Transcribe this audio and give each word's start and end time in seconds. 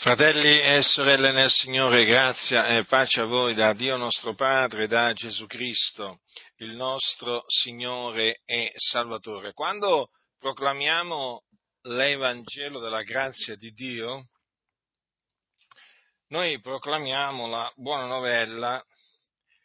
Fratelli 0.00 0.62
e 0.62 0.80
sorelle 0.80 1.30
nel 1.30 1.50
Signore, 1.50 2.06
grazia 2.06 2.66
e 2.68 2.86
pace 2.86 3.20
a 3.20 3.26
voi 3.26 3.52
da 3.52 3.74
Dio 3.74 3.98
nostro 3.98 4.34
Padre, 4.34 4.86
da 4.86 5.12
Gesù 5.12 5.44
Cristo, 5.44 6.20
il 6.56 6.74
nostro 6.74 7.44
Signore 7.46 8.40
e 8.46 8.72
Salvatore. 8.76 9.52
Quando 9.52 10.08
proclamiamo 10.38 11.42
l'Evangelo 11.82 12.80
della 12.80 13.02
grazia 13.02 13.56
di 13.56 13.72
Dio, 13.72 14.30
noi 16.28 16.58
proclamiamo 16.62 17.46
la 17.46 17.70
buona 17.76 18.06
novella 18.06 18.82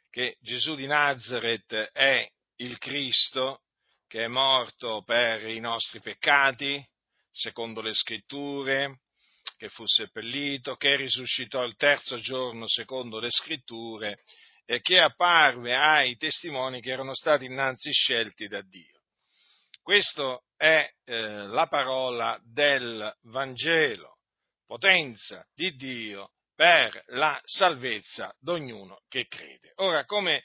che 0.09 0.35
Gesù 0.41 0.75
di 0.75 0.85
Nazareth 0.85 1.91
è 1.93 2.29
il 2.57 2.77
Cristo 2.77 3.61
che 4.05 4.25
è 4.25 4.27
morto 4.27 5.01
per 5.01 5.47
i 5.47 5.61
nostri 5.61 6.01
peccati, 6.01 6.85
secondo 7.31 7.79
le 7.79 7.93
scritture, 7.93 8.99
che 9.55 9.69
fu 9.69 9.85
seppellito, 9.85 10.75
che 10.75 10.95
risuscitò 10.95 11.63
il 11.63 11.75
terzo 11.75 12.17
giorno 12.17 12.67
secondo 12.67 13.19
le 13.19 13.29
scritture 13.29 14.21
e 14.65 14.81
che 14.81 14.99
apparve 14.99 15.75
ai 15.75 16.15
testimoni 16.17 16.81
che 16.81 16.91
erano 16.91 17.13
stati 17.13 17.45
innanzi 17.45 17.91
scelti 17.91 18.47
da 18.47 18.61
Dio. 18.61 19.01
Questa 19.81 20.41
è 20.57 20.91
eh, 21.03 21.45
la 21.45 21.67
parola 21.67 22.39
del 22.43 23.15
Vangelo, 23.23 24.17
potenza 24.65 25.47
di 25.53 25.75
Dio 25.75 26.31
per 26.55 27.03
la 27.07 27.39
salvezza 27.43 28.35
di 28.39 29.01
che 29.07 29.27
crede. 29.27 29.73
Ora, 29.75 30.05
come 30.05 30.43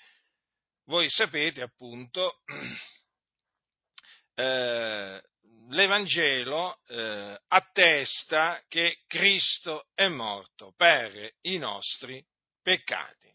voi 0.85 1.09
sapete, 1.09 1.63
appunto, 1.63 2.43
eh, 4.35 5.23
l'Evangelo 5.71 6.81
eh, 6.87 7.41
attesta 7.49 8.63
che 8.69 8.99
Cristo 9.07 9.87
è 9.95 10.09
morto 10.09 10.73
per 10.77 11.35
i 11.43 11.59
nostri 11.59 12.25
peccati. 12.63 13.33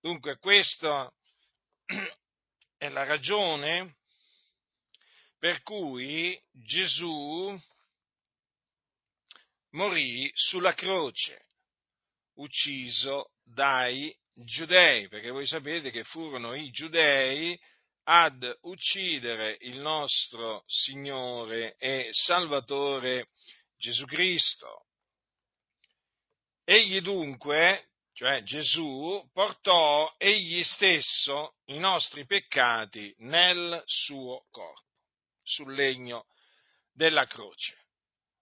Dunque 0.00 0.38
questa 0.38 1.12
è 2.76 2.88
la 2.88 3.04
ragione 3.04 3.96
per 5.38 5.62
cui 5.62 6.40
Gesù 6.50 7.56
morì 9.70 10.30
sulla 10.34 10.74
croce, 10.74 11.46
ucciso 12.34 13.32
dai 13.44 14.16
giudei, 14.32 15.08
perché 15.08 15.30
voi 15.30 15.46
sapete 15.46 15.90
che 15.90 16.02
furono 16.04 16.54
i 16.54 16.70
giudei 16.70 17.58
ad 18.10 18.58
uccidere 18.62 19.58
il 19.60 19.80
nostro 19.80 20.64
Signore 20.66 21.76
e 21.76 22.08
Salvatore 22.10 23.28
Gesù 23.76 24.06
Cristo. 24.06 24.86
Egli 26.64 27.02
dunque, 27.02 27.90
cioè 28.14 28.42
Gesù, 28.44 29.28
portò 29.34 30.10
egli 30.16 30.62
stesso 30.64 31.56
i 31.66 31.78
nostri 31.78 32.24
peccati 32.24 33.14
nel 33.18 33.82
suo 33.84 34.46
corpo, 34.50 34.86
sul 35.42 35.74
legno 35.74 36.26
della 36.90 37.26
croce. 37.26 37.76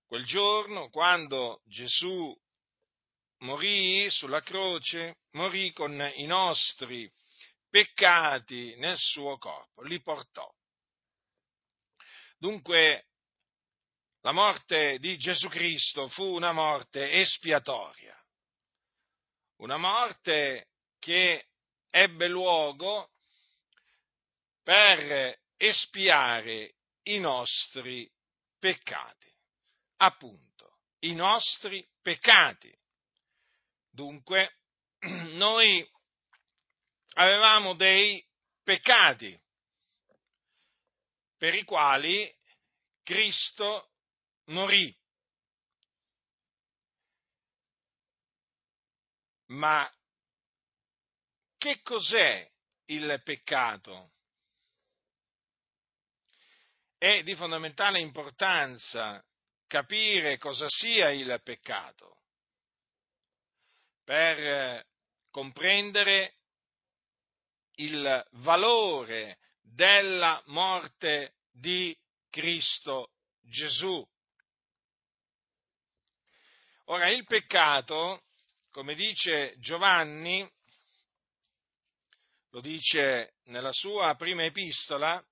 Quel 0.06 0.24
giorno, 0.24 0.90
quando 0.90 1.62
Gesù 1.64 2.32
morì 3.38 4.08
sulla 4.10 4.42
croce, 4.42 5.16
morì 5.32 5.72
con 5.72 5.92
i 6.14 6.26
nostri 6.26 7.00
peccati 7.00 7.14
peccati 7.68 8.76
nel 8.76 8.96
suo 8.96 9.38
corpo, 9.38 9.82
li 9.82 10.00
portò. 10.00 10.50
Dunque 12.38 13.06
la 14.20 14.32
morte 14.32 14.98
di 14.98 15.16
Gesù 15.16 15.48
Cristo 15.48 16.08
fu 16.08 16.24
una 16.24 16.52
morte 16.52 17.12
espiatoria, 17.12 18.16
una 19.56 19.76
morte 19.76 20.68
che 20.98 21.46
ebbe 21.90 22.28
luogo 22.28 23.12
per 24.62 25.38
espiare 25.56 26.74
i 27.04 27.18
nostri 27.18 28.10
peccati, 28.58 29.32
appunto, 29.98 30.78
i 31.00 31.14
nostri 31.14 31.86
peccati. 32.02 32.76
Dunque, 33.90 34.56
noi 35.34 35.88
avevamo 37.16 37.74
dei 37.74 38.24
peccati 38.62 39.38
per 41.36 41.54
i 41.54 41.64
quali 41.64 42.34
Cristo 43.02 43.90
morì. 44.46 44.94
Ma 49.48 49.88
che 51.56 51.80
cos'è 51.82 52.50
il 52.86 53.20
peccato? 53.22 54.12
È 56.98 57.22
di 57.22 57.34
fondamentale 57.36 58.00
importanza 58.00 59.24
capire 59.66 60.38
cosa 60.38 60.66
sia 60.68 61.10
il 61.10 61.40
peccato 61.42 62.22
per 64.02 64.84
comprendere 65.30 66.36
il 67.76 68.26
valore 68.32 69.38
della 69.60 70.42
morte 70.46 71.34
di 71.50 71.96
Cristo 72.30 73.12
Gesù. 73.42 74.06
Ora, 76.84 77.08
il 77.08 77.24
peccato, 77.24 78.24
come 78.70 78.94
dice 78.94 79.56
Giovanni, 79.58 80.48
lo 82.50 82.60
dice 82.60 83.34
nella 83.44 83.72
sua 83.72 84.14
prima 84.14 84.44
epistola, 84.44 85.22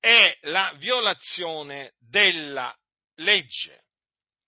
è 0.00 0.36
la 0.42 0.74
violazione 0.76 1.94
della 1.98 2.76
legge. 3.16 3.84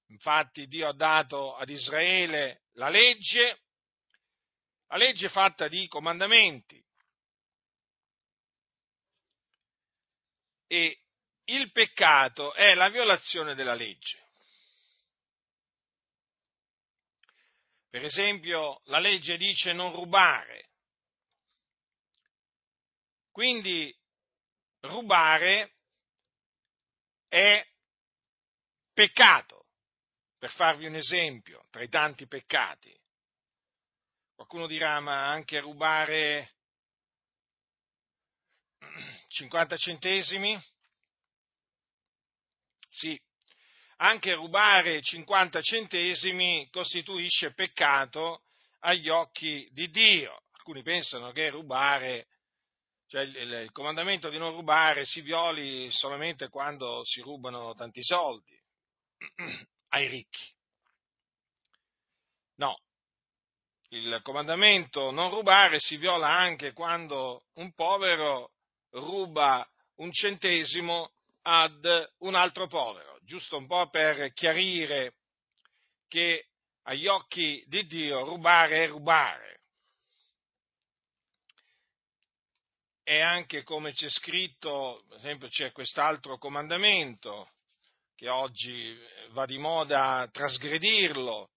Infatti 0.08 0.66
Dio 0.66 0.88
ha 0.88 0.92
dato 0.92 1.54
ad 1.54 1.68
Israele 1.68 2.62
la 2.72 2.88
legge, 2.88 3.60
la 4.88 4.96
legge 4.96 5.28
fatta 5.28 5.68
di 5.68 5.86
comandamenti, 5.86 6.84
e 10.72 11.00
il 11.46 11.72
peccato 11.72 12.54
è 12.54 12.76
la 12.76 12.88
violazione 12.90 13.56
della 13.56 13.74
legge. 13.74 14.28
Per 17.88 18.04
esempio, 18.04 18.80
la 18.84 19.00
legge 19.00 19.36
dice 19.36 19.72
non 19.72 19.92
rubare. 19.92 20.68
Quindi 23.32 23.92
rubare 24.82 25.74
è 27.26 27.66
peccato, 28.92 29.66
per 30.38 30.52
farvi 30.52 30.86
un 30.86 30.94
esempio, 30.94 31.66
tra 31.70 31.82
i 31.82 31.88
tanti 31.88 32.28
peccati. 32.28 32.96
Qualcuno 34.36 34.68
dirà, 34.68 35.00
ma 35.00 35.30
anche 35.30 35.58
rubare 35.58 36.54
50 39.30 39.76
centesimi? 39.76 40.60
Sì, 42.88 43.18
anche 43.98 44.34
rubare 44.34 45.00
50 45.00 45.60
centesimi 45.62 46.68
costituisce 46.70 47.54
peccato 47.54 48.42
agli 48.80 49.08
occhi 49.08 49.68
di 49.70 49.88
Dio. 49.88 50.42
Alcuni 50.52 50.82
pensano 50.82 51.30
che 51.30 51.48
rubare, 51.48 52.26
cioè 53.06 53.22
il, 53.22 53.36
il, 53.36 53.72
comandamento 53.72 54.28
di 54.30 54.38
non 54.38 54.52
rubare 54.52 55.04
si 55.04 55.20
violi 55.20 55.90
solamente 55.92 56.48
quando 56.48 57.04
si 57.04 57.20
rubano 57.20 57.72
tanti 57.74 58.02
soldi 58.02 58.60
ai 59.90 60.08
ricchi. 60.08 60.58
No, 62.56 62.78
il 63.90 64.18
comandamento 64.22 65.12
non 65.12 65.30
rubare 65.30 65.78
si 65.78 65.96
viola 65.96 66.28
anche 66.28 66.72
quando 66.72 67.44
un 67.54 67.72
povero 67.74 68.50
ruba 68.90 69.68
un 69.96 70.12
centesimo 70.12 71.12
ad 71.42 72.12
un 72.18 72.34
altro 72.34 72.66
povero, 72.66 73.18
giusto 73.22 73.56
un 73.56 73.66
po' 73.66 73.88
per 73.88 74.32
chiarire 74.32 75.14
che 76.08 76.46
agli 76.82 77.06
occhi 77.06 77.62
di 77.66 77.86
Dio 77.86 78.24
rubare 78.24 78.84
è 78.84 78.88
rubare. 78.88 79.60
E 83.02 83.20
anche 83.20 83.62
come 83.64 83.92
c'è 83.92 84.08
scritto, 84.08 85.04
per 85.08 85.16
esempio 85.16 85.48
c'è 85.48 85.72
quest'altro 85.72 86.38
comandamento 86.38 87.50
che 88.14 88.28
oggi 88.28 88.96
va 89.30 89.46
di 89.46 89.58
moda 89.58 90.28
trasgredirlo, 90.30 91.50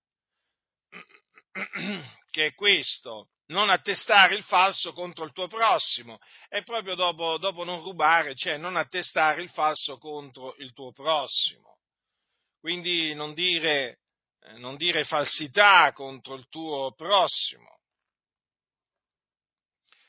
che 2.32 2.46
è 2.46 2.54
questo, 2.54 3.33
non 3.54 3.70
attestare 3.70 4.36
il 4.36 4.44
falso 4.44 4.92
contro 4.94 5.24
il 5.24 5.32
tuo 5.32 5.48
prossimo. 5.48 6.20
E 6.50 6.64
proprio 6.64 6.96
dopo, 6.96 7.38
dopo 7.38 7.64
non 7.64 7.82
rubare, 7.82 8.36
cioè 8.36 8.58
non 8.58 8.76
attestare 8.76 9.42
il 9.42 9.50
falso 9.50 9.98
contro 9.98 10.56
il 10.58 10.74
tuo 10.74 10.92
prossimo. 10.92 11.78
Quindi 12.60 13.14
non 13.14 13.34
dire 13.34 14.00
eh, 14.46 14.58
non 14.58 14.76
dire 14.76 15.06
falsità 15.06 15.92
contro 15.94 16.36
il 16.36 16.48
tuo 16.50 16.94
prossimo. 16.96 17.80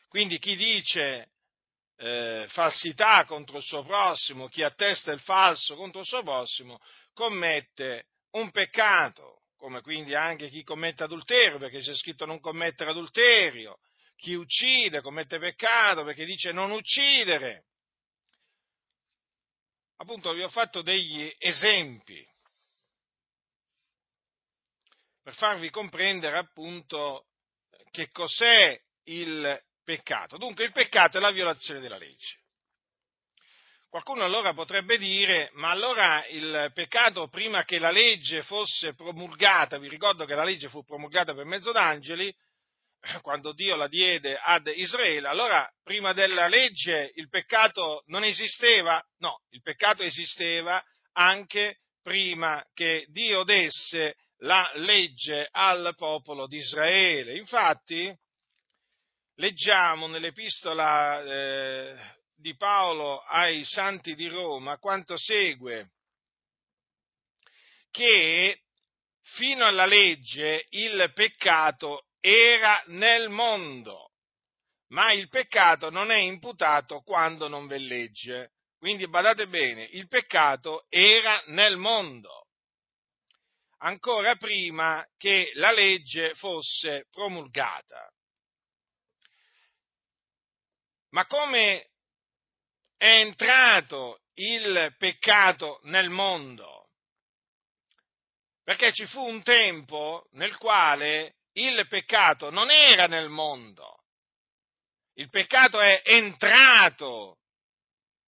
Quindi 0.09 0.39
chi 0.39 0.57
dice 0.57 1.31
eh, 1.97 2.47
falsità 2.49 3.25
contro 3.27 3.59
il 3.59 3.63
suo 3.63 3.85
prossimo, 3.85 4.49
chi 4.49 4.63
attesta 4.63 5.13
il 5.13 5.21
falso 5.21 5.77
contro 5.77 6.01
il 6.01 6.07
suo 6.07 6.23
prossimo, 6.23 6.81
commette 7.13 8.07
un 8.33 8.51
peccato, 8.51 9.43
come 9.65 9.81
quindi 9.81 10.15
anche 10.15 10.51
chi 10.51 10.63
commette 10.63 11.05
adulterio, 11.05 11.57
perché 11.57 11.79
c'è 11.79 11.95
scritto 11.95 12.27
non 12.27 12.39
commettere 12.39 12.91
adulterio, 12.91 13.79
chi 14.15 14.35
uccide 14.35 15.01
commette 15.01 15.39
peccato 15.39 16.05
perché 16.05 16.27
dice 16.27 16.53
non 16.53 16.71
uccidere. 16.71 17.65
Appunto 19.97 20.35
vi 20.35 20.43
ho 20.43 20.51
fatto 20.51 20.83
degli 20.83 21.35
esempi 21.39 22.23
per 25.23 25.33
farvi 25.35 25.71
comprendere 25.71 26.37
appunto 26.37 27.29
che 27.91 28.11
cos'è 28.11 28.79
il 29.05 29.65
peccato. 29.83 30.37
Dunque 30.37 30.65
il 30.65 30.73
peccato 30.73 31.17
è 31.17 31.21
la 31.23 31.31
violazione 31.31 31.81
della 31.81 31.97
legge. 31.97 32.44
Qualcuno 33.95 34.25
allora 34.25 34.53
potrebbe 34.55 34.99
dire, 34.99 35.51
ma 35.53 35.71
allora 35.71 36.27
il 36.27 36.73
peccato 36.75 37.29
prima 37.29 37.63
che 37.63 37.79
la 37.79 37.93
legge 37.93 38.43
fosse 38.43 38.93
promulgata, 38.95 39.79
vi 39.79 39.89
ricordo 39.89 40.25
che 40.25 40.35
la 40.35 40.43
legge 40.43 40.69
fu 40.69 40.85
promulgata 40.85 41.33
per 41.33 41.45
mezzo 41.45 41.71
d'angeli, 41.71 42.35
quando 43.23 43.53
Dio 43.53 43.77
la 43.77 43.87
diede 43.87 44.37
ad 44.37 44.67
Israele, 44.67 45.29
allora 45.29 45.73
prima 45.85 46.13
della 46.13 46.49
legge 46.49 47.13
il 47.15 47.29
peccato 47.29 48.03
non 48.07 48.25
esisteva? 48.25 49.01
No, 49.19 49.43
il 49.51 49.63
peccato 49.63 50.03
esisteva 50.03 50.83
anche 51.13 51.79
prima 52.03 52.67
che 52.75 53.07
Dio 53.11 53.45
desse 53.45 54.17
la 54.39 54.73
legge 54.75 55.47
al 55.53 55.95
popolo 55.97 56.49
di 56.49 56.57
Israele. 56.57 57.37
Infatti, 57.37 58.13
leggiamo 59.37 60.09
nell'epistola 60.09 61.23
eh, 61.23 62.23
di 62.37 62.57
Paolo 62.57 63.21
ai 63.23 63.65
santi 63.65 64.15
di 64.15 64.29
Roma 64.29 64.79
quanto 64.79 65.17
segue, 65.17 65.93
che 67.91 68.63
fino 69.21 69.65
alla 69.65 69.87
legge 69.87 70.67
il 70.71 71.13
peccato 71.15 72.07
era 72.21 72.83
nel 72.87 73.29
mondo, 73.29 74.13
ma 74.89 75.13
il 75.13 75.29
peccato 75.29 75.91
non 75.91 76.11
è 76.11 76.17
imputato 76.17 77.01
quando 77.01 77.49
non 77.49 77.67
v'è 77.67 77.79
legge. 77.79 78.53
Quindi 78.79 79.09
badate 79.09 79.49
bene, 79.49 79.85
il 79.93 80.09
peccato 80.09 80.85
era 80.91 81.43
nel 81.47 81.79
mondo, 81.79 82.49
ancora 83.79 84.37
prima 84.37 85.07
che 85.17 85.53
la 85.55 85.73
legge 85.73 86.35
fosse 86.35 87.07
promulgata. 87.11 88.13
Ma 91.11 91.27
come 91.27 91.93
è 93.05 93.19
entrato 93.19 94.23
il 94.37 94.95
peccato 94.97 95.81
nel 95.83 96.09
mondo? 96.09 96.89
Perché 98.63 98.95
ci 98.95 99.05
fu 99.05 99.21
un 99.21 99.43
tempo 99.43 100.27
nel 100.33 100.57
quale 100.57 101.35
il 101.53 101.87
peccato 101.87 102.49
non 102.49 102.71
era 102.71 103.05
nel 103.05 103.29
mondo, 103.29 104.05
il 105.17 105.29
peccato 105.29 105.81
è 105.81 106.01
entrato 106.03 107.41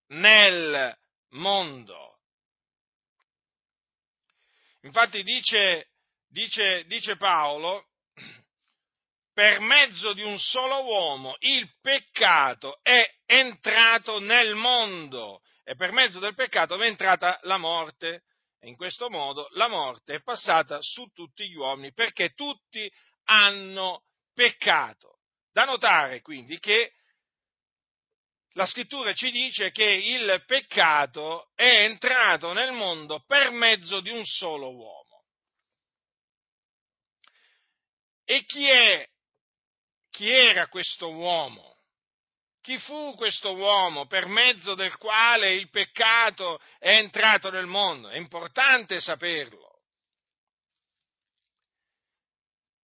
nel 0.09 0.95
mondo. 1.31 2.19
Infatti 4.83 5.23
dice, 5.23 5.89
dice, 6.29 6.85
dice 6.85 7.17
Paolo, 7.17 7.87
per 9.37 9.61
mezzo 9.61 10.15
di 10.15 10.23
un 10.23 10.39
solo 10.39 10.83
uomo 10.83 11.37
il 11.41 11.71
peccato 11.83 12.81
è 12.83 13.07
entrato 13.27 14.19
nel 14.19 14.55
mondo 14.55 15.43
e 15.63 15.75
per 15.75 15.93
mezzo 15.93 16.19
del 16.19 16.33
peccato 16.33 16.81
è 16.81 16.87
entrata 16.87 17.39
la 17.43 17.59
morte. 17.59 18.23
E 18.59 18.69
in 18.69 18.77
questo 18.77 19.11
modo 19.11 19.49
la 19.51 19.69
morte 19.69 20.15
è 20.15 20.23
passata 20.23 20.79
su 20.81 21.05
tutti 21.13 21.47
gli 21.51 21.55
uomini 21.55 21.93
perché 21.93 22.33
tutti 22.33 22.91
hanno 23.25 24.05
peccato. 24.33 25.19
Da 25.53 25.65
notare 25.65 26.23
quindi 26.23 26.59
che 26.59 26.95
la 28.53 28.65
scrittura 28.65 29.13
ci 29.13 29.31
dice 29.31 29.71
che 29.71 29.85
il 29.85 30.45
peccato 30.47 31.51
è 31.55 31.85
entrato 31.85 32.55
nel 32.55 32.73
mondo 32.73 33.23
per 33.27 33.51
mezzo 33.51 34.01
di 34.01 34.09
un 34.09 34.25
solo 34.25 34.75
uomo. 34.75 35.27
E 38.25 38.43
chi 38.47 38.67
è 38.67 39.07
chi 40.17 40.31
era 40.31 40.67
questo 40.69 41.13
uomo? 41.13 41.77
Chi 42.63 42.79
fu 42.79 43.15
questo 43.17 43.55
uomo 43.55 44.07
per 44.07 44.25
mezzo 44.27 44.75
del 44.75 44.97
quale 44.97 45.53
il 45.53 45.69
peccato 45.69 46.59
è 46.79 46.97
entrato 46.97 47.51
nel 47.51 47.67
mondo? 47.67 48.09
È 48.09 48.17
importante 48.17 48.99
saperlo. 48.99 49.83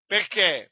Perché? 0.06 0.68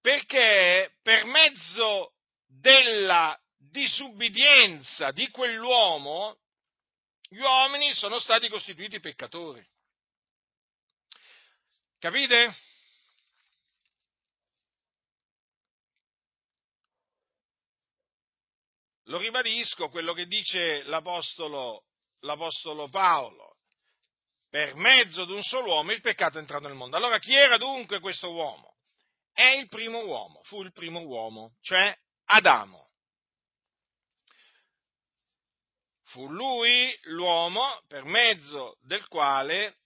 Perché 0.00 0.92
per 1.02 1.24
mezzo 1.24 2.12
della 2.46 3.36
disubbidienza 3.56 5.10
di 5.10 5.28
quell'uomo, 5.30 6.38
gli 7.28 7.40
uomini 7.40 7.92
sono 7.94 8.20
stati 8.20 8.48
costituiti 8.48 9.00
peccatori. 9.00 9.66
Capite? 11.98 12.54
Lo 19.08 19.18
ribadisco 19.18 19.88
quello 19.88 20.12
che 20.12 20.26
dice 20.26 20.82
l'Apostolo, 20.84 21.84
l'Apostolo 22.20 22.88
Paolo. 22.88 23.56
Per 24.48 24.74
mezzo 24.74 25.24
di 25.24 25.32
un 25.32 25.42
solo 25.42 25.74
uomo 25.74 25.92
il 25.92 26.00
peccato 26.00 26.38
è 26.38 26.40
entrato 26.40 26.66
nel 26.66 26.76
mondo. 26.76 26.96
Allora 26.96 27.18
chi 27.18 27.34
era 27.34 27.56
dunque 27.56 28.00
questo 28.00 28.32
uomo? 28.32 28.76
È 29.32 29.44
il 29.44 29.68
primo 29.68 30.04
uomo, 30.04 30.40
fu 30.44 30.62
il 30.62 30.72
primo 30.72 31.00
uomo, 31.00 31.56
cioè 31.60 31.96
Adamo. 32.24 32.90
Fu 36.04 36.28
lui 36.28 36.96
l'uomo 37.02 37.80
per 37.86 38.04
mezzo 38.04 38.78
del 38.80 39.06
quale 39.08 39.76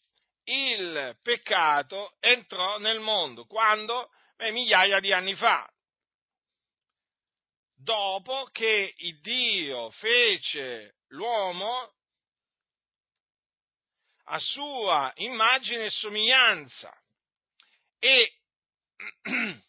il 0.45 1.19
peccato 1.23 2.15
entrò 2.21 2.79
nel 2.79 3.00
mondo, 3.00 3.45
quando? 3.45 4.11
Beh, 4.37 4.53
migliaia 4.53 5.00
di 5.00 5.12
anni 5.12 5.35
fa, 5.35 5.69
dopo 7.83 8.49
che 8.53 8.95
Dio 9.21 9.91
fece 9.91 10.97
l'uomo 11.09 11.93
a 14.25 14.39
sua 14.39 15.13
immagine 15.17 15.87
e 15.87 15.91
somiglianza 15.91 16.93
e 17.99 18.33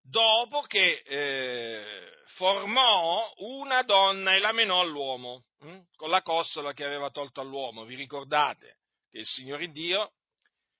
dopo 0.00 0.62
che 0.62 1.02
eh, 1.04 2.22
formò 2.36 3.32
una 3.38 3.82
donna 3.82 4.34
e 4.34 4.38
la 4.38 4.52
menò 4.52 4.80
all'uomo 4.80 5.44
hm? 5.58 5.80
con 5.96 6.10
la 6.10 6.22
costola 6.22 6.72
che 6.72 6.84
aveva 6.84 7.10
tolto 7.10 7.40
all'uomo. 7.40 7.84
Vi 7.84 7.96
ricordate 7.96 8.78
che 9.10 9.18
il 9.18 9.26
Signore 9.26 9.68
Dio 9.70 10.12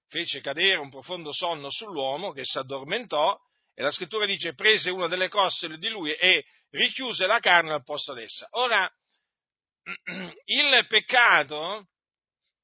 fece 0.09 0.41
cadere 0.41 0.79
un 0.79 0.91
profondo 0.91 1.33
sonno 1.33 1.71
sull'uomo 1.71 2.33
che 2.33 2.45
si 2.45 2.57
addormentò 2.59 3.37
e 3.75 3.83
la 3.83 3.90
scrittura 3.90 4.25
dice 4.25 4.54
prese 4.54 4.90
una 4.90 5.09
delle 5.09 5.28
costole 5.28 5.78
di 5.78 5.88
lui 5.88 6.12
e 6.12 6.45
richiuse 6.71 7.26
la 7.26 7.40
carne 7.40 7.73
al 7.73 7.83
posto 7.83 8.12
d'essa. 8.12 8.47
Ora, 8.52 8.90
il 10.45 10.87
peccato 10.88 11.88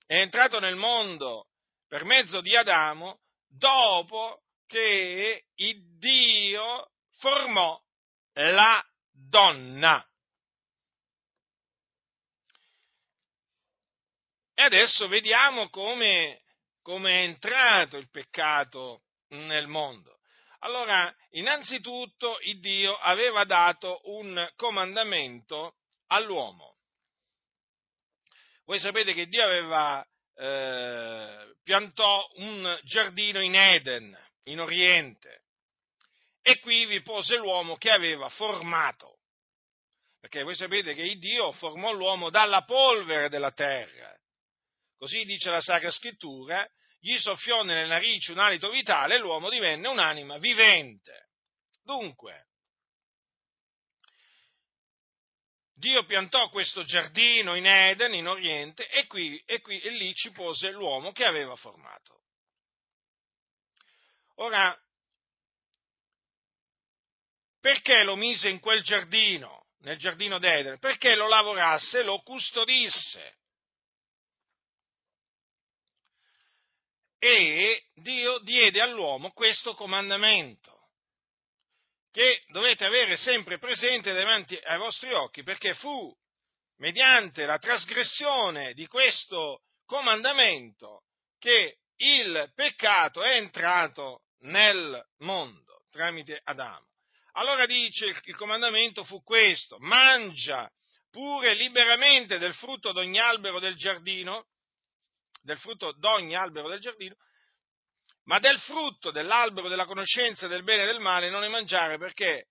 è 0.06 0.20
entrato 0.20 0.60
nel 0.60 0.76
mondo 0.76 1.48
per 1.88 2.04
mezzo 2.04 2.40
di 2.40 2.54
Adamo 2.54 3.20
dopo 3.48 4.42
che 4.66 5.46
Dio 5.98 6.92
formò 7.18 7.78
la 8.34 8.82
donna. 9.10 10.04
E 14.54 14.62
adesso 14.62 15.08
vediamo 15.08 15.68
come, 15.70 16.42
come 16.82 17.10
è 17.10 17.22
entrato 17.22 17.96
il 17.96 18.08
peccato 18.10 19.02
nel 19.28 19.66
mondo. 19.66 20.19
Allora, 20.62 21.14
innanzitutto 21.30 22.38
il 22.42 22.60
Dio 22.60 22.96
aveva 22.96 23.44
dato 23.44 24.00
un 24.04 24.50
comandamento 24.56 25.76
all'uomo. 26.08 26.76
Voi 28.64 28.78
sapete 28.78 29.14
che 29.14 29.26
Dio 29.26 29.42
aveva 29.42 30.06
eh, 30.34 31.54
piantò 31.62 32.28
un 32.34 32.78
giardino 32.84 33.40
in 33.40 33.54
Eden, 33.54 34.16
in 34.44 34.60
Oriente, 34.60 35.44
e 36.42 36.58
qui 36.60 36.84
vi 36.86 37.02
pose 37.02 37.36
l'uomo 37.36 37.76
che 37.76 37.90
aveva 37.90 38.28
formato. 38.28 39.18
Perché 40.20 40.42
voi 40.42 40.54
sapete 40.54 40.92
che 40.92 41.02
il 41.02 41.18
Dio 41.18 41.52
formò 41.52 41.92
l'uomo 41.92 42.28
dalla 42.28 42.64
polvere 42.64 43.30
della 43.30 43.52
terra, 43.52 44.14
così 44.98 45.24
dice 45.24 45.50
la 45.50 45.62
Sacra 45.62 45.90
Scrittura, 45.90 46.68
gli 47.00 47.16
soffiò 47.16 47.62
nelle 47.62 47.86
narici 47.86 48.30
un 48.30 48.38
alito 48.38 48.70
vitale 48.70 49.16
e 49.16 49.18
l'uomo 49.18 49.48
divenne 49.48 49.88
un'anima 49.88 50.38
vivente. 50.38 51.30
Dunque, 51.82 52.46
Dio 55.80 56.04
piantò 56.04 56.50
questo 56.50 56.84
giardino 56.84 57.54
in 57.54 57.66
Eden, 57.66 58.12
in 58.12 58.28
Oriente, 58.28 58.86
e 58.90 59.06
qui, 59.06 59.42
e 59.46 59.62
qui 59.62 59.80
e 59.80 59.88
lì 59.90 60.12
ci 60.14 60.30
pose 60.30 60.70
l'uomo 60.70 61.10
che 61.10 61.24
aveva 61.24 61.56
formato. 61.56 62.20
Ora, 64.36 64.78
perché 67.58 68.04
lo 68.04 68.14
mise 68.14 68.50
in 68.50 68.60
quel 68.60 68.82
giardino, 68.82 69.68
nel 69.78 69.96
giardino 69.96 70.38
d'Eden? 70.38 70.78
Perché 70.78 71.14
lo 71.14 71.28
lavorasse, 71.28 72.02
lo 72.02 72.20
custodisse. 72.20 73.38
E 77.22 77.84
Dio 77.96 78.38
diede 78.38 78.80
all'uomo 78.80 79.30
questo 79.32 79.74
comandamento 79.74 80.88
che 82.10 82.42
dovete 82.48 82.86
avere 82.86 83.16
sempre 83.16 83.58
presente 83.58 84.14
davanti 84.14 84.56
ai 84.56 84.78
vostri 84.78 85.12
occhi, 85.12 85.42
perché 85.42 85.74
fu 85.74 86.12
mediante 86.78 87.44
la 87.44 87.58
trasgressione 87.58 88.72
di 88.72 88.86
questo 88.86 89.60
comandamento 89.84 91.02
che 91.38 91.76
il 91.96 92.50
peccato 92.54 93.22
è 93.22 93.36
entrato 93.36 94.22
nel 94.40 95.04
mondo 95.18 95.82
tramite 95.90 96.40
Adamo. 96.42 96.86
Allora 97.32 97.66
dice 97.66 98.06
il 98.06 98.36
comandamento 98.36 99.04
fu 99.04 99.22
questo, 99.22 99.76
mangia 99.78 100.70
pure 101.10 101.54
liberamente 101.54 102.38
del 102.38 102.54
frutto 102.54 102.92
d'ogni 102.92 103.18
albero 103.18 103.60
del 103.60 103.76
giardino, 103.76 104.46
del 105.40 105.58
frutto 105.58 105.92
d'ogni 105.92 106.34
albero 106.34 106.68
del 106.68 106.80
giardino, 106.80 107.16
ma 108.24 108.38
del 108.38 108.58
frutto 108.60 109.10
dell'albero 109.10 109.68
della 109.68 109.86
conoscenza 109.86 110.46
del 110.46 110.62
bene 110.62 110.82
e 110.82 110.86
del 110.86 111.00
male 111.00 111.30
non 111.30 111.40
ne 111.40 111.48
mangiare 111.48 111.98
perché 111.98 112.48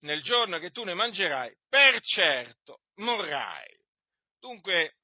nel 0.00 0.22
giorno 0.22 0.58
che 0.58 0.70
tu 0.70 0.84
ne 0.84 0.94
mangerai, 0.94 1.56
per 1.68 2.00
certo 2.00 2.82
morrai. 2.96 3.76
Dunque, 4.38 4.96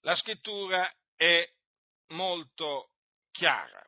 la 0.00 0.14
scrittura 0.14 0.90
è 1.16 1.46
molto 2.08 2.92
chiara. 3.30 3.84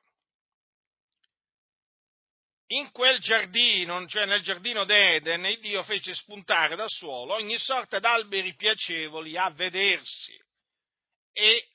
In 2.68 2.90
quel 2.92 3.18
giardino, 3.20 4.06
cioè 4.06 4.24
nel 4.24 4.42
giardino 4.42 4.84
d'Eden, 4.84 5.44
il 5.44 5.60
Dio 5.60 5.82
fece 5.82 6.14
spuntare 6.14 6.76
dal 6.76 6.88
suolo 6.88 7.34
ogni 7.34 7.58
sorta 7.58 7.98
d'alberi 7.98 8.54
piacevoli 8.54 9.36
a 9.36 9.50
vedersi 9.50 10.34
e 11.32 11.68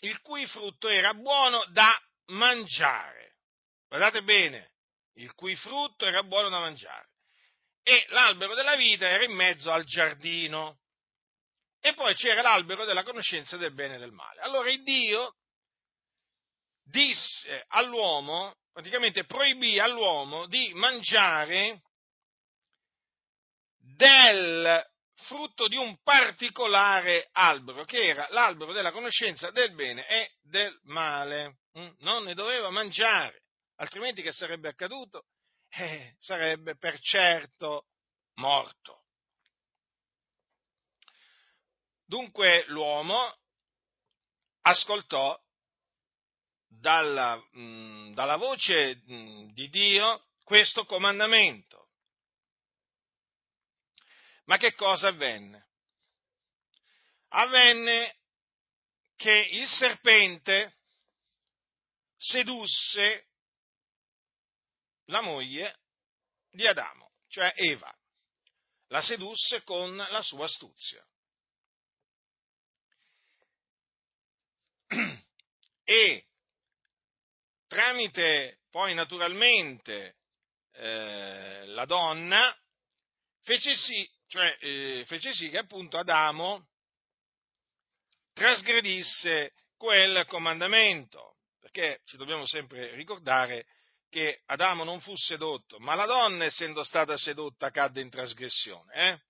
il 0.00 0.20
cui 0.20 0.46
frutto 0.46 0.88
era 0.88 1.14
buono 1.14 1.64
da 1.72 1.98
mangiare. 2.26 3.34
Guardate 3.88 4.22
bene, 4.22 4.72
il 5.14 5.32
cui 5.34 5.56
frutto 5.56 6.06
era 6.06 6.22
buono 6.22 6.48
da 6.48 6.60
mangiare. 6.60 7.08
E 7.82 8.04
l'albero 8.08 8.54
della 8.54 8.76
vita 8.76 9.08
era 9.08 9.24
in 9.24 9.32
mezzo 9.32 9.72
al 9.72 9.84
giardino. 9.84 10.80
E 11.80 11.94
poi 11.94 12.14
c'era 12.14 12.42
l'albero 12.42 12.84
della 12.84 13.02
conoscenza 13.02 13.56
del 13.56 13.72
bene 13.72 13.96
e 13.96 13.98
del 13.98 14.12
male. 14.12 14.40
Allora 14.40 14.70
il 14.70 14.82
Dio 14.82 15.36
disse 16.86 17.64
all'uomo, 17.68 18.54
praticamente 18.72 19.24
proibì 19.24 19.78
all'uomo 19.78 20.46
di 20.46 20.72
mangiare 20.74 21.82
del 23.78 24.84
frutto 25.14 25.66
di 25.66 25.76
un 25.76 25.96
particolare 26.02 27.28
albero, 27.32 27.84
che 27.84 28.06
era 28.06 28.26
l'albero 28.30 28.72
della 28.72 28.92
conoscenza 28.92 29.50
del 29.50 29.74
bene 29.74 30.06
e 30.06 30.34
del 30.42 30.78
male. 30.84 31.58
Mm? 31.78 31.90
Non 31.98 32.24
ne 32.24 32.34
doveva 32.34 32.70
mangiare, 32.70 33.42
altrimenti 33.76 34.22
che 34.22 34.32
sarebbe 34.32 34.68
accaduto? 34.68 35.26
Eh, 35.68 36.14
sarebbe 36.18 36.76
per 36.76 36.98
certo 37.00 37.86
morto. 38.34 39.02
Dunque 42.04 42.64
l'uomo 42.68 43.34
ascoltò 44.62 45.36
dalla, 46.80 47.36
mh, 47.36 47.60
mm, 47.60 48.12
dalla 48.14 48.36
voce 48.36 49.02
mh, 49.04 49.14
mm, 49.14 49.48
di 49.50 49.68
Dio 49.68 50.24
questo 50.42 50.84
comandamento 50.84 51.86
ma 54.46 54.56
che 54.58 54.74
cosa 54.74 55.08
avvenne? 55.08 55.70
Avvenne 57.28 58.16
che 59.16 59.48
il 59.52 59.66
serpente 59.66 60.78
sedusse 62.16 63.26
la 65.06 65.20
moglie 65.20 65.80
di 66.50 66.66
Adamo, 66.66 67.14
cioè 67.28 67.52
Eva. 67.56 67.92
La 68.88 69.00
sedusse 69.00 69.62
con 69.64 69.96
la 69.96 70.22
sua 70.22 70.44
astuzia. 70.44 71.04
E 75.88 76.26
tramite 77.66 78.60
poi 78.70 78.94
naturalmente 78.94 80.16
eh, 80.72 81.64
la 81.66 81.84
donna 81.84 82.56
fece 83.42 83.74
sì 83.74 84.08
cioè 84.26 84.56
eh, 84.60 85.04
fece 85.06 85.32
sì 85.32 85.48
che 85.48 85.58
appunto 85.58 85.98
Adamo 85.98 86.66
trasgredisse 88.36 89.54
quel 89.78 90.26
comandamento, 90.26 91.36
perché 91.58 92.00
ci 92.04 92.18
dobbiamo 92.18 92.46
sempre 92.46 92.94
ricordare 92.94 93.66
che 94.10 94.42
Adamo 94.46 94.84
non 94.84 95.00
fu 95.00 95.16
sedotto, 95.16 95.78
ma 95.78 95.94
la 95.94 96.06
donna, 96.06 96.44
essendo 96.44 96.82
stata 96.82 97.16
sedotta, 97.16 97.70
cadde 97.70 98.00
in 98.00 98.10
trasgressione. 98.10 98.92
Eh? 98.94 99.20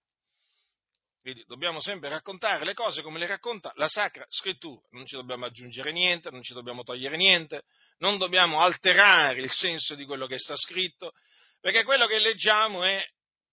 Quindi 1.20 1.44
dobbiamo 1.46 1.80
sempre 1.80 2.08
raccontare 2.08 2.64
le 2.64 2.74
cose 2.74 3.02
come 3.02 3.18
le 3.18 3.26
racconta 3.26 3.72
la 3.76 3.88
Sacra 3.88 4.24
Scrittura, 4.28 4.86
non 4.90 5.06
ci 5.06 5.16
dobbiamo 5.16 5.44
aggiungere 5.44 5.92
niente, 5.92 6.30
non 6.30 6.42
ci 6.42 6.52
dobbiamo 6.52 6.82
togliere 6.82 7.16
niente, 7.16 7.64
non 7.98 8.18
dobbiamo 8.18 8.60
alterare 8.60 9.40
il 9.40 9.50
senso 9.50 9.94
di 9.94 10.04
quello 10.04 10.26
che 10.26 10.38
sta 10.38 10.56
scritto, 10.56 11.12
perché 11.60 11.84
quello 11.84 12.06
che 12.06 12.18
leggiamo 12.18 12.84
è 12.84 13.04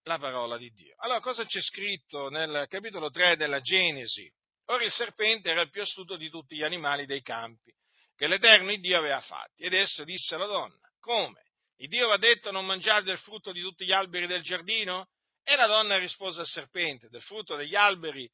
la 0.03 0.17
parola 0.17 0.57
di 0.57 0.69
Dio. 0.71 0.95
Allora, 0.97 1.19
cosa 1.19 1.45
c'è 1.45 1.61
scritto 1.61 2.29
nel 2.29 2.65
capitolo 2.67 3.09
3 3.09 3.37
della 3.37 3.61
Genesi? 3.61 4.29
Ora 4.67 4.83
il 4.83 4.91
serpente 4.91 5.49
era 5.49 5.61
il 5.61 5.69
più 5.69 5.81
astuto 5.81 6.15
di 6.15 6.29
tutti 6.29 6.55
gli 6.55 6.63
animali 6.63 7.05
dei 7.05 7.21
campi 7.21 7.73
che 8.15 8.27
l'Eterno 8.27 8.73
Dio 8.75 8.97
aveva 8.97 9.19
fatti. 9.21 9.63
Ed 9.63 9.73
esso 9.73 10.03
disse 10.03 10.35
alla 10.35 10.45
donna, 10.45 10.79
come? 10.99 11.41
Il 11.77 11.89
Dio 11.89 12.07
va 12.07 12.17
detto 12.17 12.51
non 12.51 12.65
mangiare 12.65 13.03
del 13.03 13.17
frutto 13.17 13.51
di 13.51 13.61
tutti 13.61 13.85
gli 13.85 13.91
alberi 13.91 14.27
del 14.27 14.41
giardino? 14.41 15.09
E 15.43 15.55
la 15.55 15.67
donna 15.67 15.97
rispose 15.97 16.39
al 16.39 16.47
serpente, 16.47 17.09
del 17.09 17.21
frutto 17.21 17.55
degli 17.55 17.75
alberi 17.75 18.29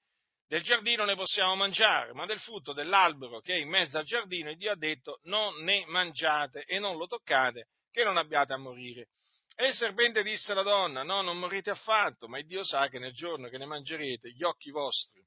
del 0.49 0.63
giardino 0.63 1.05
ne 1.05 1.13
possiamo 1.13 1.55
mangiare, 1.55 2.11
ma 2.13 2.25
del 2.25 2.39
frutto 2.39 2.73
dell'albero 2.73 3.39
che 3.39 3.53
è 3.53 3.57
in 3.57 3.69
mezzo 3.69 3.99
al 3.99 4.03
giardino, 4.03 4.51
Dio 4.55 4.71
ha 4.71 4.75
detto 4.75 5.19
non 5.25 5.61
ne 5.61 5.85
mangiate 5.85 6.63
e 6.65 6.79
non 6.79 6.97
lo 6.97 7.05
toccate, 7.05 7.67
che 7.91 8.03
non 8.03 8.17
abbiate 8.17 8.53
a 8.53 8.57
morire. 8.57 9.09
E 9.55 9.67
il 9.67 9.73
serpente 9.75 10.23
disse 10.23 10.51
alla 10.51 10.63
donna, 10.63 11.03
no, 11.03 11.21
non 11.21 11.37
morrete 11.37 11.69
affatto, 11.69 12.27
ma 12.27 12.41
Dio 12.41 12.63
sa 12.63 12.87
che 12.87 12.97
nel 12.97 13.13
giorno 13.13 13.47
che 13.47 13.59
ne 13.59 13.65
mangerete 13.65 14.31
gli 14.31 14.43
occhi 14.43 14.71
vostri 14.71 15.23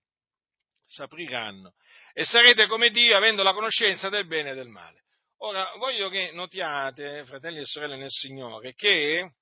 s'apriranno 0.84 1.74
e 2.12 2.24
sarete 2.24 2.66
come 2.66 2.90
Dio 2.90 3.16
avendo 3.16 3.44
la 3.44 3.52
conoscenza 3.52 4.08
del 4.08 4.26
bene 4.26 4.50
e 4.50 4.54
del 4.54 4.68
male. 4.68 5.04
Ora, 5.44 5.72
voglio 5.76 6.08
che 6.08 6.32
notiate, 6.32 7.24
fratelli 7.26 7.60
e 7.60 7.64
sorelle 7.64 7.96
nel 7.96 8.10
Signore, 8.10 8.74
che 8.74 9.34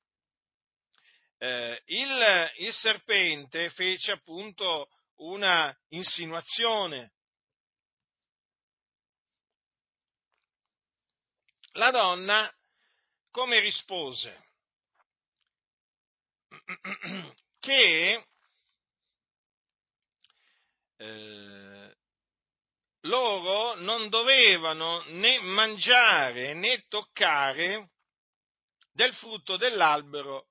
eh, 1.38 1.82
il, 1.86 2.52
il 2.58 2.72
serpente 2.72 3.70
fece 3.70 4.12
appunto 4.12 4.88
una 5.20 5.76
insinuazione. 5.88 7.12
La 11.72 11.90
donna 11.90 12.52
come 13.30 13.60
rispose? 13.60 14.48
che 17.60 18.26
eh, 20.96 21.96
loro 23.04 23.74
non 23.76 24.08
dovevano 24.08 25.02
né 25.08 25.38
mangiare 25.40 26.54
né 26.54 26.84
toccare 26.88 27.90
del 28.92 29.14
frutto 29.14 29.56
dell'albero 29.56 30.48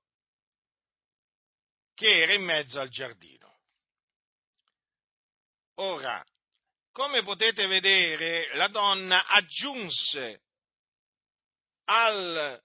che 1.94 2.22
era 2.22 2.32
in 2.32 2.42
mezzo 2.42 2.80
al 2.80 2.88
giardino. 2.88 3.39
Ora, 5.82 6.22
come 6.92 7.22
potete 7.22 7.66
vedere, 7.66 8.54
la 8.54 8.68
donna 8.68 9.26
aggiunse 9.26 10.42
al, 11.84 12.62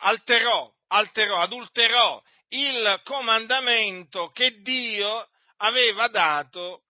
alterò, 0.00 0.74
alterò, 0.86 1.40
adulterò 1.40 2.22
il 2.48 3.02
comandamento 3.04 4.30
che 4.30 4.62
Dio 4.62 5.28
aveva 5.58 6.08
dato 6.08 6.84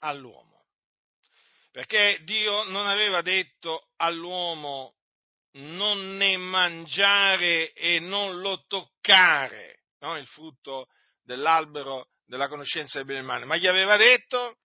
all'uomo. 0.00 0.66
Perché 1.70 2.20
Dio 2.24 2.64
non 2.64 2.86
aveva 2.86 3.22
detto 3.22 3.88
all'uomo 3.96 4.96
non 5.52 6.16
ne 6.16 6.36
mangiare 6.36 7.72
e 7.72 8.00
non 8.00 8.38
lo 8.38 8.66
toccare, 8.66 9.84
no? 10.00 10.18
il 10.18 10.26
frutto 10.26 10.88
dell'albero 11.22 12.10
della 12.26 12.48
conoscenza 12.48 12.98
del 12.98 13.06
bene 13.06 13.18
e 13.18 13.22
del 13.22 13.30
male, 13.30 13.44
ma 13.44 13.56
gli 13.56 13.66
aveva 13.66 13.96
detto 13.96 14.58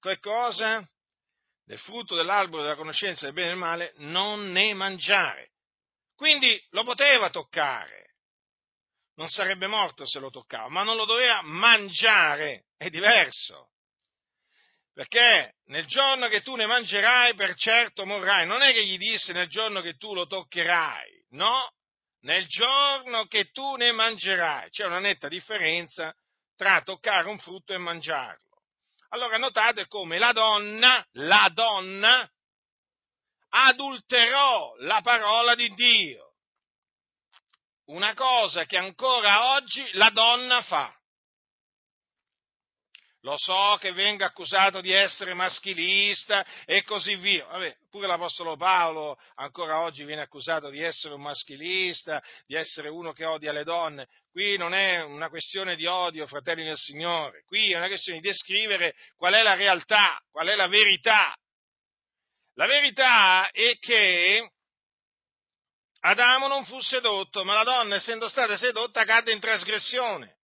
che 0.00 0.18
cosa? 0.18 0.86
Del 1.64 1.78
frutto 1.78 2.14
dell'albero 2.14 2.62
della 2.62 2.76
conoscenza 2.76 3.24
del 3.24 3.34
bene 3.34 3.48
e 3.48 3.50
del 3.50 3.58
male 3.58 3.92
non 3.96 4.50
ne 4.50 4.74
mangiare. 4.74 5.52
Quindi 6.14 6.62
lo 6.70 6.84
poteva 6.84 7.30
toccare, 7.30 8.16
non 9.14 9.28
sarebbe 9.28 9.66
morto 9.66 10.06
se 10.06 10.18
lo 10.18 10.30
toccava, 10.30 10.68
ma 10.68 10.82
non 10.82 10.96
lo 10.96 11.06
doveva 11.06 11.40
mangiare, 11.42 12.66
è 12.76 12.88
diverso. 12.90 13.70
Perché 14.92 15.54
nel 15.66 15.86
giorno 15.86 16.28
che 16.28 16.42
tu 16.42 16.54
ne 16.54 16.66
mangerai, 16.66 17.34
per 17.34 17.56
certo 17.56 18.06
morrai. 18.06 18.46
Non 18.46 18.62
è 18.62 18.72
che 18.72 18.86
gli 18.86 18.96
disse 18.96 19.32
nel 19.32 19.48
giorno 19.48 19.80
che 19.80 19.94
tu 19.94 20.14
lo 20.14 20.26
toccherai, 20.26 21.26
no? 21.30 21.68
Nel 22.20 22.46
giorno 22.46 23.26
che 23.26 23.50
tu 23.50 23.74
ne 23.74 23.90
mangerai. 23.90 24.70
C'è 24.70 24.84
una 24.84 25.00
netta 25.00 25.26
differenza 25.26 26.14
tra 26.56 26.82
toccare 26.82 27.28
un 27.28 27.38
frutto 27.38 27.72
e 27.72 27.78
mangiarlo. 27.78 28.62
Allora 29.10 29.36
notate 29.36 29.86
come 29.86 30.18
la 30.18 30.32
donna, 30.32 31.06
la 31.12 31.50
donna, 31.52 32.28
adulterò 33.48 34.74
la 34.78 35.00
parola 35.02 35.54
di 35.54 35.72
Dio. 35.74 36.34
Una 37.86 38.14
cosa 38.14 38.64
che 38.64 38.76
ancora 38.76 39.54
oggi 39.54 39.88
la 39.92 40.10
donna 40.10 40.62
fa. 40.62 40.92
Lo 43.24 43.38
so 43.38 43.78
che 43.80 43.92
venga 43.92 44.26
accusato 44.26 44.82
di 44.82 44.92
essere 44.92 45.32
maschilista 45.32 46.44
e 46.66 46.82
così 46.84 47.16
via. 47.16 47.46
Vabbè, 47.46 47.74
pure 47.88 48.06
l'Apostolo 48.06 48.54
Paolo 48.54 49.18
ancora 49.36 49.80
oggi 49.80 50.04
viene 50.04 50.20
accusato 50.20 50.68
di 50.68 50.82
essere 50.82 51.14
un 51.14 51.22
maschilista, 51.22 52.22
di 52.46 52.54
essere 52.54 52.90
uno 52.90 53.12
che 53.12 53.24
odia 53.24 53.50
le 53.50 53.64
donne. 53.64 54.08
Qui 54.30 54.58
non 54.58 54.74
è 54.74 55.02
una 55.02 55.30
questione 55.30 55.74
di 55.74 55.86
odio, 55.86 56.26
fratelli 56.26 56.64
del 56.64 56.76
Signore, 56.76 57.44
qui 57.46 57.72
è 57.72 57.76
una 57.78 57.86
questione 57.86 58.20
di 58.20 58.28
descrivere 58.28 58.94
qual 59.16 59.32
è 59.32 59.42
la 59.42 59.54
realtà, 59.54 60.20
qual 60.30 60.48
è 60.48 60.54
la 60.54 60.68
verità. 60.68 61.34
La 62.56 62.66
verità 62.66 63.48
è 63.50 63.78
che 63.78 64.50
Adamo 66.00 66.46
non 66.46 66.66
fu 66.66 66.78
sedotto, 66.82 67.42
ma 67.42 67.54
la 67.54 67.64
donna, 67.64 67.94
essendo 67.94 68.28
stata 68.28 68.58
sedotta, 68.58 69.06
cadde 69.06 69.32
in 69.32 69.40
trasgressione. 69.40 70.36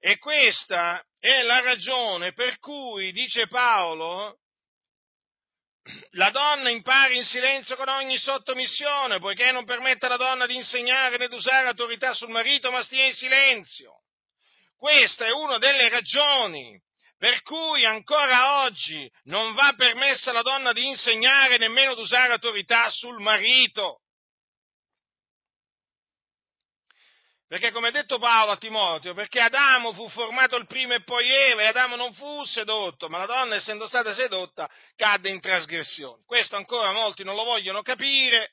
E 0.00 0.16
questa 0.18 1.04
è 1.18 1.42
la 1.42 1.60
ragione 1.60 2.32
per 2.32 2.58
cui, 2.58 3.12
dice 3.12 3.46
Paolo, 3.48 4.38
la 6.12 6.30
donna 6.30 6.70
impari 6.70 7.18
in 7.18 7.24
silenzio 7.24 7.76
con 7.76 7.88
ogni 7.88 8.16
sottomissione, 8.16 9.18
poiché 9.18 9.52
non 9.52 9.64
permette 9.64 10.06
alla 10.06 10.16
donna 10.16 10.46
di 10.46 10.56
insegnare 10.56 11.18
né 11.18 11.28
di 11.28 11.34
usare 11.34 11.68
autorità 11.68 12.14
sul 12.14 12.30
marito, 12.30 12.70
ma 12.70 12.82
stia 12.82 13.06
in 13.06 13.14
silenzio. 13.14 14.00
Questa 14.76 15.26
è 15.26 15.30
una 15.30 15.58
delle 15.58 15.90
ragioni 15.90 16.80
per 17.18 17.42
cui 17.42 17.84
ancora 17.84 18.62
oggi 18.62 19.06
non 19.24 19.52
va 19.52 19.74
permessa 19.76 20.30
alla 20.30 20.40
donna 20.40 20.72
di 20.72 20.86
insegnare 20.86 21.58
nemmeno 21.58 21.94
di 21.94 22.00
usare 22.00 22.32
autorità 22.32 22.88
sul 22.88 23.20
marito. 23.20 23.99
Perché 27.50 27.72
come 27.72 27.88
ha 27.88 27.90
detto 27.90 28.20
Paolo 28.20 28.52
a 28.52 28.56
Timoteo, 28.58 29.12
perché 29.12 29.40
Adamo 29.40 29.92
fu 29.92 30.08
formato 30.08 30.54
il 30.54 30.68
primo 30.68 30.94
e 30.94 31.02
poi 31.02 31.28
Eva, 31.28 31.62
e 31.62 31.66
Adamo 31.66 31.96
non 31.96 32.14
fu 32.14 32.44
sedotto, 32.44 33.08
ma 33.08 33.18
la 33.18 33.26
donna 33.26 33.56
essendo 33.56 33.88
stata 33.88 34.14
sedotta 34.14 34.70
cadde 34.94 35.30
in 35.30 35.40
trasgressione. 35.40 36.22
Questo 36.26 36.54
ancora 36.54 36.92
molti 36.92 37.24
non 37.24 37.34
lo 37.34 37.42
vogliono 37.42 37.82
capire, 37.82 38.52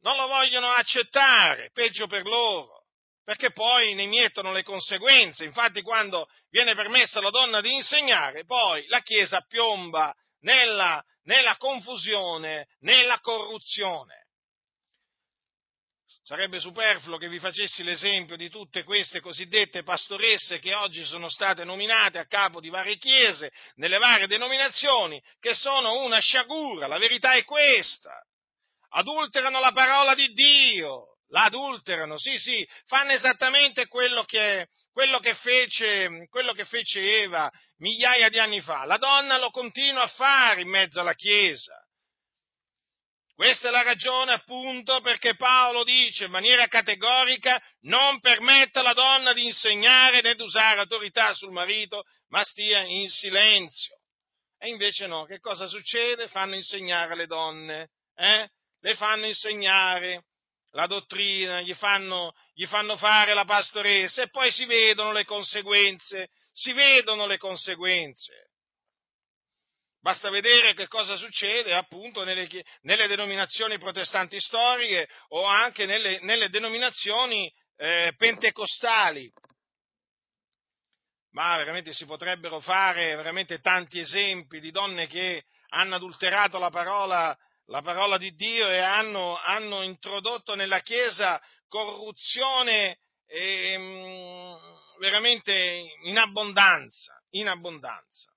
non 0.00 0.16
lo 0.16 0.26
vogliono 0.28 0.70
accettare, 0.70 1.72
peggio 1.74 2.06
per 2.06 2.24
loro, 2.24 2.86
perché 3.22 3.52
poi 3.52 3.92
ne 3.92 4.06
mietono 4.06 4.50
le 4.52 4.62
conseguenze. 4.62 5.44
Infatti 5.44 5.82
quando 5.82 6.26
viene 6.48 6.74
permessa 6.74 7.18
alla 7.18 7.28
donna 7.28 7.60
di 7.60 7.74
insegnare, 7.74 8.46
poi 8.46 8.86
la 8.86 9.00
Chiesa 9.00 9.42
piomba 9.42 10.10
nella, 10.40 11.04
nella 11.24 11.58
confusione, 11.58 12.66
nella 12.78 13.20
corruzione. 13.20 14.23
Sarebbe 16.26 16.58
superfluo 16.58 17.18
che 17.18 17.28
vi 17.28 17.38
facessi 17.38 17.82
l'esempio 17.82 18.36
di 18.36 18.48
tutte 18.48 18.82
queste 18.82 19.20
cosiddette 19.20 19.82
pastoresse 19.82 20.58
che 20.58 20.72
oggi 20.72 21.04
sono 21.04 21.28
state 21.28 21.64
nominate 21.64 22.16
a 22.16 22.26
capo 22.26 22.60
di 22.60 22.70
varie 22.70 22.96
chiese, 22.96 23.52
nelle 23.74 23.98
varie 23.98 24.26
denominazioni, 24.26 25.22
che 25.38 25.52
sono 25.52 26.02
una 26.02 26.20
sciagura. 26.20 26.86
La 26.86 26.96
verità 26.96 27.34
è 27.34 27.44
questa. 27.44 28.14
Adulterano 28.92 29.60
la 29.60 29.72
parola 29.72 30.14
di 30.14 30.32
Dio, 30.32 31.18
la 31.28 31.44
adulterano, 31.44 32.16
sì, 32.16 32.38
sì, 32.38 32.66
fanno 32.86 33.10
esattamente 33.10 33.86
quello 33.86 34.24
che, 34.24 34.68
quello 34.92 35.18
che, 35.18 35.34
fece, 35.34 36.26
quello 36.30 36.54
che 36.54 36.64
fece 36.64 37.20
Eva 37.20 37.52
migliaia 37.80 38.30
di 38.30 38.38
anni 38.38 38.62
fa. 38.62 38.86
La 38.86 38.96
donna 38.96 39.36
lo 39.36 39.50
continua 39.50 40.04
a 40.04 40.08
fare 40.08 40.62
in 40.62 40.70
mezzo 40.70 41.00
alla 41.00 41.14
Chiesa. 41.14 41.83
Questa 43.34 43.66
è 43.66 43.70
la 43.72 43.82
ragione 43.82 44.32
appunto 44.32 45.00
perché 45.00 45.34
Paolo 45.34 45.82
dice 45.82 46.26
in 46.26 46.30
maniera 46.30 46.68
categorica 46.68 47.60
non 47.80 48.20
permetta 48.20 48.78
alla 48.78 48.92
donna 48.92 49.32
di 49.32 49.44
insegnare 49.44 50.20
né 50.20 50.36
di 50.36 50.42
usare 50.42 50.78
autorità 50.78 51.34
sul 51.34 51.50
marito, 51.50 52.04
ma 52.28 52.44
stia 52.44 52.82
in 52.82 53.08
silenzio. 53.08 53.98
E 54.56 54.68
invece 54.68 55.08
no, 55.08 55.24
che 55.24 55.40
cosa 55.40 55.66
succede? 55.66 56.28
Fanno 56.28 56.54
insegnare 56.54 57.16
le 57.16 57.26
donne, 57.26 57.90
eh? 58.14 58.48
le 58.80 58.94
fanno 58.94 59.26
insegnare 59.26 60.26
la 60.70 60.86
dottrina, 60.86 61.60
gli 61.60 61.74
fanno, 61.74 62.32
gli 62.52 62.66
fanno 62.66 62.96
fare 62.96 63.34
la 63.34 63.44
pastoressa 63.44 64.22
e 64.22 64.28
poi 64.28 64.52
si 64.52 64.64
vedono 64.64 65.10
le 65.10 65.24
conseguenze, 65.24 66.28
si 66.52 66.72
vedono 66.72 67.26
le 67.26 67.38
conseguenze. 67.38 68.50
Basta 70.04 70.28
vedere 70.28 70.74
che 70.74 70.86
cosa 70.86 71.16
succede 71.16 71.72
appunto 71.72 72.24
nelle, 72.24 72.46
nelle 72.82 73.06
denominazioni 73.06 73.78
protestanti 73.78 74.38
storiche 74.38 75.08
o 75.28 75.46
anche 75.46 75.86
nelle, 75.86 76.18
nelle 76.20 76.50
denominazioni 76.50 77.50
eh, 77.78 78.12
pentecostali. 78.14 79.32
Ma 81.30 81.56
veramente 81.56 81.94
si 81.94 82.04
potrebbero 82.04 82.60
fare 82.60 83.16
veramente 83.16 83.60
tanti 83.60 83.98
esempi 83.98 84.60
di 84.60 84.70
donne 84.70 85.06
che 85.06 85.44
hanno 85.70 85.94
adulterato 85.94 86.58
la 86.58 86.68
parola, 86.68 87.34
la 87.68 87.80
parola 87.80 88.18
di 88.18 88.34
Dio 88.34 88.68
e 88.68 88.80
hanno, 88.80 89.38
hanno, 89.38 89.80
introdotto 89.80 90.54
nella 90.54 90.80
Chiesa 90.80 91.42
corruzione 91.66 92.98
eh, 93.26 94.54
veramente 94.98 95.82
in 96.02 96.18
abbondanza, 96.18 97.18
in 97.30 97.48
abbondanza. 97.48 98.33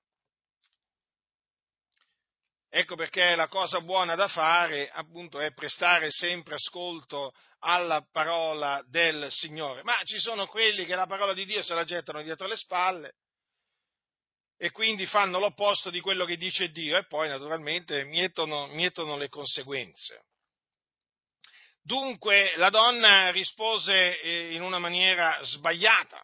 Ecco 2.77 2.95
perché 2.95 3.33
la 3.33 3.47
cosa 3.47 3.81
buona 3.81 4.13
da 4.13 4.27
fare 4.27 4.87
appunto 4.91 5.39
è 5.39 5.51
prestare 5.51 6.11
sempre 6.11 6.53
ascolto 6.53 7.33
alla 7.61 8.05
parola 8.11 8.83
del 8.87 9.31
Signore. 9.31 9.81
Ma 9.81 9.99
ci 10.03 10.19
sono 10.19 10.45
quelli 10.45 10.85
che 10.85 10.93
la 10.93 11.07
parola 11.07 11.33
di 11.33 11.43
Dio 11.45 11.63
se 11.63 11.73
la 11.73 11.85
gettano 11.85 12.21
dietro 12.21 12.45
le 12.45 12.55
spalle 12.55 13.15
e 14.57 14.69
quindi 14.69 15.07
fanno 15.07 15.39
l'opposto 15.39 15.89
di 15.89 15.99
quello 16.01 16.23
che 16.25 16.37
dice 16.37 16.69
Dio 16.69 16.99
e 16.99 17.07
poi 17.07 17.27
naturalmente 17.27 18.03
mietono, 18.03 18.67
mietono 18.67 19.17
le 19.17 19.29
conseguenze. 19.29 20.25
Dunque 21.81 22.55
la 22.57 22.69
donna 22.69 23.31
rispose 23.31 24.21
eh, 24.21 24.53
in 24.53 24.61
una 24.61 24.77
maniera 24.77 25.39
sbagliata 25.41 26.23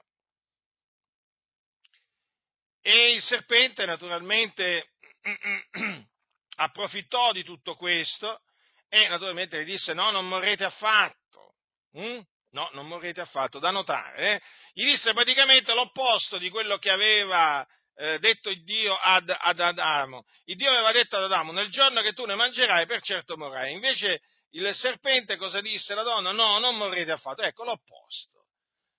e 2.80 3.14
il 3.14 3.24
serpente 3.24 3.88
naturalmente 3.88 4.92
approfittò 6.56 7.32
di 7.32 7.44
tutto 7.44 7.76
questo 7.76 8.42
e 8.90 9.08
naturalmente 9.08 9.62
gli 9.62 9.66
disse 9.66 9.94
no, 9.94 10.12
non 10.12 10.28
morrete 10.28 10.64
affatto. 10.64 11.56
Mm? 11.98 12.20
No, 12.52 12.70
non 12.74 12.88
morrete 12.88 13.22
affatto. 13.22 13.60
Da 13.60 13.72
notare, 13.72 14.36
eh? 14.36 14.42
gli 14.74 14.86
disse 14.86 15.14
praticamente 15.14 15.74
l'opposto 15.74 16.38
di 16.38 16.50
quello 16.50 16.78
che 16.78 16.92
aveva 16.92 17.66
eh, 17.96 18.20
detto 18.20 18.50
il 18.50 18.64
Dio 18.64 18.96
ad, 18.96 19.36
ad, 19.36 19.60
Adamo. 19.60 20.26
Il 20.46 20.56
Dio 20.56 20.70
aveva 20.70 20.92
detto 20.92 21.18
ad 21.18 21.24
Adamo, 21.24 21.52
nel 21.52 21.70
giorno 21.70 22.02
che 22.02 22.14
tu 22.14 22.26
ne 22.26 22.36
mangerai, 22.36 22.86
per 22.86 23.02
certo 23.02 23.38
morrai. 23.38 23.74
Invece 23.74 24.22
il 24.52 24.74
serpente 24.76 25.36
cosa 25.38 25.62
disse 25.62 25.96
la 25.96 26.04
donna? 26.04 26.32
No, 26.32 26.60
non 26.60 26.78
morrete 26.78 27.12
affatto. 27.12 27.42
Ecco 27.42 27.64
l'opposto. 27.64 28.46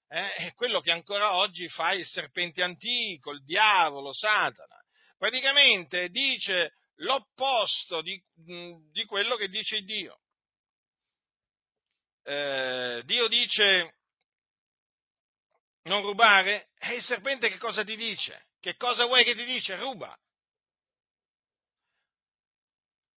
Eh? 0.08 0.34
È 0.34 0.52
quello 0.54 0.80
che 0.80 0.90
ancora 0.90 1.36
oggi 1.36 1.68
fa 1.68 1.92
il 1.92 2.04
serpente 2.04 2.62
antico, 2.62 3.30
il 3.30 3.44
diavolo, 3.44 4.12
Satana. 4.12 4.82
Praticamente 5.16 6.08
dice 6.08 6.72
l'opposto 6.96 8.02
di, 8.02 8.22
di 8.35 9.04
quello 9.07 9.37
che 9.37 9.48
dice 9.48 9.83
Dio. 9.83 10.20
Eh, 12.22 13.02
Dio 13.04 13.28
dice 13.28 13.98
non 15.85 16.02
rubare? 16.02 16.70
E 16.78 16.94
il 16.94 17.02
serpente 17.02 17.48
che 17.48 17.59
cosa 17.59 17.85
ti 17.85 17.96
dice? 17.96 18.46
Che 18.61 18.76
cosa 18.76 19.04
vuoi 19.04 19.24
che 19.24 19.35
ti 19.35 19.44
dice? 19.44 19.76
Ruba. 19.76 20.16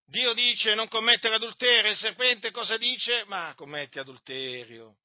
Dio 0.05 0.33
dice 0.33 0.73
non 0.73 0.87
commettere 0.87 1.35
adulterio, 1.35 1.91
il 1.91 1.97
serpente 1.97 2.51
cosa 2.51 2.77
dice? 2.77 3.23
Ma 3.25 3.53
commetti 3.55 3.99
adulterio. 3.99 4.97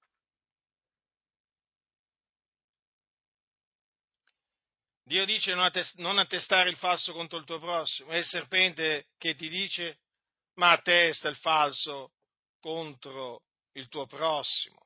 Dio 5.05 5.25
dice 5.25 5.55
non 5.55 6.19
attestare 6.19 6.71
il 6.71 6.77
falso 6.77 7.13
contro 7.13 7.39
il 7.39 7.45
tuo 7.45 7.59
prossimo, 7.59 8.11
è 8.11 8.17
il 8.17 8.25
serpente 8.25 9.07
che 9.19 9.35
ti 9.35 9.49
dice 9.49 9.99
ma 10.55 10.73
attesta 10.73 11.29
il 11.29 11.37
falso 11.37 12.13
contro 12.61 13.43
il 13.73 13.89
tuo 13.89 14.07
prossimo. 14.07 14.81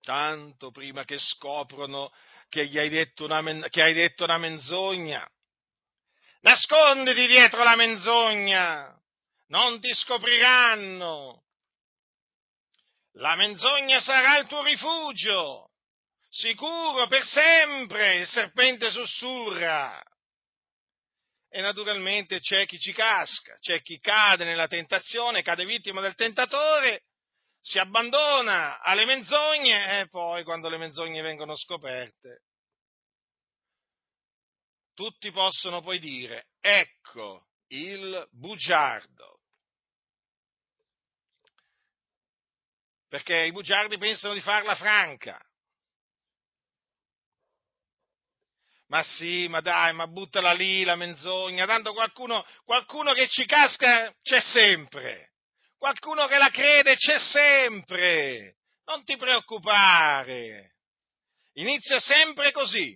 Tanto 0.00 0.70
prima 0.70 1.04
che 1.04 1.18
scoprono 1.18 2.12
che, 2.48 2.66
gli 2.66 2.78
hai 2.78 2.88
detto 2.88 3.24
una, 3.24 3.68
che 3.68 3.82
hai 3.82 3.92
detto 3.92 4.24
una 4.24 4.38
menzogna, 4.38 5.28
nasconditi 6.40 7.26
dietro 7.26 7.62
la 7.62 7.76
menzogna, 7.76 9.00
non 9.46 9.80
ti 9.80 9.92
scopriranno. 9.94 11.44
La 13.16 13.36
menzogna 13.36 14.00
sarà 14.00 14.38
il 14.38 14.46
tuo 14.46 14.62
rifugio, 14.62 15.71
sicuro 16.32 17.06
per 17.08 17.22
sempre, 17.24 18.16
il 18.16 18.26
serpente 18.26 18.90
sussurra. 18.90 20.02
E 21.48 21.60
naturalmente 21.60 22.40
c'è 22.40 22.64
chi 22.64 22.78
ci 22.78 22.92
casca, 22.92 23.58
c'è 23.58 23.82
chi 23.82 24.00
cade 24.00 24.44
nella 24.44 24.66
tentazione, 24.66 25.42
cade 25.42 25.66
vittima 25.66 26.00
del 26.00 26.14
tentatore, 26.14 27.02
si 27.60 27.78
abbandona 27.78 28.80
alle 28.80 29.04
menzogne 29.04 30.00
e 30.00 30.08
poi 30.08 30.44
quando 30.44 30.70
le 30.70 30.78
menzogne 30.78 31.20
vengono 31.20 31.54
scoperte, 31.54 32.44
tutti 34.94 35.30
possono 35.30 35.82
poi 35.82 35.98
dire, 35.98 36.48
ecco 36.58 37.48
il 37.68 38.26
bugiardo. 38.30 39.40
Perché 43.08 43.44
i 43.44 43.52
bugiardi 43.52 43.98
pensano 43.98 44.32
di 44.32 44.40
farla 44.40 44.74
franca. 44.74 45.38
Ma 48.92 49.02
sì, 49.02 49.48
ma 49.48 49.62
dai, 49.62 49.94
ma 49.94 50.06
buttala 50.06 50.52
lì 50.52 50.84
la 50.84 50.96
menzogna, 50.96 51.64
tanto 51.64 51.94
qualcuno, 51.94 52.44
qualcuno 52.62 53.14
che 53.14 53.26
ci 53.26 53.46
casca 53.46 54.14
c'è 54.22 54.38
sempre. 54.38 55.30
Qualcuno 55.78 56.26
che 56.26 56.36
la 56.36 56.50
crede 56.50 56.96
c'è 56.96 57.18
sempre. 57.18 58.56
Non 58.84 59.02
ti 59.02 59.16
preoccupare. 59.16 60.74
Inizia 61.54 61.98
sempre 62.00 62.52
così. 62.52 62.94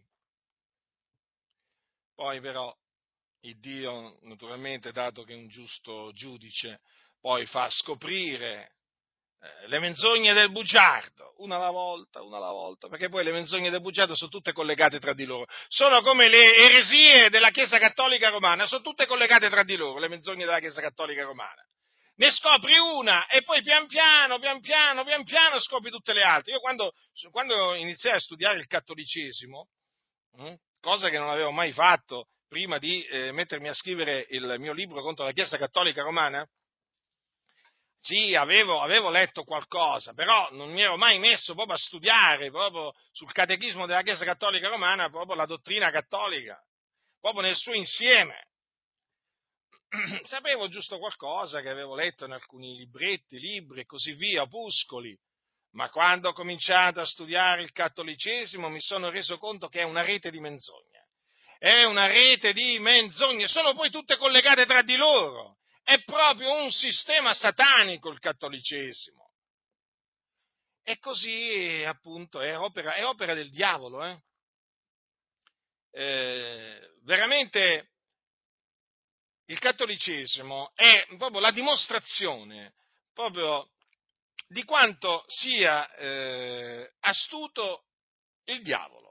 Poi 2.14 2.42
però 2.42 2.70
il 3.40 3.59
Dio, 3.59 4.18
naturalmente, 4.24 4.92
dato 4.92 5.22
che 5.22 5.32
è 5.32 5.37
un 5.37 5.48
giusto 5.48 6.12
giudice, 6.12 6.82
poi 7.22 7.46
fa 7.46 7.70
scoprire 7.70 8.74
eh, 9.40 9.68
le 9.68 9.79
menzogne 9.79 10.33
del 10.33 10.51
bugiardo, 10.51 11.35
una 11.38 11.57
alla 11.57 11.70
volta, 11.70 12.22
una 12.22 12.38
alla 12.38 12.51
volta, 12.51 12.88
perché 12.88 13.09
poi 13.09 13.25
le 13.25 13.33
menzogne 13.33 13.70
del 13.70 13.81
bugiardo 13.81 14.14
sono 14.14 14.31
tutte 14.31 14.53
collegate 14.53 14.99
tra 14.99 15.12
di 15.12 15.25
loro. 15.25 15.46
Sono 15.68 16.01
come 16.03 16.29
le 16.29 16.55
eresie 16.57 17.29
della 17.31 17.51
Chiesa 17.51 17.79
Cattolica 17.79 18.31
Romana, 18.31 18.66
sono 18.66 18.83
tutte 18.83 19.07
collegate 19.07 19.49
tra 19.51 19.62
di 19.62 19.77
loro, 19.77 19.99
le 19.99 20.09
menzogne 20.09 20.44
della 20.44 20.61
Chiesa 20.61 20.81
Cattolica 20.81 21.25
Romana. 21.25 21.62
Ne 22.18 22.31
scopri 22.31 22.79
una 22.79 23.27
e 23.27 23.42
poi 23.42 23.61
pian 23.62 23.87
piano, 23.87 24.38
pian 24.38 24.61
piano, 24.61 25.05
pian 25.05 25.22
piano 25.22 25.61
scopri 25.61 25.90
tutte 25.90 26.14
le 26.14 26.22
altre. 26.22 26.53
Io 26.53 26.61
quando, 26.61 26.92
quando 27.31 27.75
iniziai 27.75 28.14
a 28.14 28.20
studiare 28.20 28.59
il 28.59 28.66
cattolicesimo, 28.66 29.68
hm, 30.38 30.55
cosa 30.81 31.11
che 31.11 31.18
non 31.18 31.29
avevo 31.29 31.51
mai 31.51 31.72
fatto 31.72 32.29
prima 32.49 32.79
di 32.79 33.05
eh, 33.05 33.33
mettermi 33.33 33.68
a 33.68 33.75
scrivere 33.75 34.27
il 34.31 34.55
mio 34.59 34.72
libro 34.72 35.03
contro 35.03 35.27
la 35.27 35.33
Chiesa 35.33 35.59
Cattolica 35.59 36.03
Romana, 36.03 36.46
sì, 37.98 38.35
avevo, 38.35 38.80
avevo, 38.80 39.11
letto 39.11 39.44
qualcosa, 39.44 40.12
però 40.12 40.48
non 40.52 40.70
mi 40.70 40.82
ero 40.82 40.96
mai 40.96 41.18
messo 41.18 41.54
proprio 41.54 41.74
a 41.74 41.78
studiare 41.78 42.50
proprio 42.50 42.92
sul 43.12 43.32
catechismo 43.32 43.87
della 43.87 44.02
Chiesa 44.02 44.24
Cattolica 44.24 44.68
Romana, 44.68 45.11
proprio 45.11 45.35
la 45.35 45.46
dottrina 45.46 45.90
cattolica, 45.90 46.61
proprio 47.20 47.42
nel 47.42 47.56
suo 47.56 47.72
insieme. 47.72 48.48
Sapevo 50.24 50.68
giusto 50.68 50.98
qualcosa 50.98 51.61
che 51.61 51.70
avevo 51.70 51.94
letto 51.94 52.24
in 52.24 52.32
alcuni 52.32 52.76
libretti, 52.76 53.38
libri 53.38 53.80
e 53.80 53.87
così 53.87 54.12
via, 54.12 54.42
opuscoli, 54.42 55.16
ma 55.72 55.90
quando 55.90 56.28
ho 56.28 56.32
cominciato 56.32 57.00
a 57.00 57.06
studiare 57.06 57.62
il 57.62 57.72
cattolicesimo 57.72 58.68
mi 58.68 58.80
sono 58.80 59.11
reso 59.11 59.38
conto 59.38 59.68
che 59.68 59.80
è 59.80 59.85
una 59.85 60.02
rete 60.02 60.30
di 60.30 60.40
menzogne. 60.40 61.04
È 61.59 61.85
una 61.85 62.06
rete 62.06 62.52
di 62.52 62.78
menzogne, 62.78 63.48
sono 63.48 63.72
poi 63.72 63.90
tutte 63.90 64.16
collegate 64.16 64.66
tra 64.66 64.82
di 64.82 64.96
loro 64.96 65.56
è 65.87 66.03
proprio 66.03 66.53
un 66.64 66.72
sistema 66.72 67.33
satanico 67.33 68.11
il 68.11 68.18
cattolicesimo. 68.18 69.31
E 70.83 70.99
così 70.99 71.85
appunto 71.87 72.40
è 72.40 72.59
opera, 72.59 72.94
è 72.94 73.07
opera 73.07 73.35
del 73.35 73.51
diavolo. 73.51 74.05
Eh? 74.05 74.20
Eh, 75.92 76.90
veramente 77.05 77.90
il 79.44 79.61
cattolicesimo 79.61 80.72
è 80.75 81.07
proprio 81.16 81.38
la 81.38 81.53
dimostrazione 81.53 82.75
proprio 83.12 83.70
di 84.49 84.64
quanto 84.64 85.25
sia 85.29 85.88
eh, 85.94 86.94
astuto 86.99 87.85
il 88.46 88.61
diavolo. 88.62 89.06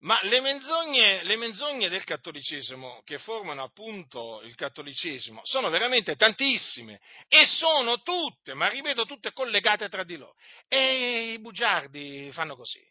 Ma 0.00 0.20
le 0.24 0.40
menzogne, 0.40 1.22
le 1.24 1.36
menzogne, 1.36 1.88
del 1.88 2.04
cattolicesimo 2.04 3.00
che 3.02 3.18
formano 3.18 3.62
appunto 3.62 4.42
il 4.42 4.54
cattolicesimo 4.54 5.40
sono 5.44 5.70
veramente 5.70 6.16
tantissime 6.16 7.00
e 7.28 7.46
sono 7.46 8.02
tutte, 8.02 8.52
ma 8.52 8.68
ripeto, 8.68 9.06
tutte 9.06 9.32
collegate 9.32 9.88
tra 9.88 10.04
di 10.04 10.16
loro. 10.16 10.34
E 10.68 11.32
i 11.32 11.40
bugiardi 11.40 12.30
fanno 12.32 12.56
così. 12.56 12.84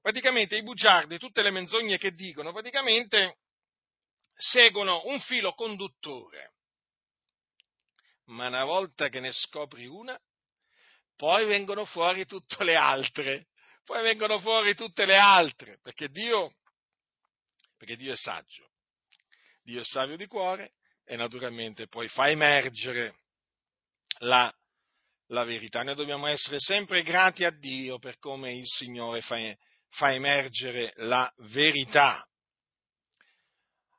Praticamente 0.00 0.56
i 0.56 0.64
bugiardi, 0.64 1.16
tutte 1.16 1.42
le 1.42 1.52
menzogne 1.52 1.96
che 1.96 2.10
dicono, 2.10 2.52
praticamente 2.52 3.38
seguono 4.34 5.02
un 5.04 5.20
filo 5.20 5.54
conduttore. 5.54 6.54
Ma 8.26 8.48
una 8.48 8.64
volta 8.64 9.08
che 9.08 9.20
ne 9.20 9.30
scopri 9.32 9.86
una, 9.86 10.18
poi 11.14 11.46
vengono 11.46 11.84
fuori 11.84 12.26
tutte 12.26 12.64
le 12.64 12.74
altre 12.74 13.46
poi 13.84 14.02
vengono 14.02 14.38
fuori 14.40 14.74
tutte 14.74 15.04
le 15.04 15.16
altre, 15.16 15.78
perché 15.82 16.08
Dio, 16.08 16.54
perché 17.76 17.96
Dio 17.96 18.12
è 18.12 18.16
saggio, 18.16 18.70
Dio 19.62 19.80
è 19.80 19.84
savio 19.84 20.16
di 20.16 20.26
cuore 20.26 20.74
e 21.04 21.16
naturalmente 21.16 21.88
poi 21.88 22.08
fa 22.08 22.28
emergere 22.30 23.16
la, 24.18 24.52
la 25.28 25.44
verità. 25.44 25.82
Noi 25.82 25.94
dobbiamo 25.94 26.26
essere 26.26 26.58
sempre 26.58 27.02
grati 27.02 27.44
a 27.44 27.50
Dio 27.50 27.98
per 27.98 28.18
come 28.18 28.54
il 28.54 28.66
Signore 28.66 29.20
fa, 29.20 29.36
fa 29.90 30.12
emergere 30.12 30.92
la 30.96 31.32
verità. 31.38 32.26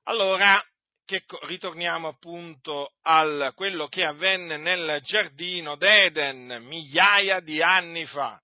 Allora, 0.04 0.62
che, 1.06 1.24
ritorniamo 1.42 2.08
appunto 2.08 2.94
a 3.02 3.52
quello 3.54 3.88
che 3.88 4.04
avvenne 4.04 4.58
nel 4.58 5.02
giardino 5.04 5.76
d'Eden 5.76 6.64
migliaia 6.64 7.40
di 7.40 7.62
anni 7.62 8.06
fa. 8.06 8.42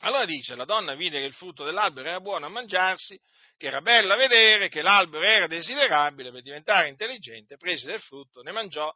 Allora 0.00 0.24
dice, 0.24 0.54
la 0.54 0.64
donna 0.64 0.94
vide 0.94 1.18
che 1.18 1.26
il 1.26 1.34
frutto 1.34 1.64
dell'albero 1.64 2.08
era 2.08 2.20
buono 2.20 2.46
a 2.46 2.50
mangiarsi, 2.50 3.18
che 3.56 3.66
era 3.66 3.80
bello 3.80 4.12
a 4.12 4.16
vedere, 4.16 4.68
che 4.68 4.82
l'albero 4.82 5.24
era 5.24 5.46
desiderabile 5.48 6.30
per 6.30 6.42
diventare 6.42 6.88
intelligente, 6.88 7.56
prese 7.56 7.86
del 7.86 8.00
frutto, 8.00 8.42
ne 8.42 8.52
mangiò 8.52 8.94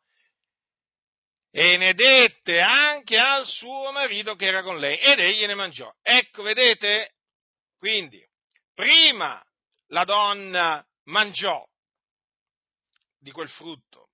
e 1.54 1.76
ne 1.76 1.92
dette 1.92 2.60
anche 2.60 3.18
al 3.18 3.46
suo 3.46 3.92
marito 3.92 4.36
che 4.36 4.46
era 4.46 4.62
con 4.62 4.78
lei 4.78 4.96
ed 4.96 5.18
egli 5.18 5.44
ne 5.44 5.54
mangiò. 5.54 5.92
Ecco, 6.00 6.42
vedete? 6.42 7.16
Quindi, 7.76 8.24
prima 8.72 9.44
la 9.88 10.04
donna 10.04 10.82
mangiò 11.04 11.62
di 13.18 13.30
quel 13.32 13.50
frutto, 13.50 14.08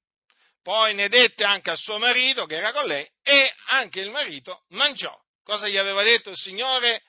poi 0.63 0.95
ne 0.95 1.09
dette 1.09 1.45
anche 1.45 1.71
al 1.71 1.79
suo 1.79 1.99
marito 1.99 2.45
che 2.47 2.57
era 2.57 2.73
con 2.73 2.87
lei 2.87 3.09
e 3.23 3.55
anche 3.69 4.01
il 4.01 4.11
marito 4.11 4.65
mangiò. 4.71 5.17
Cosa 5.49 5.67
gli 5.67 5.79
aveva 5.79 6.03
detto 6.03 6.29
il 6.29 6.37
Signore? 6.37 7.05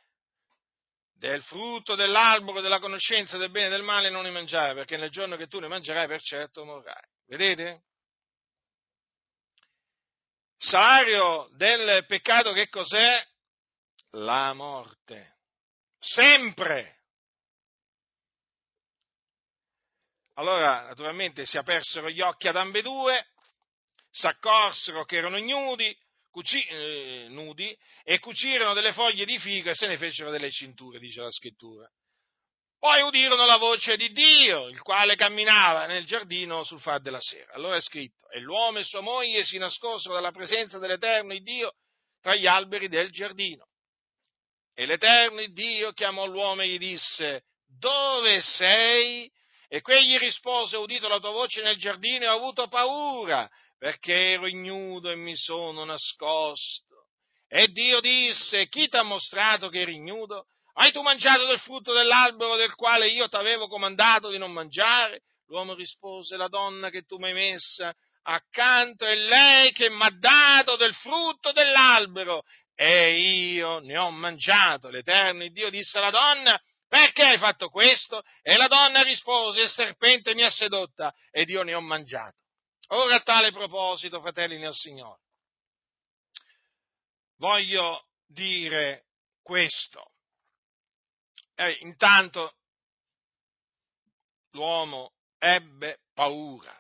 Del 1.12 1.44
frutto 1.44 1.96
dell'albero 1.96 2.62
della 2.62 2.80
conoscenza 2.80 3.38
del 3.38 3.52
bene 3.52 3.68
e 3.68 3.70
del 3.70 3.84
male 3.84 4.10
non 4.10 4.24
ne 4.24 4.32
mangiare, 4.32 4.74
perché 4.74 4.96
nel 4.96 5.10
giorno 5.10 5.36
che 5.36 5.48
tu 5.48 5.60
ne 5.60 5.68
mangerai 5.68 6.08
per 6.08 6.22
certo 6.22 6.64
morrai. 6.64 7.04
Vedete? 7.26 7.84
Salario 10.56 11.50
del 11.56 12.06
peccato 12.06 12.54
che 12.54 12.70
cos'è? 12.70 13.28
La 14.12 14.54
morte. 14.54 15.40
Sempre. 16.00 17.02
Allora, 20.36 20.84
naturalmente, 20.84 21.46
si 21.46 21.58
apersero 21.58 22.10
gli 22.10 22.22
occhi 22.22 22.48
ad 22.48 22.56
ambedue, 22.56 23.32
si 24.10 24.28
accorsero 24.28 25.04
che 25.04 25.18
erano 25.18 25.38
ignudi, 25.38 25.94
cuci- 26.30 26.66
eh, 26.66 27.28
nudi 27.30 27.76
e 28.04 28.20
cucirono 28.20 28.74
delle 28.74 28.94
foglie 28.94 29.26
di 29.26 29.38
figo 29.40 29.70
e 29.70 29.76
se 29.76 29.88
ne 29.88 29.98
fecero 29.98 30.32
delle 30.32 30.52
cinture, 30.52 31.00
dice 31.00 31.22
la 31.22 31.32
scrittura. 31.32 31.90
Poi 32.80 33.02
udirono 33.02 33.46
la 33.46 33.58
voce 33.58 33.98
di 33.98 34.10
Dio, 34.12 34.68
il 34.68 34.82
quale 34.82 35.18
camminava 35.18 35.86
nel 35.86 36.06
giardino 36.06 36.64
sul 36.64 36.80
far 36.80 37.02
della 37.02 37.20
sera. 37.20 37.52
Allora 37.54 37.76
è 37.76 37.82
scritto, 37.82 38.30
e 38.30 38.40
l'uomo 38.40 38.80
e 38.80 38.86
sua 38.86 39.02
moglie 39.02 39.44
si 39.44 39.58
nascosero 39.58 40.14
dalla 40.14 40.32
presenza 40.32 40.80
dell'Eterno 40.80 41.38
Dio 41.40 41.74
tra 42.22 42.36
gli 42.36 42.48
alberi 42.48 42.88
del 42.88 43.12
giardino. 43.12 43.68
E 44.74 44.86
l'Eterno 44.86 45.46
Dio 45.48 45.92
chiamò 45.92 46.26
l'uomo 46.26 46.62
e 46.62 46.70
gli 46.70 46.78
disse, 46.78 47.44
dove 47.66 48.40
sei? 48.40 49.30
E 49.68 49.82
quegli 49.82 50.18
rispose, 50.18 50.78
ho 50.78 50.82
udito 50.82 51.10
la 51.10 51.20
tua 51.20 51.32
voce 51.32 51.62
nel 51.62 51.76
giardino 51.76 52.24
e 52.24 52.28
ho 52.28 52.36
avuto 52.36 52.70
paura, 52.70 53.50
perché 53.80 54.34
ero 54.34 54.46
ignudo 54.46 55.10
e 55.10 55.16
mi 55.16 55.36
sono 55.36 55.86
nascosto. 55.86 57.08
E 57.48 57.70
Dio 57.70 58.02
disse, 58.02 58.68
chi 58.68 58.88
ti 58.90 58.98
ha 58.98 59.04
mostrato 59.04 59.70
che 59.70 59.80
eri 59.80 59.96
ignudo? 59.96 60.46
Hai 60.74 60.92
tu 60.92 61.02
mangiato 61.02 61.46
del 61.46 61.60
frutto 61.60 61.94
dell'albero 61.94 62.56
del 62.56 62.76
quale 62.76 63.08
io 63.08 63.28
ti 63.28 63.38
avevo 63.38 63.68
comandato 63.68 64.30
di 64.30 64.38
non 64.38 64.52
mangiare? 64.52 65.22
L'uomo 65.48 65.74
rispose, 65.74 66.38
la 66.38 66.48
donna 66.48 66.90
che 66.90 67.04
tu 67.04 67.18
mi 67.18 67.30
hai 67.30 67.34
messa 67.34 67.92
accanto 68.24 69.06
è 69.06 69.16
lei 69.16 69.72
che 69.72 69.90
mi 69.90 70.04
ha 70.04 70.12
dato 70.12 70.76
del 70.76 70.94
frutto 70.94 71.52
dell'albero 71.52 72.44
e 72.76 73.18
io 73.18 73.80
ne 73.80 73.98
ho 73.98 74.12
mangiato. 74.12 74.90
L'Eterno 74.90 75.48
Dio 75.48 75.70
disse 75.70 75.98
alla 75.98 76.12
donna, 76.12 76.60
perché 76.88 77.24
hai 77.24 77.38
fatto 77.38 77.70
questo? 77.70 78.24
E 78.42 78.58
la 78.58 78.68
donna 78.68 79.02
rispose, 79.02 79.62
il 79.62 79.70
serpente 79.70 80.36
mi 80.36 80.44
ha 80.44 80.50
sedotta 80.50 81.14
ed 81.32 81.50
io 81.50 81.64
ne 81.64 81.74
ho 81.74 81.82
mangiato. 81.82 82.44
Ora 82.92 83.16
a 83.16 83.22
tale 83.22 83.52
proposito, 83.52 84.20
fratelli 84.20 84.58
nel 84.58 84.74
Signore, 84.74 85.22
voglio 87.36 88.08
dire 88.26 89.06
questo. 89.44 90.14
Eh, 91.54 91.78
intanto 91.82 92.56
l'uomo 94.52 95.14
ebbe 95.38 96.00
paura. 96.14 96.76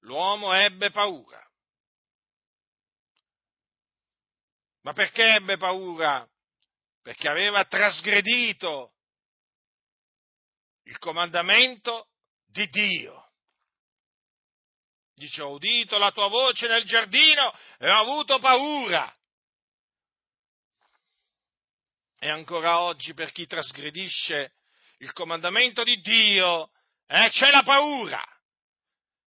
L'uomo 0.00 0.54
ebbe 0.54 0.90
paura. 0.90 1.46
Ma 4.82 4.94
perché 4.94 5.34
ebbe 5.34 5.58
paura? 5.58 6.26
Perché 7.02 7.28
aveva 7.28 7.62
trasgredito 7.66 8.94
il 10.84 10.98
comandamento 10.98 12.09
di 12.50 12.68
Dio. 12.68 13.30
Dice, 15.14 15.42
ho 15.42 15.52
udito 15.52 15.98
la 15.98 16.12
tua 16.12 16.28
voce 16.28 16.66
nel 16.66 16.84
giardino 16.84 17.52
e 17.78 17.90
ho 17.90 17.98
avuto 17.98 18.38
paura. 18.38 19.12
E 22.18 22.28
ancora 22.28 22.80
oggi 22.80 23.14
per 23.14 23.32
chi 23.32 23.46
trasgredisce 23.46 24.54
il 24.98 25.12
comandamento 25.12 25.82
di 25.82 26.00
Dio 26.00 26.70
eh, 27.06 27.28
c'è 27.30 27.50
la 27.50 27.62
paura. 27.62 28.22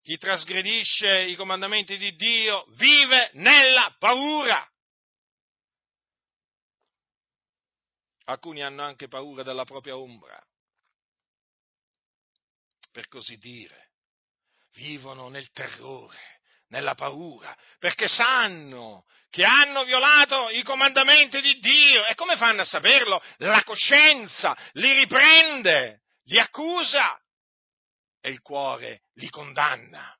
Chi 0.01 0.17
trasgredisce 0.17 1.23
i 1.23 1.35
comandamenti 1.35 1.97
di 1.97 2.15
Dio 2.15 2.65
vive 2.69 3.29
nella 3.33 3.95
paura. 3.99 4.67
Alcuni 8.25 8.63
hanno 8.63 8.83
anche 8.83 9.07
paura 9.07 9.43
della 9.43 9.65
propria 9.65 9.97
ombra, 9.97 10.41
per 12.91 13.07
così 13.07 13.37
dire. 13.37 13.89
Vivono 14.73 15.27
nel 15.29 15.49
terrore, 15.51 16.41
nella 16.67 16.95
paura, 16.95 17.55
perché 17.79 18.07
sanno 18.07 19.05
che 19.29 19.43
hanno 19.45 19.85
violato 19.85 20.49
i 20.49 20.61
comandamenti 20.61 21.41
di 21.41 21.59
Dio. 21.59 22.05
E 22.05 22.15
come 22.15 22.35
fanno 22.37 22.61
a 22.61 22.65
saperlo? 22.65 23.21
La 23.37 23.63
coscienza 23.63 24.55
li 24.73 24.91
riprende, 24.93 26.01
li 26.23 26.37
accusa 26.37 27.19
e 28.19 28.29
il 28.29 28.41
cuore 28.41 29.03
li 29.13 29.29
condanna. 29.29 30.15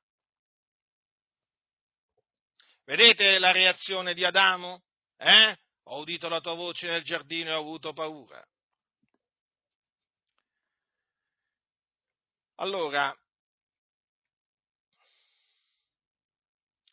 Vedete 2.84 3.38
la 3.38 3.52
reazione 3.52 4.12
di 4.12 4.24
Adamo? 4.24 4.82
Eh? 5.18 5.56
Ho 5.84 6.00
udito 6.00 6.28
la 6.28 6.40
tua 6.40 6.54
voce 6.54 6.88
nel 6.88 7.02
giardino 7.02 7.50
e 7.50 7.54
ho 7.54 7.60
avuto 7.60 7.92
paura. 7.92 8.42
Allora, 12.62 13.12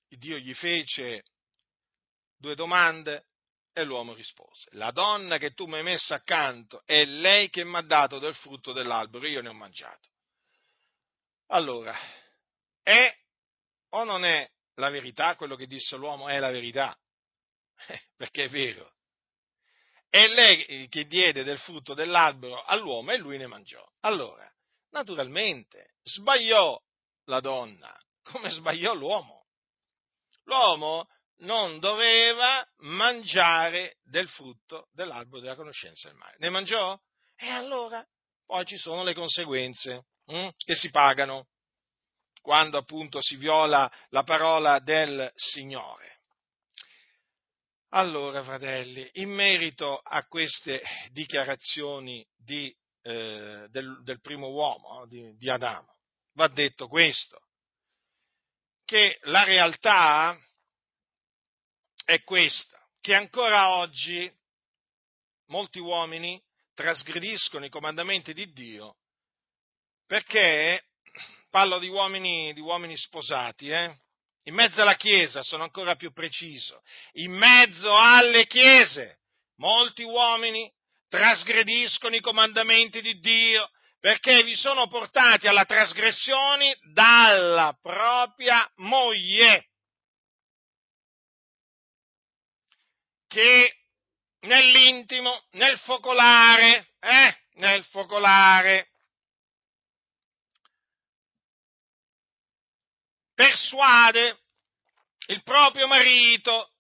Dio 0.08 0.38
gli 0.38 0.54
fece 0.56 1.24
due 2.36 2.56
domande 2.56 3.28
e 3.72 3.84
l'uomo 3.84 4.14
rispose, 4.14 4.68
la 4.72 4.90
donna 4.90 5.38
che 5.38 5.54
tu 5.54 5.68
mi 5.68 5.76
hai 5.76 5.84
messo 5.84 6.16
accanto 6.16 6.82
è 6.86 7.06
lei 7.06 7.52
che 7.52 7.64
mi 7.64 7.76
ha 7.76 7.82
dato 7.82 8.18
del 8.18 8.34
frutto 8.34 8.74
dell'albero, 8.74 9.28
io 9.28 9.44
ne 9.44 9.50
ho 9.50 9.54
mangiato. 9.54 10.10
Allora, 11.50 11.96
è 12.82 13.16
o 13.90 14.04
non 14.04 14.26
è 14.26 14.52
la 14.74 14.90
verità 14.90 15.36
quello 15.36 15.56
che 15.56 15.68
disse 15.68 15.96
l'uomo? 15.98 16.30
È 16.30 16.40
la 16.40 16.50
verità, 16.50 17.00
perché 18.18 18.46
è 18.46 18.50
vero. 18.50 18.96
È 20.10 20.26
lei 20.26 20.90
che 20.90 21.06
diede 21.06 21.44
del 21.44 21.60
frutto 21.60 21.94
dell'albero 21.94 22.64
all'uomo 22.64 23.12
e 23.12 23.18
lui 23.18 23.38
ne 23.38 23.46
mangiò. 23.46 23.88
Allora, 24.00 24.52
naturalmente, 24.92 25.96
sbagliò 26.04 26.80
la 27.26 27.40
donna, 27.40 27.96
come 28.24 28.50
sbagliò 28.50 28.94
l'uomo. 28.94 29.46
L'uomo 30.44 31.08
non 31.40 31.80
doveva 31.80 32.66
mangiare 32.80 33.98
del 34.04 34.28
frutto 34.28 34.90
dell'albero 34.92 35.42
della 35.42 35.56
conoscenza 35.56 36.10
del 36.10 36.18
male. 36.18 36.36
Ne 36.40 36.50
mangiò? 36.50 37.00
E 37.36 37.48
allora 37.48 38.06
poi 38.46 38.66
ci 38.66 38.78
sono 38.78 39.04
le 39.04 39.14
conseguenze 39.14 40.08
hm, 40.26 40.50
che 40.58 40.76
si 40.76 40.90
pagano 40.90 41.48
quando 42.42 42.78
appunto 42.78 43.22
si 43.22 43.36
viola 43.36 43.92
la 44.10 44.24
parola 44.24 44.80
del 44.80 45.32
Signore. 45.36 46.20
Allora, 47.90 48.44
fratelli, 48.44 49.10
in 49.14 49.30
merito 49.30 49.98
a 49.98 50.26
queste 50.28 50.82
dichiarazioni 51.12 52.26
di, 52.36 52.76
eh, 53.02 53.68
del, 53.70 54.04
del, 54.04 54.20
primo 54.22 54.50
uomo, 54.50 55.06
di, 55.08 55.36
di 55.36 55.50
Adamo, 55.50 55.98
va 56.34 56.48
detto 56.48 56.88
questo, 56.88 57.40
che 58.86 59.20
la 59.24 59.44
realtà 59.44 60.38
è 62.04 62.24
questa, 62.24 62.80
che 63.00 63.14
ancora 63.14 63.78
oggi 63.78 64.32
molti 65.48 65.80
uomini 65.80 66.42
trasgrediscono 66.74 67.66
i 67.66 67.70
comandamenti 67.70 68.34
di 68.34 68.52
Dio 68.52 68.98
perché, 70.10 70.86
parlo 71.52 71.78
di 71.78 71.88
uomini, 71.88 72.52
di 72.54 72.62
uomini 72.62 72.98
sposati, 72.98 73.70
eh? 73.70 73.96
in 74.46 74.56
mezzo 74.56 74.82
alla 74.82 74.96
Chiesa, 74.96 75.44
sono 75.44 75.62
ancora 75.62 75.96
più 75.96 76.12
preciso, 76.12 76.82
in 77.14 77.32
mezzo 77.32 77.96
alle 77.96 78.48
Chiese, 78.48 79.20
molti 79.58 80.02
uomini 80.02 80.72
trasgrediscono 81.10 82.16
i 82.16 82.22
comandamenti 82.22 83.02
di 83.02 83.20
Dio 83.20 83.70
perché 84.00 84.44
vi 84.44 84.56
sono 84.56 84.88
portati 84.88 85.48
alla 85.48 85.66
trasgressione 85.66 86.78
dalla 86.94 87.78
propria 87.82 88.70
moglie. 88.76 89.70
che 93.30 93.78
nell'intimo, 94.42 95.46
nel 95.52 95.78
focolare, 95.78 96.94
eh, 97.00 97.38
nel 97.54 97.84
focolare, 97.86 98.90
persuade 103.36 104.40
il 105.28 105.44
proprio 105.44 105.86
marito 105.88 106.72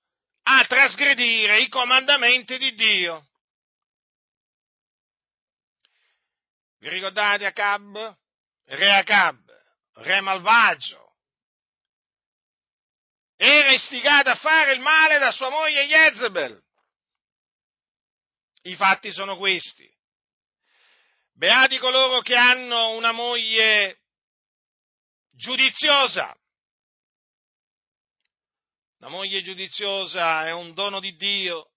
a 0.41 0.65
trasgredire 0.65 1.61
i 1.61 1.69
comandamenti 1.69 2.57
di 2.57 2.73
Dio. 2.73 3.28
Vi 6.79 6.87
ricordate 6.87 7.45
Acab? 7.45 8.17
Re 8.65 8.95
Acab, 8.95 9.39
re 9.95 10.21
malvagio, 10.21 11.15
era 13.35 13.71
istigato 13.71 14.29
a 14.29 14.35
fare 14.35 14.73
il 14.73 14.79
male 14.79 15.17
da 15.17 15.31
sua 15.31 15.49
moglie 15.49 15.87
Jezebel. 15.87 16.61
I 18.63 18.75
fatti 18.75 19.11
sono 19.11 19.37
questi. 19.37 19.89
Beati 21.33 21.77
coloro 21.79 22.21
che 22.21 22.35
hanno 22.35 22.91
una 22.91 23.11
moglie 23.11 24.01
giudiziosa. 25.31 26.35
La 28.99 29.07
moglie 29.07 29.41
giudiziosa 29.41 30.45
è 30.45 30.51
un 30.51 30.73
dono 30.73 30.99
di 30.99 31.15
Dio. 31.15 31.71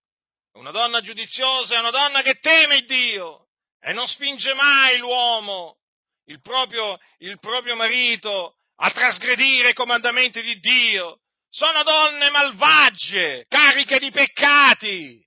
Una 0.53 0.73
donna 0.73 1.01
giudiziosa 1.01 1.77
è 1.77 1.79
una 1.79 1.91
donna 1.91 2.23
che 2.23 2.39
teme 2.41 2.83
Dio 2.83 3.52
e 3.85 3.93
non 3.93 4.07
spinge 4.07 4.55
mai 4.55 4.99
l'uomo, 4.99 5.79
il 6.27 6.41
proprio, 6.41 6.99
il 7.19 7.39
proprio 7.41 7.75
marito, 7.75 8.57
a 8.77 8.91
trasgredire 8.93 9.71
i 9.71 9.75
comandamenti 9.75 10.41
di 10.41 10.61
Dio. 10.61 11.19
Sono 11.51 11.83
donne 11.83 12.31
malvagie, 12.31 13.45
cariche 13.49 13.99
di 13.99 14.11
peccati, 14.11 15.21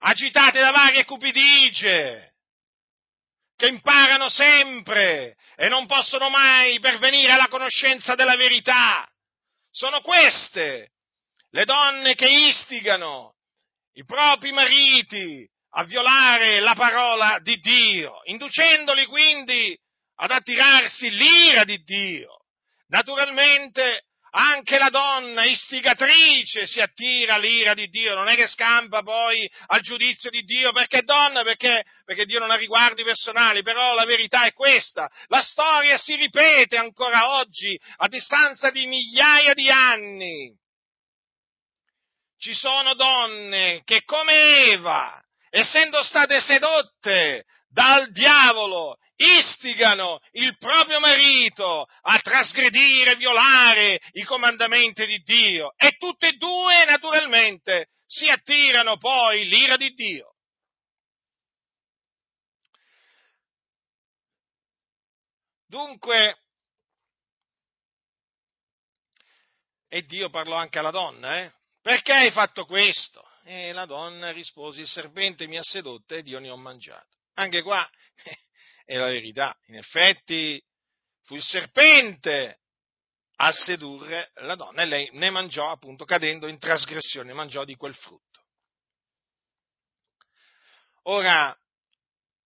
agitate 0.00 0.60
da 0.60 0.72
varie 0.72 1.04
cupidigie, 1.04 2.34
che 3.56 3.68
imparano 3.68 4.28
sempre 4.28 5.36
e 5.54 5.68
non 5.68 5.86
possono 5.86 6.28
mai 6.28 6.80
pervenire 6.80 7.32
alla 7.32 7.48
conoscenza 7.48 8.16
della 8.16 8.36
verità. 8.36 9.08
Sono 9.70 10.00
queste 10.00 10.90
le 11.50 11.64
donne 11.64 12.16
che 12.16 12.28
istigano 12.28 13.36
i 13.92 14.04
propri 14.04 14.50
mariti 14.50 15.48
a 15.76 15.84
violare 15.84 16.60
la 16.60 16.74
parola 16.74 17.38
di 17.40 17.58
Dio, 17.58 18.20
inducendoli 18.24 19.06
quindi 19.06 19.76
ad 20.16 20.30
attirarsi 20.30 21.10
l'ira 21.10 21.64
di 21.64 21.82
Dio. 21.82 22.44
Naturalmente 22.88 24.04
anche 24.36 24.78
la 24.78 24.90
donna 24.90 25.44
istigatrice 25.44 26.66
si 26.66 26.80
attira 26.80 27.38
l'ira 27.38 27.72
di 27.74 27.88
Dio, 27.88 28.14
non 28.14 28.28
è 28.28 28.34
che 28.34 28.48
scampa 28.48 29.02
poi 29.02 29.48
al 29.66 29.80
giudizio 29.80 30.30
di 30.30 30.42
Dio 30.42 30.72
perché 30.72 30.98
è 30.98 31.02
donna, 31.02 31.42
perché, 31.42 31.84
perché, 32.04 32.24
Dio 32.24 32.40
non 32.40 32.50
ha 32.50 32.56
riguardi 32.56 33.04
personali, 33.04 33.62
però 33.62 33.94
la 33.94 34.04
verità 34.04 34.44
è 34.44 34.52
questa, 34.52 35.08
la 35.26 35.40
storia 35.40 35.96
si 35.96 36.16
ripete 36.16 36.76
ancora 36.76 37.38
oggi, 37.38 37.78
a 37.98 38.08
distanza 38.08 38.70
di 38.70 38.86
migliaia 38.86 39.54
di 39.54 39.70
anni. 39.70 40.52
Ci 42.36 42.54
sono 42.54 42.94
donne 42.94 43.82
che 43.84 44.02
come 44.04 44.66
Eva, 44.72 45.23
essendo 45.54 46.02
state 46.02 46.40
sedotte 46.40 47.44
dal 47.68 48.10
diavolo, 48.10 48.96
istigano 49.14 50.18
il 50.32 50.56
proprio 50.58 50.98
marito 50.98 51.86
a 52.02 52.18
trasgredire, 52.18 53.14
violare 53.14 54.00
i 54.12 54.24
comandamenti 54.24 55.06
di 55.06 55.18
Dio 55.18 55.72
e 55.76 55.92
tutte 55.96 56.28
e 56.28 56.32
due 56.32 56.84
naturalmente 56.86 57.90
si 58.04 58.28
attirano 58.28 58.96
poi 58.98 59.44
l'ira 59.46 59.76
di 59.76 59.90
Dio. 59.90 60.34
Dunque, 65.66 66.36
e 69.88 70.02
Dio 70.02 70.30
parlò 70.30 70.56
anche 70.56 70.80
alla 70.80 70.90
donna, 70.90 71.38
eh? 71.42 71.52
Perché 71.80 72.12
hai 72.12 72.30
fatto 72.32 72.66
questo? 72.66 73.24
E 73.46 73.72
la 73.72 73.84
donna 73.84 74.30
rispose, 74.32 74.80
il 74.80 74.88
serpente 74.88 75.46
mi 75.46 75.58
ha 75.58 75.62
sedotto 75.62 76.14
ed 76.14 76.26
io 76.26 76.38
ne 76.38 76.48
ho 76.48 76.56
mangiato. 76.56 77.18
Anche 77.34 77.60
qua 77.62 77.88
è 78.84 78.96
la 78.96 79.06
verità. 79.06 79.54
In 79.66 79.76
effetti 79.76 80.62
fu 81.24 81.36
il 81.36 81.42
serpente 81.42 82.60
a 83.36 83.52
sedurre 83.52 84.30
la 84.36 84.54
donna 84.54 84.82
e 84.82 84.86
lei 84.86 85.10
ne 85.12 85.28
mangiò 85.30 85.70
appunto 85.70 86.04
cadendo 86.04 86.46
in 86.46 86.58
trasgressione, 86.58 87.32
mangiò 87.32 87.64
di 87.64 87.74
quel 87.74 87.94
frutto. 87.94 88.42
Ora, 91.02 91.54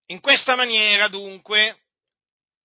in 0.07 0.19
questa 0.19 0.55
maniera 0.55 1.07
dunque 1.07 1.83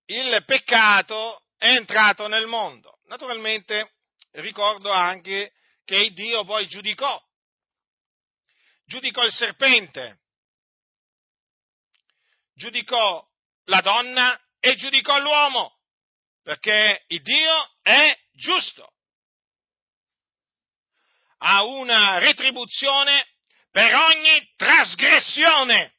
il 0.07 0.43
peccato 0.45 1.43
è 1.57 1.67
entrato 1.67 2.27
nel 2.27 2.47
mondo. 2.47 2.99
Naturalmente 3.05 3.93
ricordo 4.31 4.91
anche 4.91 5.53
che 5.85 6.11
Dio 6.11 6.43
poi 6.43 6.67
giudicò, 6.67 7.23
giudicò 8.85 9.23
il 9.25 9.31
serpente, 9.31 10.19
giudicò 12.53 13.25
la 13.65 13.81
donna 13.81 14.39
e 14.59 14.75
giudicò 14.75 15.19
l'uomo, 15.19 15.79
perché 16.41 17.03
il 17.07 17.21
Dio 17.21 17.69
è 17.81 18.17
giusto. 18.33 18.93
Ha 21.37 21.63
una 21.63 22.17
retribuzione 22.17 23.27
per 23.69 23.93
ogni 23.93 24.53
trasgressione. 24.55 25.93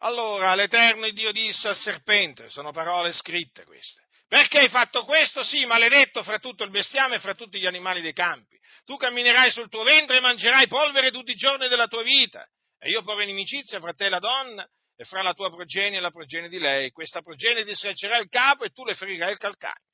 Allora 0.00 0.54
l'Eterno 0.54 1.08
Dio 1.10 1.32
disse 1.32 1.68
al 1.68 1.76
serpente, 1.76 2.50
sono 2.50 2.70
parole 2.70 3.12
scritte 3.12 3.64
queste, 3.64 4.05
perché 4.28 4.58
hai 4.58 4.68
fatto 4.68 5.04
questo? 5.04 5.44
Sì, 5.44 5.64
maledetto 5.66 6.22
fra 6.22 6.38
tutto 6.38 6.64
il 6.64 6.70
bestiame 6.70 7.16
e 7.16 7.20
fra 7.20 7.34
tutti 7.34 7.58
gli 7.60 7.66
animali 7.66 8.00
dei 8.00 8.12
campi. 8.12 8.56
Tu 8.84 8.96
camminerai 8.96 9.50
sul 9.50 9.68
tuo 9.68 9.82
ventre 9.82 10.16
e 10.16 10.20
mangerai 10.20 10.66
polvere 10.66 11.10
tutti 11.10 11.32
i 11.32 11.36
giorni 11.36 11.68
della 11.68 11.86
tua 11.86 12.02
vita 12.02 12.46
e 12.78 12.90
io 12.90 13.02
porrò 13.02 13.20
inimicizia 13.20 13.80
fra 13.80 13.92
te 13.92 14.06
e 14.06 14.08
la 14.08 14.18
donna 14.18 14.66
e 14.96 15.04
fra 15.04 15.22
la 15.22 15.34
tua 15.34 15.50
progenie 15.50 15.98
e 15.98 16.00
la 16.00 16.10
progenie 16.10 16.48
di 16.48 16.58
lei. 16.58 16.90
Questa 16.90 17.22
progenie 17.22 17.64
ti 17.64 17.74
schiaccerà 17.74 18.18
il 18.18 18.28
capo 18.28 18.64
e 18.64 18.70
tu 18.70 18.84
le 18.84 18.94
ferirai 18.94 19.32
il 19.32 19.38
calcagno. 19.38 19.84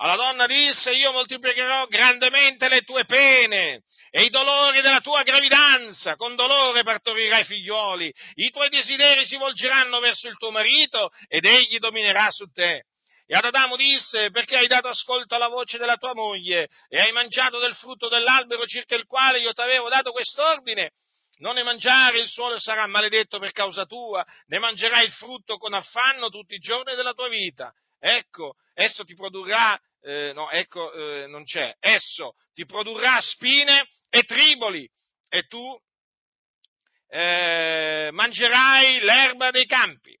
Alla 0.00 0.14
donna 0.14 0.46
disse, 0.46 0.92
io 0.92 1.10
moltiplicherò 1.10 1.86
grandemente 1.86 2.68
le 2.68 2.82
tue 2.82 3.04
pene 3.04 3.82
e 4.10 4.22
i 4.22 4.30
dolori 4.30 4.80
della 4.80 5.00
tua 5.00 5.24
gravidanza, 5.24 6.14
con 6.14 6.36
dolore 6.36 6.84
partorirai 6.84 7.42
figlioli, 7.42 8.12
i 8.34 8.50
tuoi 8.50 8.68
desideri 8.68 9.26
si 9.26 9.36
volgeranno 9.36 9.98
verso 9.98 10.28
il 10.28 10.36
tuo 10.36 10.52
marito 10.52 11.10
ed 11.26 11.44
egli 11.44 11.78
dominerà 11.78 12.30
su 12.30 12.46
te. 12.52 12.84
E 13.30 13.36
ad 13.36 13.44
Adamo 13.44 13.76
disse, 13.76 14.30
perché 14.30 14.56
hai 14.56 14.66
dato 14.66 14.88
ascolto 14.88 15.34
alla 15.34 15.48
voce 15.48 15.76
della 15.76 15.98
tua 15.98 16.14
moglie 16.14 16.70
e 16.88 16.98
hai 16.98 17.12
mangiato 17.12 17.58
del 17.58 17.74
frutto 17.74 18.08
dell'albero 18.08 18.64
circa 18.64 18.94
il 18.94 19.04
quale 19.04 19.40
io 19.40 19.52
ti 19.52 19.60
avevo 19.60 19.90
dato 19.90 20.12
quest'ordine, 20.12 20.92
non 21.40 21.56
ne 21.56 21.62
mangiare, 21.62 22.20
il 22.20 22.26
suolo 22.26 22.58
sarà 22.58 22.86
maledetto 22.86 23.38
per 23.38 23.52
causa 23.52 23.84
tua, 23.84 24.24
ne 24.46 24.58
mangerai 24.58 25.04
il 25.04 25.12
frutto 25.12 25.58
con 25.58 25.74
affanno 25.74 26.30
tutti 26.30 26.54
i 26.54 26.58
giorni 26.58 26.94
della 26.94 27.12
tua 27.12 27.28
vita. 27.28 27.70
Ecco, 28.00 28.54
esso 28.72 29.04
ti 29.04 29.14
produrrà, 29.14 29.78
eh, 30.00 30.32
no, 30.32 30.48
ecco, 30.48 30.90
eh, 30.94 31.26
non 31.26 31.44
c'è, 31.44 31.76
esso 31.80 32.32
ti 32.54 32.64
produrrà 32.64 33.20
spine 33.20 33.86
e 34.08 34.22
triboli, 34.22 34.88
e 35.28 35.42
tu 35.48 35.78
eh, 37.10 38.08
mangerai 38.10 39.00
l'erba 39.00 39.50
dei 39.50 39.66
campi. 39.66 40.17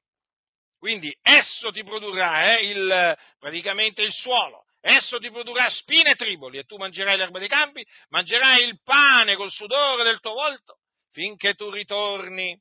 Quindi 0.78 1.16
esso 1.22 1.72
ti 1.72 1.82
produrrà, 1.82 2.56
eh, 2.56 2.70
il, 2.70 3.18
praticamente 3.38 4.02
il 4.02 4.12
suolo, 4.12 4.64
esso 4.80 5.18
ti 5.18 5.30
produrrà 5.30 5.68
spine 5.68 6.12
e 6.12 6.14
triboli, 6.14 6.58
e 6.58 6.64
tu 6.64 6.76
mangerai 6.76 7.16
l'erba 7.16 7.40
dei 7.40 7.48
campi, 7.48 7.84
mangerai 8.10 8.64
il 8.64 8.80
pane 8.82 9.34
col 9.34 9.50
sudore 9.50 10.04
del 10.04 10.20
tuo 10.20 10.34
volto, 10.34 10.78
finché 11.10 11.54
tu 11.54 11.68
ritorni 11.70 12.56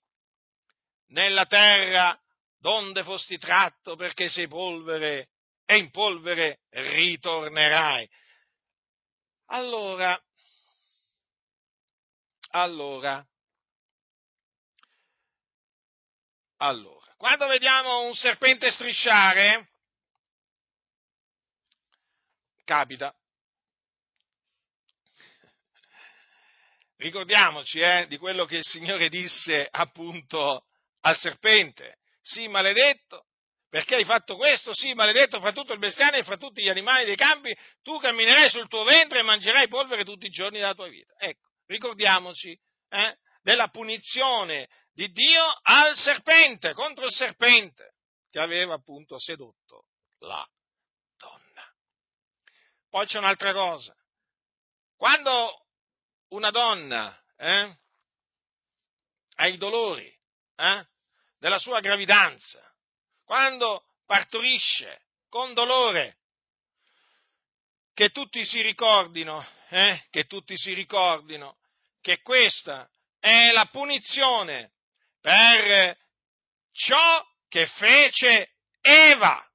nella 1.09 1.45
terra 1.45 2.19
donde 2.59 3.03
fosti 3.03 3.37
tratto 3.37 3.95
perché 3.95 4.29
sei 4.29 4.47
polvere 4.47 5.29
e 5.63 5.77
in 5.77 5.91
polvere 5.91 6.61
ritornerai. 6.69 8.09
Allora, 9.49 10.19
allora, 12.49 13.25
allora, 16.57 16.96
quando 17.17 17.47
vediamo 17.47 18.03
un 18.03 18.13
serpente 18.13 18.69
strisciare, 18.71 19.71
capita, 22.63 23.13
ricordiamoci 26.97 27.79
eh, 27.79 28.05
di 28.07 28.17
quello 28.17 28.45
che 28.45 28.57
il 28.57 28.63
Signore 28.63 29.09
disse 29.09 29.67
appunto 29.69 30.67
al 31.01 31.15
serpente. 31.15 31.97
Sì, 32.21 32.47
maledetto, 32.47 33.25
perché 33.67 33.95
hai 33.95 34.05
fatto 34.05 34.35
questo? 34.35 34.73
Sì, 34.75 34.93
maledetto 34.93 35.39
fra 35.39 35.51
tutto 35.51 35.73
il 35.73 35.79
bestiame 35.79 36.19
e 36.19 36.23
fra 36.23 36.37
tutti 36.37 36.61
gli 36.61 36.69
animali 36.69 37.05
dei 37.05 37.15
campi, 37.15 37.55
tu 37.81 37.97
camminerai 37.97 38.49
sul 38.49 38.67
tuo 38.67 38.83
ventre 38.83 39.19
e 39.19 39.23
mangerai 39.23 39.67
polvere 39.67 40.03
tutti 40.03 40.27
i 40.27 40.29
giorni 40.29 40.59
della 40.59 40.75
tua 40.75 40.87
vita. 40.87 41.13
Ecco, 41.17 41.49
ricordiamoci 41.65 42.57
eh, 42.89 43.17
della 43.47 43.69
punizione 43.69 44.67
di 44.91 45.09
Dio 45.13 45.41
al 45.61 45.95
serpente, 45.95 46.73
contro 46.73 47.05
il 47.05 47.13
serpente, 47.13 47.93
che 48.29 48.41
aveva 48.41 48.73
appunto 48.73 49.17
sedotto 49.17 49.87
la 50.17 50.45
donna. 51.15 51.73
Poi 52.89 53.05
c'è 53.05 53.19
un'altra 53.19 53.53
cosa. 53.53 53.95
Quando 54.97 55.65
una 56.31 56.51
donna 56.51 57.17
eh, 57.37 57.77
ha 59.35 59.47
i 59.47 59.55
dolori 59.55 60.13
eh, 60.57 60.85
della 61.37 61.57
sua 61.57 61.79
gravidanza, 61.79 62.61
quando 63.23 63.85
partorisce 64.05 65.05
con 65.29 65.53
dolore, 65.53 66.17
che 67.93 68.09
tutti 68.09 68.43
si 68.43 68.59
ricordino, 68.59 69.41
eh, 69.69 70.05
che 70.09 70.25
tutti 70.25 70.57
si 70.57 70.73
ricordino 70.73 71.59
che 72.01 72.21
questa 72.21 72.89
è 73.19 73.51
la 73.51 73.65
punizione 73.65 74.71
per 75.21 75.97
ciò 76.71 77.25
che 77.47 77.67
fece 77.67 78.51
Eva. 78.81 79.47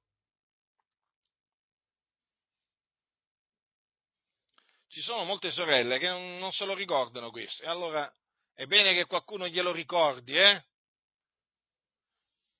ci 4.93 5.01
sono 5.01 5.23
molte 5.23 5.49
sorelle 5.49 5.97
che 5.97 6.07
non, 6.07 6.51
se 6.51 6.65
lo 6.65 6.75
ricordano 6.75 7.31
questo, 7.31 7.63
e 7.63 7.67
allora 7.67 8.07
è 8.53 8.67
bene 8.67 8.93
che 8.93 9.07
qualcuno 9.07 9.47
glielo 9.47 9.71
ricordi, 9.71 10.37
eh? 10.37 10.63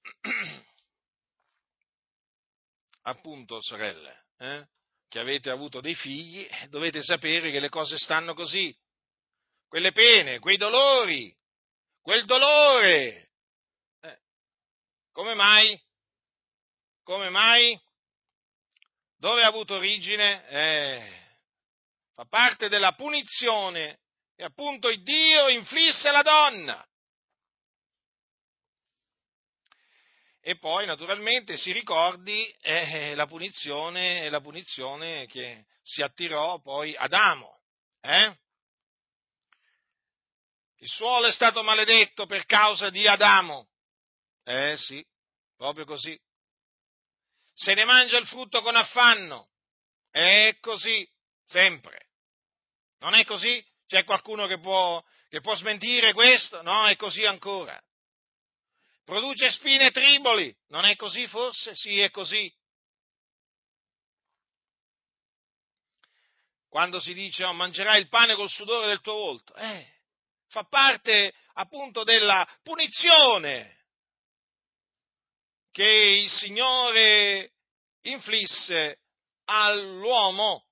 appunto, 3.04 3.62
sorelle, 3.62 4.26
eh, 4.39 4.68
che 5.08 5.20
avete 5.20 5.51
avuto 5.51 5.80
dei 5.80 5.93
figli, 5.93 6.49
dovete 6.70 7.04
sapere 7.04 7.51
che 7.51 7.60
le 7.60 7.70
cose 7.70 7.99
stanno 7.99 8.34
così. 8.34 8.76
Quelle 9.74 9.91
pene, 9.91 10.38
quei 10.38 10.55
dolori, 10.55 11.36
quel 11.99 12.26
dolore. 12.26 13.32
Eh, 14.01 14.19
come 15.11 15.34
mai? 15.34 15.82
Come 17.01 17.30
mai? 17.30 17.82
Dove 19.17 19.41
ha 19.41 19.47
avuto 19.47 19.74
origine? 19.74 20.47
Eh, 20.47 21.36
fa 22.13 22.24
parte 22.26 22.69
della 22.69 22.93
punizione 22.93 24.01
che 24.36 24.43
appunto 24.43 24.89
il 24.89 25.01
Dio 25.01 25.49
inflisse 25.49 26.07
alla 26.07 26.21
donna. 26.21 26.88
E 30.39 30.55
poi 30.59 30.86
naturalmente 30.86 31.57
si 31.57 31.71
ricordi 31.71 32.47
eh, 32.61 33.15
la, 33.15 33.26
punizione, 33.26 34.30
la 34.30 34.39
punizione 34.39 35.26
che 35.26 35.65
si 35.82 36.03
attirò 36.03 36.59
poi 36.59 36.95
Adamo. 36.95 37.59
Eh? 38.01 38.38
Il 40.84 40.89
suolo 40.89 41.27
è 41.27 41.31
stato 41.31 41.63
maledetto 41.63 42.25
per 42.25 42.45
causa 42.45 42.89
di 42.89 43.07
Adamo. 43.07 43.69
Eh 44.43 44.75
sì, 44.75 45.01
proprio 45.55 45.86
così. 45.86 46.19
Se 47.53 47.73
ne 47.73 47.86
mangia 47.86 48.17
il 48.17 48.27
frutto 48.27 48.61
con 48.61 48.75
affanno. 48.75 49.47
È 50.11 50.57
così, 50.59 51.09
sempre. 51.45 52.09
Non 52.99 53.13
è 53.13 53.23
così? 53.23 53.65
C'è 53.88 54.03
qualcuno 54.03 54.45
che 54.45 54.59
può, 54.59 55.01
che 55.29 55.39
può 55.39 55.55
smentire 55.55 56.11
questo? 56.11 56.61
No, 56.63 56.86
è 56.88 56.97
così 56.97 57.23
ancora. 57.23 57.81
Produce 59.05 59.51
spine 59.51 59.88
e 59.88 59.91
triboli. 59.91 60.53
Non 60.67 60.84
è 60.84 60.97
così 60.97 61.25
forse? 61.27 61.75
Sì, 61.75 62.01
è 62.01 62.11
così. 62.11 62.53
Quando 66.67 66.99
si 66.99 67.13
dice 67.13 67.45
oh, 67.45 67.53
mangerai 67.53 68.01
il 68.01 68.09
pane 68.09 68.36
col 68.36 68.49
sudore 68.49 68.88
del 68.88 68.99
tuo 68.99 69.13
volto. 69.13 69.55
Eh, 69.55 70.01
fa 70.54 70.66
parte 70.66 71.34
appunto 71.54 72.04
della 72.04 72.47
punizione 72.62 73.86
che 75.72 75.84
il 75.84 76.30
Signore 76.30 77.54
inflisse 78.01 78.99
all'uomo. 79.45 80.68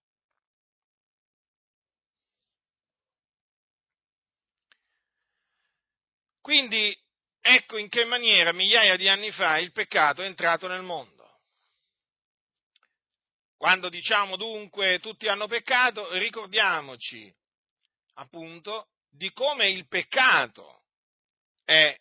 Quindi 6.41 6.95
ecco 7.41 7.77
in 7.77 7.89
che 7.89 8.05
maniera 8.05 8.53
migliaia 8.53 8.95
di 8.97 9.09
anni 9.09 9.31
fa 9.31 9.57
il 9.57 9.71
peccato 9.71 10.21
è 10.21 10.25
entrato 10.25 10.67
nel 10.67 10.83
mondo. 10.83 11.41
Quando 13.57 13.89
diciamo 13.89 14.35
dunque 14.35 14.99
tutti 14.99 15.27
hanno 15.27 15.47
peccato, 15.47 16.13
ricordiamoci 16.19 17.33
appunto 18.15 18.89
di 19.11 19.31
come 19.33 19.69
il 19.69 19.87
peccato 19.87 20.85
è 21.63 21.95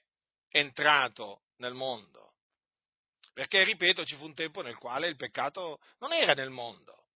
entrato 0.48 1.42
nel 1.56 1.74
mondo. 1.74 2.34
Perché, 3.32 3.62
ripeto, 3.64 4.04
ci 4.04 4.16
fu 4.16 4.24
un 4.24 4.34
tempo 4.34 4.62
nel 4.62 4.76
quale 4.76 5.08
il 5.08 5.16
peccato 5.16 5.78
non 5.98 6.12
era 6.12 6.34
nel 6.34 6.50
mondo. 6.50 7.06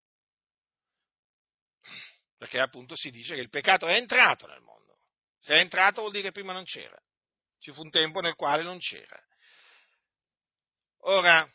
Perché 2.37 2.59
appunto 2.59 2.97
si 2.97 3.11
dice 3.11 3.35
che 3.35 3.41
il 3.41 3.49
peccato 3.49 3.87
è 3.87 3.95
entrato 3.95 4.47
nel 4.47 4.61
mondo. 4.61 4.99
Se 5.41 5.55
è 5.55 5.59
entrato 5.59 6.01
vuol 6.01 6.13
dire 6.13 6.25
che 6.25 6.33
prima 6.33 6.53
non 6.53 6.65
c'era. 6.65 7.01
Ci 7.59 7.73
fu 7.73 7.83
un 7.83 7.91
tempo 7.91 8.21
nel 8.21 8.35
quale 8.35 8.63
non 8.63 8.79
c'era. 8.79 9.19
Ora, 11.07 11.51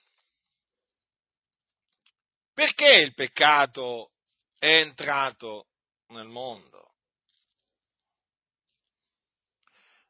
perché 2.54 2.92
il 3.00 3.14
peccato 3.14 4.12
è 4.58 4.80
entrato 4.80 5.68
nel 6.08 6.28
mondo? 6.28 6.89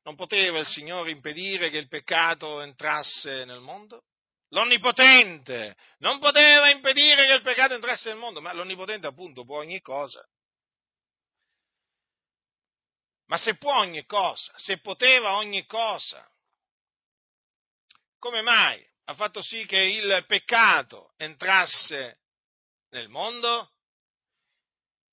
Non 0.09 0.17
poteva 0.17 0.57
il 0.57 0.65
Signore 0.65 1.11
impedire 1.11 1.69
che 1.69 1.77
il 1.77 1.87
peccato 1.87 2.61
entrasse 2.61 3.45
nel 3.45 3.59
mondo? 3.59 4.05
L'Onnipotente 4.47 5.77
non 5.99 6.17
poteva 6.17 6.67
impedire 6.71 7.27
che 7.27 7.33
il 7.33 7.43
peccato 7.43 7.75
entrasse 7.75 8.09
nel 8.09 8.17
mondo, 8.17 8.41
ma 8.41 8.51
l'Onnipotente 8.51 9.05
appunto 9.05 9.45
può 9.45 9.59
ogni 9.59 9.79
cosa. 9.81 10.27
Ma 13.27 13.37
se 13.37 13.57
può 13.57 13.77
ogni 13.77 14.03
cosa, 14.07 14.51
se 14.57 14.79
poteva 14.79 15.35
ogni 15.35 15.67
cosa, 15.67 16.27
come 18.17 18.41
mai 18.41 18.83
ha 19.03 19.13
fatto 19.13 19.43
sì 19.43 19.63
che 19.67 19.77
il 19.77 20.25
peccato 20.25 21.13
entrasse 21.17 22.21
nel 22.89 23.09
mondo 23.09 23.73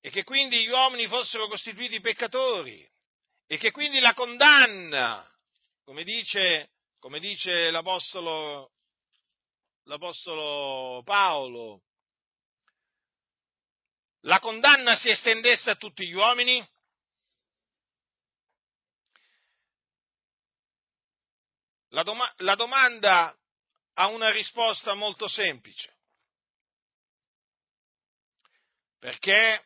e 0.01 0.09
che 0.09 0.25
quindi 0.25 0.65
gli 0.65 0.71
uomini 0.71 1.07
fossero 1.07 1.49
costituiti 1.49 2.01
peccatori? 2.01 2.95
E 3.47 3.59
che 3.59 3.71
quindi 3.71 4.01
la 4.01 4.13
condanna, 4.13 5.25
come 5.85 6.03
dice, 6.03 6.73
come 6.99 7.21
dice 7.21 7.71
l'Apostolo, 7.71 8.73
l'Apostolo 9.85 11.03
Paolo, 11.05 11.83
la 14.23 14.41
condanna 14.41 14.97
si 14.97 15.09
estendesse 15.09 15.71
a 15.71 15.77
tutti 15.77 16.05
gli 16.07 16.15
uomini? 16.15 16.67
La, 21.91 22.03
doma- 22.03 22.33
la 22.39 22.57
domanda 22.57 23.35
ha 23.95 24.09
una 24.09 24.31
risposta 24.31 24.95
molto 24.95 25.29
semplice. 25.29 25.95
Perché 28.99 29.65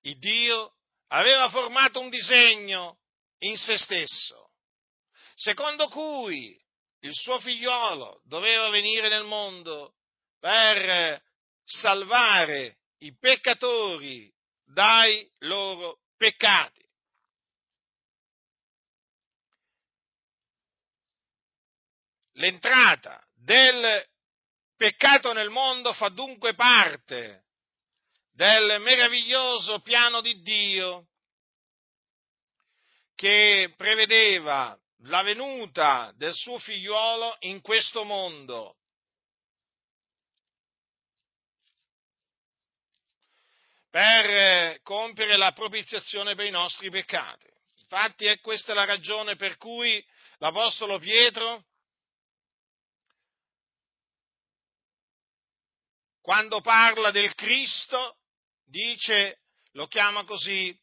il 0.00 0.18
Dio 0.18 0.73
aveva 1.14 1.48
formato 1.48 2.00
un 2.00 2.08
disegno 2.08 2.98
in 3.38 3.56
se 3.56 3.78
stesso, 3.78 4.50
secondo 5.34 5.88
cui 5.88 6.60
il 7.00 7.12
suo 7.12 7.38
figliolo 7.38 8.22
doveva 8.24 8.68
venire 8.70 9.08
nel 9.08 9.24
mondo 9.24 9.94
per 10.40 11.22
salvare 11.62 12.78
i 12.98 13.16
peccatori 13.16 14.32
dai 14.64 15.30
loro 15.38 16.00
peccati. 16.16 16.82
L'entrata 22.36 23.24
del 23.34 24.04
peccato 24.76 25.32
nel 25.32 25.50
mondo 25.50 25.92
fa 25.92 26.08
dunque 26.08 26.54
parte 26.54 27.43
del 28.34 28.80
meraviglioso 28.80 29.80
piano 29.80 30.20
di 30.20 30.40
Dio 30.42 31.06
che 33.14 33.72
prevedeva 33.76 34.76
la 35.04 35.22
venuta 35.22 36.12
del 36.16 36.34
suo 36.34 36.58
figliuolo 36.58 37.36
in 37.40 37.60
questo 37.60 38.04
mondo. 38.04 38.76
per 43.94 44.82
compiere 44.82 45.36
la 45.36 45.52
propiziazione 45.52 46.34
per 46.34 46.46
i 46.46 46.50
nostri 46.50 46.90
peccati. 46.90 47.46
Infatti 47.82 48.24
è 48.26 48.40
questa 48.40 48.74
la 48.74 48.84
ragione 48.84 49.36
per 49.36 49.56
cui 49.56 50.04
l'Apostolo 50.38 50.98
Pietro, 50.98 51.66
quando 56.20 56.60
parla 56.60 57.12
del 57.12 57.32
Cristo, 57.36 58.16
dice, 58.74 59.38
lo 59.74 59.86
chiama 59.86 60.24
così, 60.24 60.76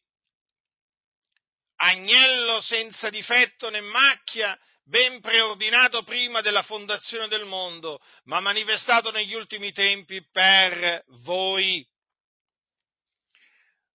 agnello 1.76 2.62
senza 2.62 3.10
difetto 3.10 3.68
né 3.68 3.82
macchia, 3.82 4.58
ben 4.84 5.20
preordinato 5.20 6.02
prima 6.02 6.40
della 6.40 6.62
fondazione 6.62 7.28
del 7.28 7.44
mondo, 7.44 8.00
ma 8.24 8.40
manifestato 8.40 9.10
negli 9.10 9.34
ultimi 9.34 9.72
tempi 9.72 10.26
per 10.30 11.04
voi. 11.24 11.86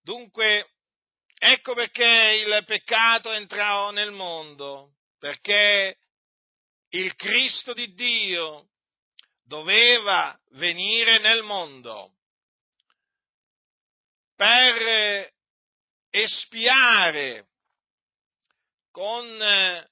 Dunque, 0.04 0.76
ecco 1.40 1.74
perché 1.74 2.44
il 2.46 2.64
peccato 2.66 3.32
entrò 3.32 3.90
nel 3.90 4.12
mondo, 4.12 4.98
perché 5.18 5.98
il 6.90 7.16
Cristo 7.16 7.74
di 7.74 7.94
Dio 7.96 8.70
doveva 9.44 10.40
venire 10.52 11.18
nel 11.18 11.42
mondo 11.42 12.17
per 14.38 15.34
espiare 16.12 17.48
con 18.92 19.26
eh, 19.42 19.90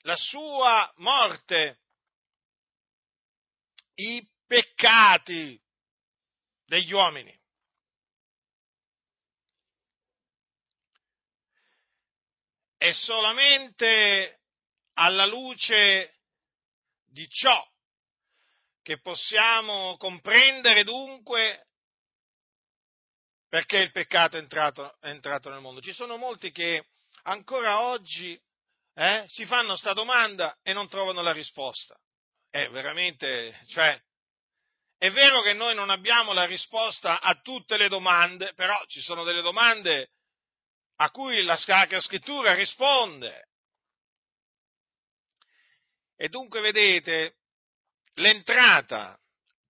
la 0.00 0.16
sua 0.16 0.92
morte 0.96 1.78
i 3.94 4.28
peccati 4.44 5.60
degli 6.64 6.92
uomini. 6.92 7.36
E 12.76 12.92
solamente 12.92 14.40
alla 14.94 15.26
luce 15.26 16.18
di 17.04 17.28
ciò 17.28 17.66
che 18.82 19.00
possiamo 19.00 19.96
comprendere 19.96 20.82
dunque 20.82 21.67
perché 23.48 23.78
il 23.78 23.90
peccato 23.90 24.36
è 24.36 24.40
entrato, 24.40 24.96
è 25.00 25.08
entrato 25.08 25.50
nel 25.50 25.60
mondo. 25.60 25.80
Ci 25.80 25.92
sono 25.92 26.16
molti 26.16 26.50
che 26.52 26.86
ancora 27.22 27.82
oggi 27.82 28.38
eh, 28.94 29.24
si 29.26 29.44
fanno 29.46 29.68
questa 29.68 29.92
domanda 29.92 30.58
e 30.62 30.72
non 30.72 30.88
trovano 30.88 31.22
la 31.22 31.32
risposta. 31.32 31.98
È 32.50 32.68
veramente, 32.68 33.58
cioè, 33.68 34.00
è 34.98 35.10
vero 35.10 35.42
che 35.42 35.52
noi 35.52 35.74
non 35.74 35.90
abbiamo 35.90 36.32
la 36.32 36.44
risposta 36.44 37.20
a 37.20 37.34
tutte 37.40 37.76
le 37.76 37.88
domande, 37.88 38.52
però 38.54 38.82
ci 38.86 39.00
sono 39.00 39.24
delle 39.24 39.42
domande 39.42 40.10
a 40.96 41.10
cui 41.10 41.42
la 41.42 41.56
Sacra 41.56 42.00
Scrittura 42.00 42.54
risponde. 42.54 43.48
E 46.16 46.28
dunque 46.28 46.60
vedete, 46.60 47.36
l'entrata, 48.14 49.16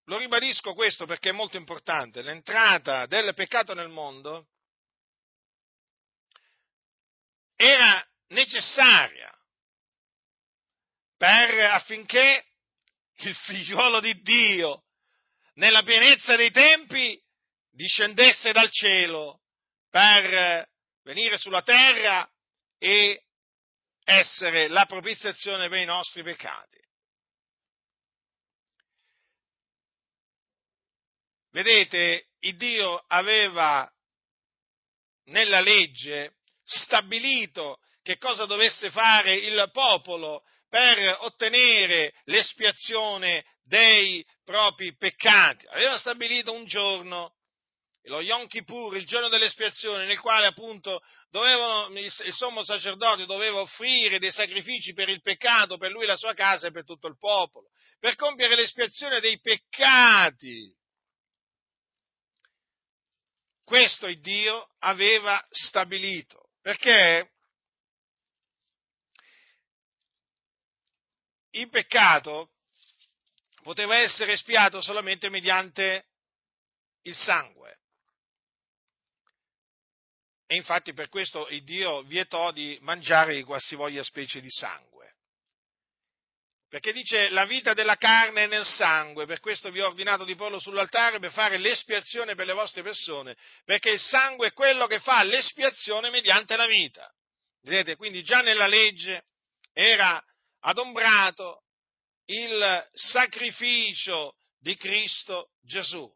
lo 0.09 0.17
ribadisco 0.17 0.75
questo 0.75 1.05
perché 1.07 1.31
è 1.31 1.33
molto 1.33 1.57
importante, 1.57 2.23
l'entrata 2.23 3.07
del 3.07 3.35
peccato 3.35 3.75
nel 3.75 3.89
mondo 3.89 4.49
era 7.55 8.05
necessaria 8.29 9.31
per, 11.17 11.59
affinché 11.73 12.47
il 13.17 13.35
figliuolo 13.35 14.01
di 14.01 14.21
Dio, 14.23 14.85
nella 15.55 15.83
pienezza 15.83 16.37
dei 16.37 16.53
tempi, 16.53 17.21
discendesse 17.71 18.53
dal 18.53 18.71
cielo 18.71 19.41
per 19.91 20.69
venire 21.03 21.37
sulla 21.37 21.63
terra 21.63 22.29
e 22.79 23.25
essere 24.05 24.69
la 24.69 24.87
propiziazione 24.87 25.69
per 25.69 25.81
i 25.81 25.85
nostri 25.85 26.23
peccati. 26.23 26.79
Vedete, 31.59 32.27
il 32.43 32.57
Dio 32.57 33.03
aveva 33.09 33.91
nella 35.25 35.59
legge 35.59 36.35
stabilito 36.63 37.81
che 38.01 38.17
cosa 38.17 38.45
dovesse 38.45 38.93
fare 38.93 39.35
il 39.35 39.69
popolo 39.73 40.45
per 40.69 41.17
ottenere 41.23 42.15
l'espiazione 42.27 43.45
dei 43.65 44.25
propri 44.45 44.97
peccati. 44.97 45.67
Aveva 45.67 45.99
stabilito 45.99 46.53
un 46.53 46.65
giorno, 46.65 47.35
lo 48.03 48.21
Yom 48.21 48.47
Kippur, 48.47 48.97
il 48.97 49.05
giorno 49.05 49.29
dell'espiazione, 49.29 50.07
nel 50.07 50.21
quale 50.21 50.47
appunto 50.47 51.01
dovevano, 51.29 51.89
il 51.99 52.35
sommo 52.35 52.63
sacerdote 52.63 53.27
doveva 53.27 53.59
offrire 53.59 54.21
dei 54.21 54.31
sacrifici 54.31 54.93
per 54.93 55.09
il 55.09 55.23
peccato, 55.23 55.77
per 55.77 55.91
lui, 55.91 56.07
la 56.07 56.17
sua 56.17 56.35
casa 56.35 56.69
e 56.69 56.71
per 56.71 56.85
tutto 56.85 57.09
il 57.09 57.19
popolo, 57.19 57.67
per 57.99 58.15
compiere 58.15 58.55
l'espiazione 58.55 59.19
dei 59.19 59.41
peccati. 59.41 60.78
Questo 63.69 64.07
il 64.07 64.19
Dio 64.23 64.67
aveva 64.79 65.47
stabilito, 65.51 66.53
perché 66.63 67.33
il 71.51 71.69
peccato 71.69 72.53
poteva 73.61 73.99
essere 73.99 74.33
espiato 74.33 74.81
solamente 74.81 75.29
mediante 75.29 76.07
il 77.03 77.15
sangue. 77.15 77.81
E 80.47 80.57
infatti 80.57 80.95
per 80.95 81.11
questo 81.11 81.47
il 81.49 81.63
Dio 81.63 82.01
vietò 82.05 82.51
di 82.53 82.79
mangiare 82.81 83.45
qualsivoglia 83.45 84.03
specie 84.03 84.41
di 84.41 84.49
sangue. 84.49 84.98
Perché 86.69 86.93
dice 86.93 87.31
la 87.31 87.47
vita 87.47 87.73
della 87.73 87.97
carne 87.97 88.45
è 88.45 88.47
nel 88.47 88.67
sangue, 88.67 89.25
per 89.25 89.41
questo 89.41 89.71
vi 89.71 89.81
ho 89.81 89.87
ordinato 89.87 90.25
di 90.25 90.35
porlo 90.35 90.59
sull'altare 90.59 91.19
per 91.19 91.33
fare 91.33 91.57
l'espiazione 91.57 92.35
per 92.35 92.45
le 92.45 92.53
vostre 92.53 92.83
persone, 92.83 93.37
perché 93.65 93.91
il 93.91 94.01
sangue 94.01 94.49
è 94.49 94.53
quello 94.53 94.87
che 94.87 95.01
fa 95.01 95.23
l'espiazione 95.23 96.11
mediante 96.11 96.57
la 96.57 96.67
vita. 96.67 97.11
Vedete, 97.63 97.97
quindi 97.97 98.23
già 98.23 98.43
nella 98.43 98.67
legge 98.67 99.23
era 99.73 100.23
adombrato 100.61 101.63
il 102.27 102.87
sacrificio 102.93 104.35
di 104.59 104.77
Cristo 104.77 105.49
Gesù. 105.63 106.07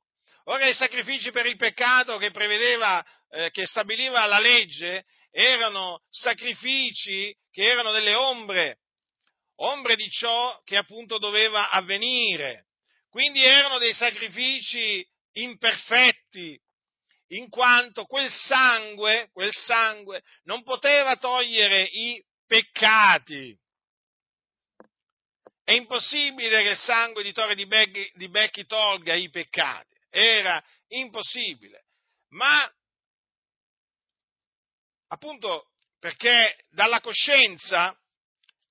Ora 0.44 0.66
i 0.66 0.74
sacrifici 0.74 1.30
per 1.30 1.46
il 1.46 1.56
peccato 1.56 2.18
che 2.18 2.30
prevedeva, 2.30 3.02
eh, 3.30 3.50
che 3.50 3.66
stabiliva 3.66 4.26
la 4.26 4.38
legge, 4.38 5.04
erano 5.30 6.02
sacrifici 6.10 7.34
che 7.50 7.62
erano 7.62 7.92
delle 7.92 8.14
ombre, 8.14 8.80
ombre 9.62 9.96
di 9.96 10.08
ciò 10.10 10.60
che 10.64 10.76
appunto 10.76 11.18
doveva 11.18 11.70
avvenire. 11.70 12.66
Quindi 13.08 13.42
erano 13.42 13.78
dei 13.78 13.92
sacrifici 13.92 15.06
imperfetti, 15.32 16.60
in 17.28 17.48
quanto 17.48 18.04
quel 18.04 18.30
sangue, 18.30 19.30
quel 19.32 19.52
sangue 19.52 20.22
non 20.44 20.62
poteva 20.62 21.16
togliere 21.16 21.82
i 21.82 22.22
peccati. 22.46 23.58
È 25.64 25.72
impossibile 25.72 26.62
che 26.62 26.70
il 26.70 26.76
sangue 26.76 27.22
di 27.22 27.32
Torre 27.32 27.54
di 27.54 27.66
Becchi, 27.66 28.10
di 28.14 28.28
Becchi 28.28 28.66
tolga 28.66 29.14
i 29.14 29.30
peccati. 29.30 29.94
Era 30.10 30.62
impossibile. 30.88 31.84
Ma 32.30 32.70
appunto 35.08 35.70
perché 35.98 36.64
dalla 36.70 37.00
coscienza 37.00 37.96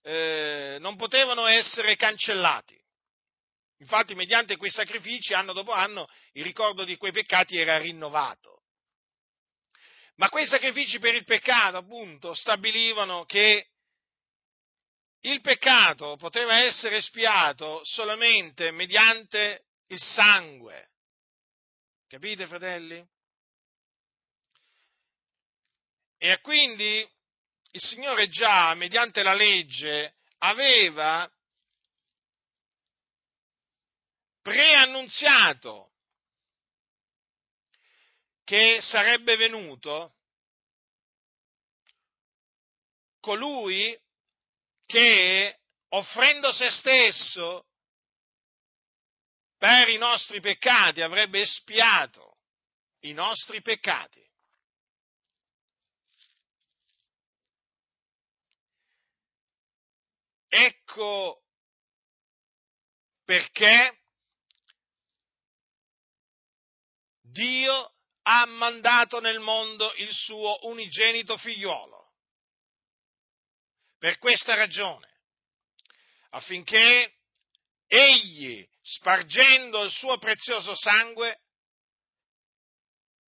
eh, 0.04 0.78
non 0.80 0.95
potevano 0.95 1.45
essere 1.45 1.95
cancellati. 1.95 2.80
Infatti, 3.78 4.14
mediante 4.14 4.58
quei 4.58 4.72
sacrifici, 4.72 5.34
anno 5.34 5.54
dopo 5.54 5.72
anno, 5.72 6.08
il 6.34 6.43
ricordo 6.43 6.84
di 6.84 6.97
quei 6.97 7.12
peccati 7.12 7.58
era 7.58 7.78
rinnovato. 7.78 8.62
Ma 10.16 10.30
quei 10.30 10.45
sacrifici 10.45 10.99
per 10.99 11.16
il 11.16 11.24
peccato, 11.24 11.78
appunto, 11.78 12.34
stabilivano 12.36 13.26
che 13.26 13.70
il 15.22 15.41
peccato 15.41 16.16
poteva 16.16 16.60
essere 16.60 16.97
espiato 16.97 17.82
solamente 17.84 18.72
mediante 18.72 19.66
il 19.88 19.99
sangue. 19.99 20.89
Capite, 22.08 22.45
fratelli? 22.45 23.04
E 26.18 26.39
quindi 26.41 27.08
il 27.72 27.82
Signore 27.82 28.28
già, 28.28 28.74
mediante 28.74 29.24
la 29.24 29.34
legge, 29.34 30.15
aveva 30.39 31.30
preannunziato 34.41 35.91
che 38.43 38.80
sarebbe 38.82 39.36
venuto 39.38 40.15
colui 43.22 43.97
che 44.86 45.59
offrendo 45.89 46.51
se 46.51 46.69
stesso 46.72 47.67
per 49.57 49.89
i 49.89 49.97
nostri 49.97 50.41
peccati 50.41 51.01
avrebbe 51.01 51.41
espiato 51.41 52.39
i 53.01 53.13
nostri 53.13 53.61
peccati. 53.61 54.28
Ecco 60.54 61.43
perché 63.24 63.99
Dio 67.22 67.93
ha 68.24 68.45
mandato 68.47 69.22
nel 69.22 69.39
mondo 69.39 69.93
il 69.95 70.12
suo 70.12 70.68
unigenito 70.68 71.38
figliuolo. 71.38 72.12
Per 73.97 74.18
questa 74.18 74.54
ragione, 74.56 75.22
affinché 76.32 77.20
egli, 77.88 78.68
spargendo 78.82 79.86
il 79.86 79.91
suo 79.91 80.18
prezioso 80.18 80.76
sangue, 80.76 81.43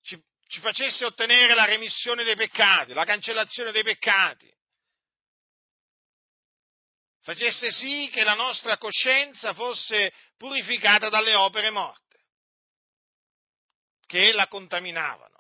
ci, 0.02 0.22
ci 0.48 0.60
facesse 0.60 1.06
ottenere 1.06 1.54
la 1.54 1.64
remissione 1.64 2.26
dei 2.26 2.36
peccati, 2.36 2.92
la 2.92 3.06
cancellazione 3.06 3.72
dei 3.72 3.84
peccati, 3.84 4.53
facesse 7.24 7.72
sì 7.72 8.10
che 8.12 8.24
la 8.24 8.36
nostra 8.36 8.78
coscienza 8.78 9.54
fosse 9.54 10.14
purificata 10.38 11.10
dalle 11.10 11.34
opere 11.36 11.70
morte 11.70 12.02
che 14.06 14.32
la 14.34 14.48
contaminavano 14.48 15.34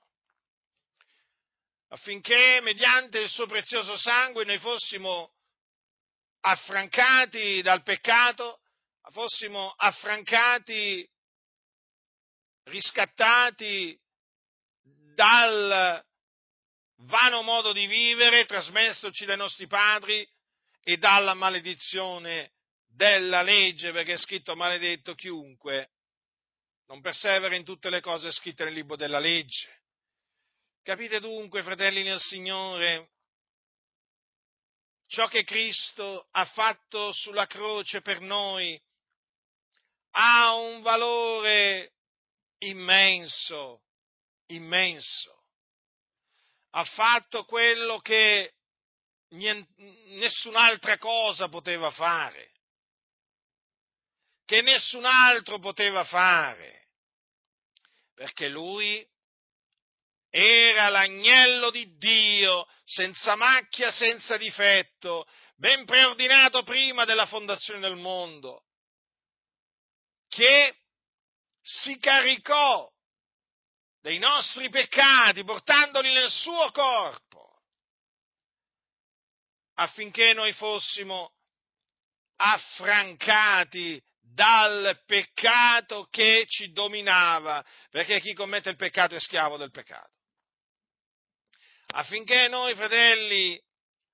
affinché 1.90 2.60
mediante 2.62 3.20
il 3.20 3.30
suo 3.30 3.46
prezioso 3.46 3.96
sangue 3.96 4.46
noi 4.46 4.58
fossimo 4.58 5.32
affrancati 6.46 7.62
dal 7.62 7.84
peccato, 7.84 8.60
fossimo 9.12 9.74
affrancati, 9.78 11.08
riscattati 12.64 13.98
dal 15.14 16.04
vano 16.96 17.42
modo 17.44 17.72
di 17.72 17.86
vivere 17.86 18.46
trasmessoci 18.46 19.26
dai 19.26 19.38
nostri 19.38 19.68
padri 19.68 20.28
e 20.84 20.98
dalla 20.98 21.34
maledizione 21.34 22.52
della 22.86 23.42
legge, 23.42 23.92
perché 23.92 24.14
è 24.14 24.18
scritto 24.18 24.56
maledetto 24.56 25.16
chiunque 25.16 25.90
non 26.88 27.02
persevera 27.02 27.56
in 27.56 27.64
tutte 27.64 27.90
le 27.90 28.02
cose 28.02 28.32
scritte 28.32 28.66
nel 28.66 28.74
libro 28.74 28.96
della 28.96 29.20
legge. 29.20 29.82
Capite 30.84 31.20
dunque, 31.20 31.64
fratelli 31.64 32.04
nel 32.04 32.20
Signore, 32.20 33.10
ciò 35.08 35.28
che 35.28 35.44
Cristo 35.44 36.28
ha 36.32 36.46
fatto 36.46 37.12
sulla 37.12 37.48
croce 37.48 38.02
per 38.02 38.20
noi 38.20 38.80
ha 40.16 40.54
un 40.56 40.82
valore 40.82 41.94
immenso, 42.60 43.84
immenso. 44.48 45.46
Ha 46.72 46.84
fatto 46.84 47.46
quello 47.46 48.00
che 48.00 48.54
nessun'altra 49.34 50.98
cosa 50.98 51.50
poteva 51.50 51.90
fare, 51.92 52.52
che 54.46 54.62
nessun 54.62 55.06
altro 55.06 55.60
poteva 55.60 56.04
fare, 56.04 56.88
perché 58.14 58.48
lui 58.50 59.06
era 60.30 60.90
l'agnello 60.90 61.70
di 61.70 61.98
Dio, 61.98 62.68
senza 62.84 63.36
macchia, 63.36 63.92
senza 63.92 64.38
difetto, 64.38 65.28
ben 65.56 65.86
preordinato 65.86 66.64
prima 66.64 67.06
della 67.06 67.28
fondazione 67.28 67.80
del 67.80 67.96
mondo, 67.96 68.66
che 70.28 70.76
si 71.62 71.98
caricò 72.00 72.92
dei 74.02 74.18
nostri 74.18 74.70
peccati 74.70 75.44
portandoli 75.44 76.12
nel 76.12 76.30
suo 76.30 76.72
corpo, 76.72 77.23
affinché 79.76 80.34
noi 80.34 80.54
fossimo 80.54 81.34
affrancati 82.36 84.02
dal 84.20 85.02
peccato 85.06 86.08
che 86.10 86.46
ci 86.48 86.72
dominava, 86.72 87.64
perché 87.90 88.20
chi 88.20 88.34
commette 88.34 88.70
il 88.70 88.76
peccato 88.76 89.16
è 89.16 89.20
schiavo 89.20 89.58
del 89.58 89.72
peccato. 89.72 90.12
Affinché 91.96 92.48
noi, 92.48 92.74
fratelli, 92.74 93.62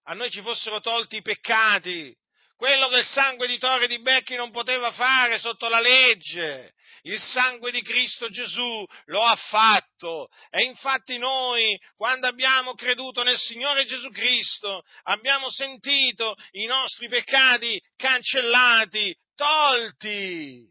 a 0.04 0.14
noi 0.14 0.30
ci 0.30 0.42
fossero 0.42 0.82
tolti 0.82 1.18
i 1.18 1.22
peccati, 1.22 2.16
quello 2.60 2.90
che 2.90 2.98
il 2.98 3.06
sangue 3.06 3.48
di 3.48 3.58
Tore 3.58 3.88
di 3.88 4.02
Becchi 4.02 4.36
non 4.36 4.52
poteva 4.52 4.92
fare 4.92 5.40
sotto 5.40 5.70
la 5.70 5.80
legge. 5.80 6.74
Il 7.04 7.18
sangue 7.18 7.72
di 7.72 7.82
Cristo 7.82 8.28
Gesù 8.30 8.86
lo 9.06 9.24
ha 9.24 9.38
fatto 9.38 10.28
e 10.50 10.64
infatti 10.64 11.18
noi, 11.18 11.80
quando 11.96 12.28
abbiamo 12.28 12.74
creduto 12.74 13.24
nel 13.24 13.38
Signore 13.38 13.86
Gesù 13.86 14.10
Cristo, 14.10 14.84
abbiamo 15.04 15.50
sentito 15.50 16.36
i 16.52 16.66
nostri 16.66 17.08
peccati 17.08 17.82
cancellati, 17.96 19.16
tolti. 19.36 20.68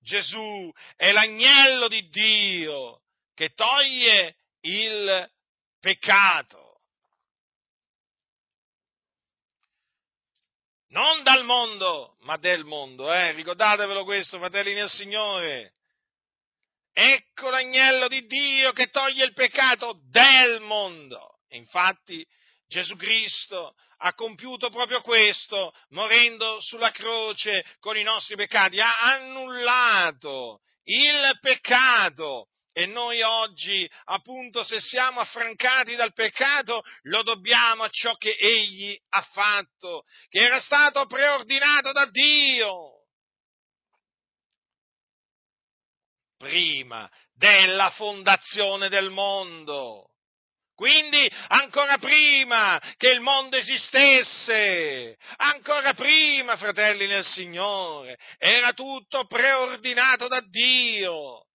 Gesù 0.00 0.72
è 0.94 1.10
l'agnello 1.10 1.88
di 1.88 2.06
Dio 2.08 3.00
che 3.34 3.48
toglie 3.48 4.36
il 4.60 5.28
peccato. 5.80 6.67
Non 10.90 11.22
dal 11.22 11.44
mondo, 11.44 12.16
ma 12.20 12.36
del 12.38 12.64
mondo, 12.64 13.12
eh? 13.12 13.32
ricordatevelo 13.32 14.04
questo, 14.04 14.38
fratelli 14.38 14.72
nel 14.72 14.88
Signore. 14.88 15.74
Ecco 16.92 17.50
l'agnello 17.50 18.08
di 18.08 18.26
Dio 18.26 18.72
che 18.72 18.88
toglie 18.88 19.24
il 19.24 19.34
peccato 19.34 20.00
del 20.10 20.60
mondo. 20.60 21.40
Infatti 21.50 22.26
Gesù 22.66 22.96
Cristo 22.96 23.74
ha 23.98 24.14
compiuto 24.14 24.70
proprio 24.70 25.02
questo, 25.02 25.72
morendo 25.90 26.58
sulla 26.60 26.90
croce 26.90 27.64
con 27.80 27.96
i 27.96 28.02
nostri 28.02 28.34
peccati, 28.36 28.80
ha 28.80 28.98
annullato 29.12 30.60
il 30.84 31.38
peccato 31.40 32.48
e 32.78 32.86
noi 32.86 33.20
oggi, 33.22 33.90
appunto, 34.04 34.62
se 34.62 34.80
siamo 34.80 35.18
affrancati 35.18 35.96
dal 35.96 36.12
peccato, 36.12 36.84
lo 37.02 37.24
dobbiamo 37.24 37.82
a 37.82 37.88
ciò 37.88 38.14
che 38.14 38.36
Egli 38.38 38.96
ha 39.08 39.22
fatto, 39.32 40.04
che 40.28 40.38
era 40.38 40.60
stato 40.60 41.04
preordinato 41.06 41.90
da 41.90 42.06
Dio. 42.06 43.02
Prima 46.36 47.10
della 47.34 47.90
fondazione 47.90 48.88
del 48.88 49.10
mondo. 49.10 50.10
Quindi 50.76 51.28
ancora 51.48 51.98
prima 51.98 52.80
che 52.96 53.08
il 53.08 53.18
mondo 53.18 53.56
esistesse, 53.56 55.16
ancora 55.38 55.94
prima, 55.94 56.56
fratelli 56.56 57.08
nel 57.08 57.24
Signore, 57.24 58.16
era 58.38 58.72
tutto 58.72 59.26
preordinato 59.26 60.28
da 60.28 60.40
Dio. 60.42 61.47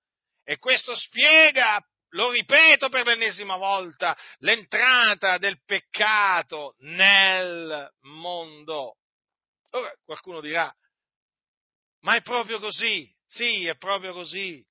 E 0.43 0.57
questo 0.57 0.95
spiega, 0.95 1.81
lo 2.09 2.31
ripeto 2.31 2.89
per 2.89 3.05
l'ennesima 3.05 3.55
volta, 3.57 4.17
l'entrata 4.39 5.37
del 5.37 5.63
peccato 5.63 6.75
nel 6.79 7.89
mondo. 8.01 8.97
Ora 9.71 9.91
qualcuno 10.03 10.41
dirà, 10.41 10.71
ma 12.01 12.15
è 12.15 12.21
proprio 12.21 12.59
così? 12.59 13.11
Sì, 13.25 13.65
è 13.65 13.75
proprio 13.77 14.13
così. 14.13 14.63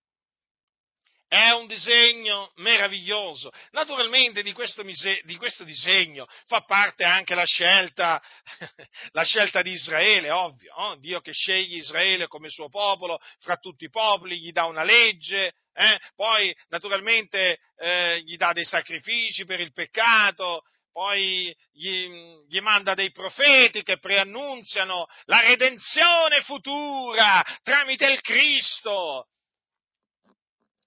È 1.27 1.51
un 1.53 1.67
disegno 1.67 2.53
meraviglioso. 2.57 3.51
Naturalmente 3.71 4.43
di 4.43 4.53
questo, 4.53 4.83
di 4.83 5.37
questo 5.37 5.65
disegno 5.65 6.27
fa 6.45 6.61
parte 6.61 7.05
anche 7.05 7.35
la 7.35 7.47
scelta, 7.47 8.23
la 9.13 9.25
scelta 9.25 9.63
di 9.63 9.71
Israele, 9.71 10.31
ovvio. 10.31 10.75
Oh? 10.75 10.97
Dio 10.97 11.23
che 11.23 11.33
sceglie 11.33 11.79
Israele 11.79 12.27
come 12.27 12.51
suo 12.51 12.69
popolo 12.69 13.19
fra 13.39 13.57
tutti 13.57 13.85
i 13.85 13.91
popoli, 13.91 14.41
gli 14.41 14.53
dà 14.53 14.67
una 14.67 14.85
legge, 14.85 15.55
eh? 15.75 15.99
poi 16.15 16.55
naturalmente 16.69 17.59
eh, 17.77 18.21
gli 18.23 18.37
dà 18.37 18.53
dei 18.53 18.65
sacrifici 18.65 19.45
per 19.45 19.61
il 19.61 19.73
peccato, 19.73 20.63
poi 20.93 21.57
gli, 21.73 22.09
gli, 22.47 22.61
manda 22.61 22.95
dei 22.95 23.11
profeti 23.11 23.83
che 23.83 23.99
preannunziano 23.99 25.07
la 25.25 25.41
redenzione 25.41 26.43
futura 26.43 27.43
tramite 27.63 28.07
il 28.11 28.21
Cristo 28.21 29.29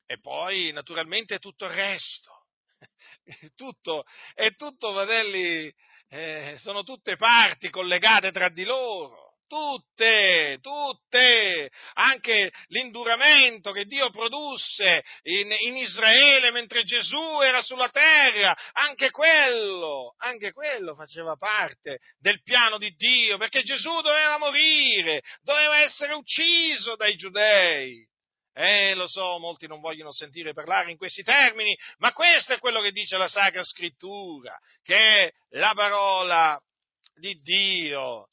e 0.05 0.19
poi 0.19 0.71
naturalmente 0.71 1.39
tutto 1.39 1.65
il 1.65 1.71
resto. 1.71 2.45
Tutto, 3.55 4.03
è 4.35 4.53
tutto, 4.55 4.93
fratelli, 4.93 5.73
eh, 6.09 6.55
sono 6.59 6.83
tutte 6.83 7.15
parti 7.15 7.71
collegate 7.71 8.31
tra 8.31 8.49
di 8.49 8.63
loro. 8.63 9.24
Tutte, 9.47 10.57
tutte, 10.59 11.69
anche 11.93 12.51
l'induramento 12.67 13.71
che 13.71 13.85
Dio 13.85 14.09
produsse 14.09 15.03
in, 15.23 15.55
in, 15.59 15.77
Israele 15.77 16.49
mentre 16.49 16.83
Gesù 16.83 17.41
era 17.41 17.61
sulla 17.61 17.89
terra, 17.89 18.57
anche 18.73 19.11
quello, 19.11 20.15
anche 20.17 20.51
quello 20.51 20.95
faceva 20.95 21.35
parte 21.35 21.99
del 22.17 22.41
piano 22.41 22.79
di 22.79 22.89
Dio, 22.95 23.37
perché 23.37 23.61
Gesù 23.61 24.01
doveva 24.01 24.39
morire, 24.39 25.21
doveva 25.43 25.77
essere 25.79 26.13
ucciso 26.13 26.95
dai 26.95 27.15
giudei. 27.15 28.03
Eh, 28.57 28.95
lo 28.95 29.05
so, 29.05 29.37
molti 29.37 29.67
non 29.67 29.81
vogliono 29.81 30.11
sentire 30.11 30.53
parlare 30.53 30.89
in 30.89 30.97
questi 30.97 31.21
termini, 31.23 31.77
ma 31.97 32.13
questo 32.13 32.53
è 32.53 32.59
quello 32.59 32.81
che 32.81 32.91
dice 32.91 33.17
la 33.17 33.27
Sacra 33.27 33.63
Scrittura, 33.63 34.57
che 34.81 35.33
la 35.49 35.73
parola 35.75 36.59
di 37.15 37.39
Dio. 37.41 38.29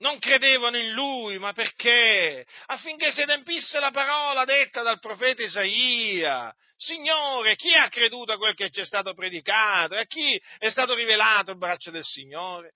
Non 0.00 0.18
credevano 0.18 0.78
in 0.78 0.92
lui, 0.92 1.38
ma 1.38 1.52
perché? 1.52 2.46
Affinché 2.66 3.12
si 3.12 3.20
adempisse 3.20 3.78
la 3.80 3.90
parola 3.90 4.44
detta 4.44 4.82
dal 4.82 4.98
profeta 4.98 5.42
Isaia. 5.42 6.54
Signore, 6.76 7.54
chi 7.56 7.74
ha 7.74 7.88
creduto 7.88 8.32
a 8.32 8.38
quel 8.38 8.54
che 8.54 8.70
ci 8.70 8.80
è 8.80 8.86
stato 8.86 9.12
predicato 9.12 9.94
e 9.94 9.98
a 9.98 10.06
chi 10.06 10.40
è 10.58 10.70
stato 10.70 10.94
rivelato 10.94 11.50
il 11.50 11.58
braccio 11.58 11.90
del 11.90 12.04
Signore? 12.04 12.72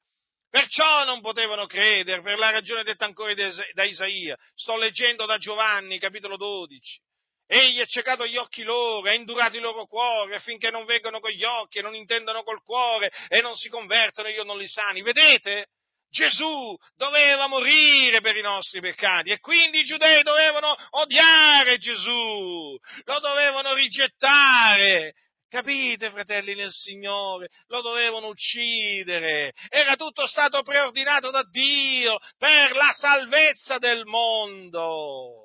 Perciò 0.50 1.04
non 1.04 1.22
potevano 1.22 1.66
credere, 1.66 2.20
per 2.20 2.36
la 2.36 2.50
ragione 2.50 2.84
detta 2.84 3.06
ancora 3.06 3.32
da 3.72 3.84
Isaia. 3.84 4.36
Sto 4.54 4.76
leggendo 4.76 5.24
da 5.24 5.38
Giovanni, 5.38 5.98
capitolo 5.98 6.36
12. 6.36 7.00
Egli 7.46 7.80
ha 7.80 7.86
ciecato 7.86 8.26
gli 8.26 8.36
occhi 8.36 8.62
loro, 8.62 9.08
ha 9.08 9.14
indurato 9.14 9.56
i 9.56 9.60
loro 9.60 9.86
cuori 9.86 10.34
affinché 10.34 10.70
non 10.70 10.84
vengano 10.84 11.20
con 11.20 11.30
gli 11.30 11.44
occhi 11.44 11.78
e 11.78 11.82
non 11.82 11.94
intendano 11.94 12.42
col 12.42 12.62
cuore 12.62 13.10
e 13.28 13.40
non 13.40 13.54
si 13.56 13.70
convertono 13.70 14.28
io 14.28 14.44
non 14.44 14.58
li 14.58 14.68
sani. 14.68 15.00
Vedete? 15.00 15.68
Gesù 16.14 16.76
doveva 16.94 17.48
morire 17.48 18.20
per 18.20 18.36
i 18.36 18.40
nostri 18.40 18.80
peccati 18.80 19.30
e 19.30 19.40
quindi 19.40 19.80
i 19.80 19.84
giudei 19.84 20.22
dovevano 20.22 20.72
odiare 20.90 21.76
Gesù, 21.76 22.78
lo 23.04 23.18
dovevano 23.18 23.74
rigettare 23.74 25.14
Capite, 25.54 26.10
fratelli 26.10 26.56
nel 26.56 26.72
Signore? 26.72 27.46
Lo 27.68 27.80
dovevano 27.80 28.26
uccidere. 28.26 29.52
Era 29.68 29.94
tutto 29.94 30.26
stato 30.26 30.64
preordinato 30.64 31.30
da 31.30 31.44
Dio 31.48 32.18
per 32.36 32.74
la 32.74 32.92
salvezza 32.98 33.78
del 33.78 34.04
mondo. 34.04 35.43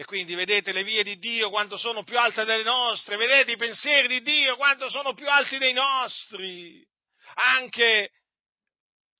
E 0.00 0.06
quindi 0.06 0.34
vedete 0.34 0.72
le 0.72 0.82
vie 0.82 1.02
di 1.02 1.18
Dio 1.18 1.50
quanto 1.50 1.76
sono 1.76 2.04
più 2.04 2.18
alte 2.18 2.46
delle 2.46 2.62
nostre, 2.62 3.18
vedete 3.18 3.52
i 3.52 3.58
pensieri 3.58 4.08
di 4.08 4.22
Dio 4.22 4.56
quanto 4.56 4.88
sono 4.88 5.12
più 5.12 5.28
alti 5.28 5.58
dei 5.58 5.74
nostri. 5.74 6.82
Anche 7.34 8.08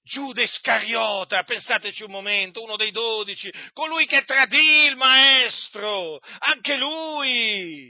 Giuda 0.02 0.40
Iscariota, 0.40 1.42
pensateci 1.42 2.02
un 2.04 2.10
momento, 2.10 2.62
uno 2.62 2.76
dei 2.76 2.92
dodici, 2.92 3.52
colui 3.74 4.06
che 4.06 4.24
tradì 4.24 4.86
il 4.86 4.96
maestro, 4.96 6.18
anche 6.38 6.76
lui 6.76 7.89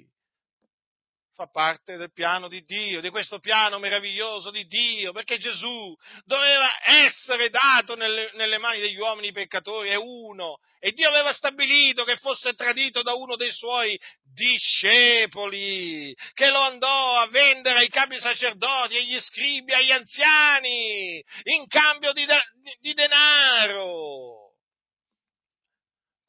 fa 1.40 1.48
parte 1.48 1.96
del 1.96 2.12
piano 2.12 2.48
di 2.48 2.62
Dio, 2.64 3.00
di 3.00 3.08
questo 3.08 3.38
piano 3.38 3.78
meraviglioso 3.78 4.50
di 4.50 4.66
Dio, 4.66 5.12
perché 5.12 5.38
Gesù 5.38 5.96
doveva 6.24 6.68
essere 6.84 7.48
dato 7.48 7.96
nelle, 7.96 8.30
nelle, 8.34 8.58
mani 8.58 8.78
degli 8.78 8.98
uomini 8.98 9.32
peccatori, 9.32 9.88
è 9.88 9.94
uno, 9.94 10.58
e 10.78 10.92
Dio 10.92 11.08
aveva 11.08 11.32
stabilito 11.32 12.04
che 12.04 12.16
fosse 12.16 12.52
tradito 12.52 13.00
da 13.00 13.14
uno 13.14 13.36
dei 13.36 13.52
suoi 13.52 13.98
discepoli, 14.34 16.14
che 16.34 16.50
lo 16.50 16.58
andò 16.58 17.20
a 17.20 17.28
vendere 17.28 17.78
ai 17.78 17.88
capi 17.88 18.20
sacerdoti, 18.20 18.98
agli 18.98 19.18
scribi, 19.18 19.72
agli 19.72 19.92
anziani, 19.92 21.24
in 21.44 21.66
cambio 21.68 22.12
di, 22.12 22.26
di 22.80 22.92
denaro. 22.92 24.39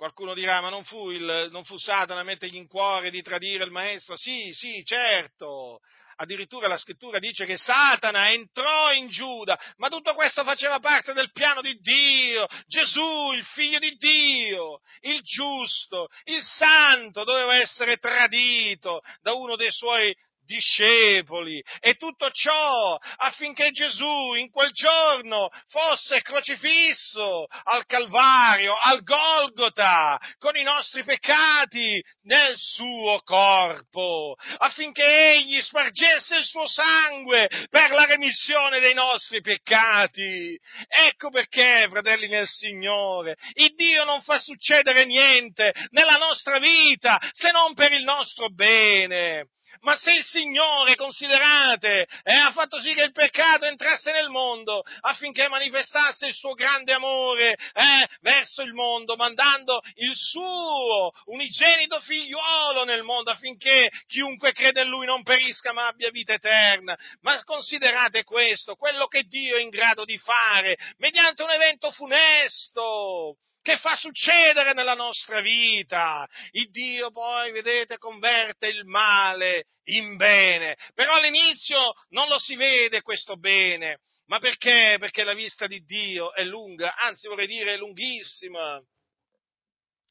Qualcuno 0.02 0.34
dirà, 0.34 0.62
ma 0.62 0.70
non 0.70 0.84
fu, 0.84 1.12
il, 1.12 1.50
non 1.52 1.64
fu 1.64 1.78
Satana 1.78 2.22
a 2.22 2.24
mettergli 2.24 2.56
in 2.56 2.68
cuore 2.68 3.12
di 3.12 3.22
tradire 3.22 3.66
il 3.66 3.70
maestro? 3.70 4.18
Sì, 4.18 4.52
sì, 4.52 4.84
certo. 4.84 5.80
Addirittura 6.16 6.68
la 6.68 6.76
scrittura 6.76 7.20
dice 7.20 7.46
che 7.46 7.56
Satana 7.56 8.32
entrò 8.32 8.92
in 8.94 9.10
Giuda, 9.10 9.60
ma 9.78 9.90
tutto 9.90 10.16
questo 10.16 10.44
faceva 10.44 10.80
parte 10.80 11.14
del 11.14 11.32
piano 11.32 11.62
di 11.62 11.76
Dio. 11.76 12.48
Gesù, 12.66 13.32
il 13.34 13.44
figlio 13.44 13.78
di 13.78 13.96
Dio, 13.98 14.80
il 15.02 15.22
giusto, 15.22 16.08
il 16.24 16.42
santo, 16.42 17.24
doveva 17.24 17.58
essere 17.58 17.98
tradito 17.98 19.02
da 19.22 19.34
uno 19.34 19.56
dei 19.56 19.72
suoi 19.72 20.12
discepoli 20.52 21.64
e 21.80 21.96
tutto 21.96 22.30
ciò 22.32 22.98
affinché 23.18 23.72
Gesù 23.72 24.34
in 24.34 24.50
quel 24.52 24.72
giorno 24.72 25.50
fosse 25.68 26.22
crocifisso 26.22 27.46
al 27.64 27.86
Calvario, 27.86 28.76
al 28.76 29.02
Golgota, 29.04 30.20
con 30.38 30.58
i 30.58 30.64
nostri 30.64 31.04
peccati 31.04 32.04
nel 32.24 32.54
suo 32.58 33.22
corpo, 33.24 34.36
affinché 34.58 35.32
egli 35.34 35.62
spargesse 35.62 36.38
il 36.38 36.46
suo 36.46 36.68
sangue 36.68 37.48
per 37.70 37.92
la 37.92 38.06
remissione 38.06 38.80
dei 38.80 38.94
nostri 38.94 39.40
peccati. 39.42 40.60
Ecco 40.88 41.30
perché, 41.30 41.88
fratelli 41.90 42.28
nel 42.28 42.48
Signore, 42.48 43.38
il 43.54 43.74
Dio 43.76 44.04
non 44.04 44.22
fa 44.22 44.40
succedere 44.40 45.06
niente 45.06 45.74
nella 45.92 46.18
nostra 46.18 46.60
vita 46.60 47.20
se 47.32 47.52
non 47.52 47.74
per 47.74 47.94
il 47.94 48.04
nostro 48.04 48.50
bene. 48.50 49.48
Ma 49.82 49.96
se 49.98 50.12
il 50.12 50.24
Signore, 50.24 50.96
considerate, 50.96 52.08
eh, 52.24 52.34
ha 52.34 52.52
fatto 52.52 52.80
sì 52.80 52.94
che 52.94 53.04
il 53.04 53.12
peccato 53.12 53.66
entrasse 53.66 54.12
nel 54.12 54.30
mondo 54.30 54.84
affinché 55.02 55.48
manifestasse 55.48 56.28
il 56.28 56.36
suo 56.36 56.54
grande 56.54 56.94
amore 56.94 57.54
eh, 57.54 58.08
verso 58.22 58.62
il 58.62 58.74
mondo, 58.74 59.16
mandando 59.16 59.82
il 59.96 60.16
suo 60.16 61.12
unigenito 61.26 62.00
figliuolo 62.00 62.84
nel 62.84 63.02
mondo 63.02 63.32
affinché 63.32 63.90
chiunque 64.06 64.52
crede 64.52 64.84
in 64.84 64.90
lui 64.90 65.08
non 65.08 65.24
perisca 65.24 65.74
ma 65.74 65.88
abbia 65.88 66.12
vita 66.12 66.34
eterna. 66.34 66.96
Ma 67.22 67.44
considerate 67.44 68.24
questo, 68.24 68.76
quello 68.76 69.08
che 69.08 69.24
Dio 69.24 69.58
è 69.58 69.62
in 69.62 69.70
grado 69.70 70.06
di 70.06 70.18
fare 70.20 70.78
mediante 70.98 71.42
un 71.42 71.50
evento 71.50 71.90
funesto 71.92 73.38
che 73.62 73.78
fa 73.78 73.96
succedere 73.96 74.74
nella 74.74 74.96
nostra 74.96 75.42
vita. 75.42 76.28
Il 76.52 76.70
Dio 76.70 77.12
poi, 77.12 77.52
vedete, 77.52 77.98
converte 77.98 78.68
il 78.68 78.86
male 78.86 79.68
in 79.86 80.16
bene, 80.16 80.78
però 80.94 81.16
all'inizio 81.16 81.94
non 82.10 82.28
lo 82.28 82.38
si 82.40 82.56
vede 82.56 83.02
questo 83.02 83.38
bene. 83.38 84.00
Ma 84.28 84.40
perché? 84.40 84.96
Perché 85.00 85.24
la 85.24 85.34
vista 85.34 85.68
di 85.68 85.84
Dio 85.84 86.34
è 86.34 86.44
lunga, 86.44 86.96
anzi 86.96 87.28
vorrei 87.28 87.48
dire 87.48 87.78
lunghissima. 87.78 88.82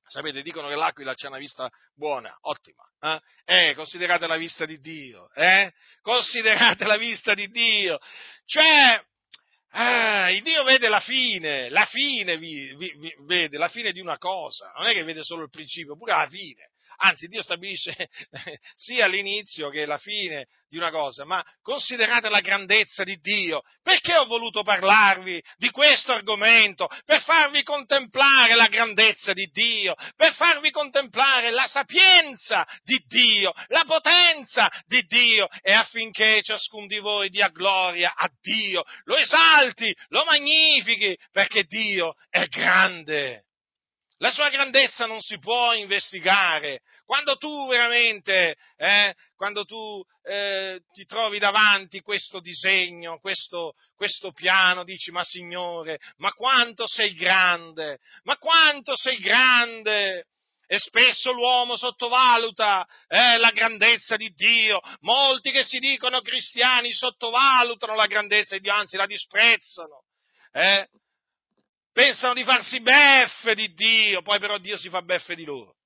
Sapete, 0.06 0.42
dicono 0.42 0.68
che 0.68 0.74
l'aquila 0.74 1.14
c'è 1.14 1.28
una 1.28 1.38
vista 1.38 1.70
buona, 1.94 2.36
ottima. 2.40 2.82
Eh? 3.00 3.68
eh, 3.68 3.74
considerate 3.74 4.26
la 4.26 4.36
vista 4.36 4.66
di 4.66 4.78
Dio, 4.78 5.32
eh? 5.34 5.72
Considerate 6.02 6.84
la 6.84 6.96
vista 6.96 7.32
di 7.32 7.46
Dio. 7.48 7.98
Cioè, 8.44 9.00
Ah, 9.72 10.30
il 10.30 10.42
Dio 10.42 10.64
vede 10.64 10.88
la 10.88 11.00
fine, 11.00 11.68
la 11.68 11.86
fine 11.86 12.36
vi, 12.36 12.74
vi, 12.76 12.92
vi, 12.96 13.14
vede, 13.20 13.56
la 13.56 13.68
fine 13.68 13.92
di 13.92 14.00
una 14.00 14.18
cosa, 14.18 14.72
non 14.76 14.86
è 14.86 14.92
che 14.92 15.04
vede 15.04 15.22
solo 15.22 15.44
il 15.44 15.50
principio, 15.50 15.96
pure 15.96 16.12
la 16.12 16.28
fine 16.28 16.70
anzi 17.02 17.26
Dio 17.26 17.42
stabilisce 17.42 17.94
sia 18.74 19.06
l'inizio 19.06 19.70
che 19.70 19.86
la 19.86 19.98
fine 19.98 20.46
di 20.68 20.76
una 20.76 20.90
cosa, 20.90 21.24
ma 21.24 21.44
considerate 21.62 22.28
la 22.28 22.40
grandezza 22.40 23.04
di 23.04 23.16
Dio. 23.16 23.62
Perché 23.82 24.16
ho 24.16 24.26
voluto 24.26 24.62
parlarvi 24.62 25.42
di 25.56 25.70
questo 25.70 26.12
argomento? 26.12 26.88
Per 27.04 27.22
farvi 27.22 27.62
contemplare 27.62 28.54
la 28.54 28.68
grandezza 28.68 29.32
di 29.32 29.46
Dio, 29.52 29.94
per 30.16 30.34
farvi 30.34 30.70
contemplare 30.70 31.50
la 31.50 31.66
sapienza 31.66 32.66
di 32.82 33.02
Dio, 33.06 33.52
la 33.68 33.84
potenza 33.84 34.70
di 34.86 35.02
Dio 35.02 35.48
e 35.62 35.72
affinché 35.72 36.42
ciascun 36.42 36.86
di 36.86 36.98
voi 36.98 37.28
dia 37.30 37.48
gloria 37.48 38.14
a 38.14 38.28
Dio, 38.40 38.84
lo 39.04 39.16
esalti, 39.16 39.94
lo 40.08 40.24
magnifichi, 40.24 41.16
perché 41.32 41.64
Dio 41.64 42.14
è 42.28 42.46
grande. 42.46 43.44
La 44.22 44.30
sua 44.30 44.50
grandezza 44.50 45.06
non 45.06 45.20
si 45.20 45.38
può 45.38 45.72
investigare. 45.72 46.82
Quando 47.06 47.36
tu 47.36 47.66
veramente, 47.68 48.54
eh, 48.76 49.14
quando 49.34 49.64
tu 49.64 50.02
eh, 50.24 50.82
ti 50.92 51.06
trovi 51.06 51.38
davanti 51.38 52.02
questo 52.02 52.38
disegno, 52.38 53.18
questo, 53.18 53.72
questo 53.96 54.32
piano, 54.32 54.84
dici, 54.84 55.10
ma 55.10 55.22
Signore, 55.22 55.98
ma 56.18 56.32
quanto 56.32 56.86
sei 56.86 57.14
grande, 57.14 57.98
ma 58.24 58.36
quanto 58.36 58.94
sei 58.94 59.18
grande! 59.18 60.26
E 60.66 60.78
spesso 60.78 61.32
l'uomo 61.32 61.76
sottovaluta 61.76 62.86
eh, 63.08 63.38
la 63.38 63.50
grandezza 63.50 64.16
di 64.16 64.28
Dio. 64.36 64.80
Molti 65.00 65.50
che 65.50 65.64
si 65.64 65.78
dicono 65.78 66.20
cristiani 66.20 66.92
sottovalutano 66.92 67.94
la 67.94 68.06
grandezza 68.06 68.54
di 68.54 68.60
Dio, 68.60 68.72
anzi 68.72 68.96
la 68.96 69.06
disprezzano. 69.06 70.04
Eh? 70.52 70.86
Pensano 72.00 72.32
di 72.32 72.44
farsi 72.44 72.80
beffe 72.80 73.54
di 73.54 73.74
Dio, 73.74 74.22
poi 74.22 74.38
però 74.38 74.56
Dio 74.56 74.78
si 74.78 74.88
fa 74.88 75.02
beffe 75.02 75.34
di 75.34 75.44
loro. 75.44 75.76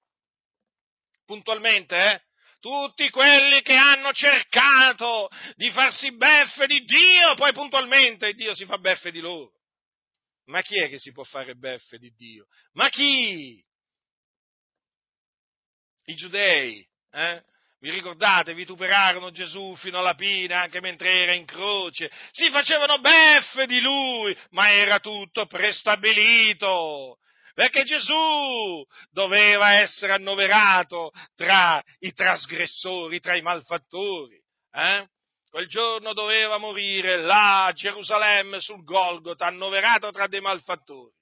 Puntualmente, 1.24 1.96
eh? 1.96 2.22
Tutti 2.60 3.10
quelli 3.10 3.60
che 3.62 3.74
hanno 3.74 4.12
cercato 4.12 5.28
di 5.56 5.70
farsi 5.70 6.14
beffe 6.14 6.66
di 6.66 6.84
Dio, 6.84 7.34
poi 7.34 7.52
puntualmente 7.52 8.32
Dio 8.34 8.54
si 8.54 8.64
fa 8.64 8.78
beffe 8.78 9.10
di 9.10 9.18
loro. 9.18 9.52
Ma 10.46 10.62
chi 10.62 10.78
è 10.78 10.88
che 10.88 10.98
si 10.98 11.10
può 11.10 11.24
fare 11.24 11.56
beffe 11.56 11.98
di 11.98 12.12
Dio? 12.14 12.46
Ma 12.72 12.88
chi? 12.90 13.62
I 16.04 16.14
giudei, 16.14 16.86
eh? 17.10 17.44
Vi 17.80 17.90
ricordate? 17.90 18.54
Vituperarono 18.54 19.30
Gesù 19.30 19.74
fino 19.76 19.98
alla 19.98 20.14
fine, 20.14 20.54
anche 20.54 20.80
mentre 20.80 21.22
era 21.22 21.32
in 21.32 21.44
croce. 21.44 22.10
Si 22.30 22.50
facevano 22.50 22.98
beffe 22.98 23.66
di 23.66 23.80
lui, 23.80 24.36
ma 24.50 24.72
era 24.72 25.00
tutto 25.00 25.46
prestabilito. 25.46 27.18
Perché 27.54 27.84
Gesù 27.84 28.84
doveva 29.10 29.74
essere 29.74 30.12
annoverato 30.12 31.12
tra 31.36 31.80
i 32.00 32.12
trasgressori, 32.12 33.20
tra 33.20 33.36
i 33.36 33.42
malfattori. 33.42 34.42
Eh? 34.72 35.06
Quel 35.48 35.68
giorno 35.68 36.14
doveva 36.14 36.58
morire 36.58 37.16
là 37.16 37.66
a 37.66 37.72
Gerusalemme 37.72 38.60
sul 38.60 38.82
Golgota, 38.82 39.46
annoverato 39.46 40.10
tra 40.10 40.26
dei 40.26 40.40
malfattori. 40.40 41.14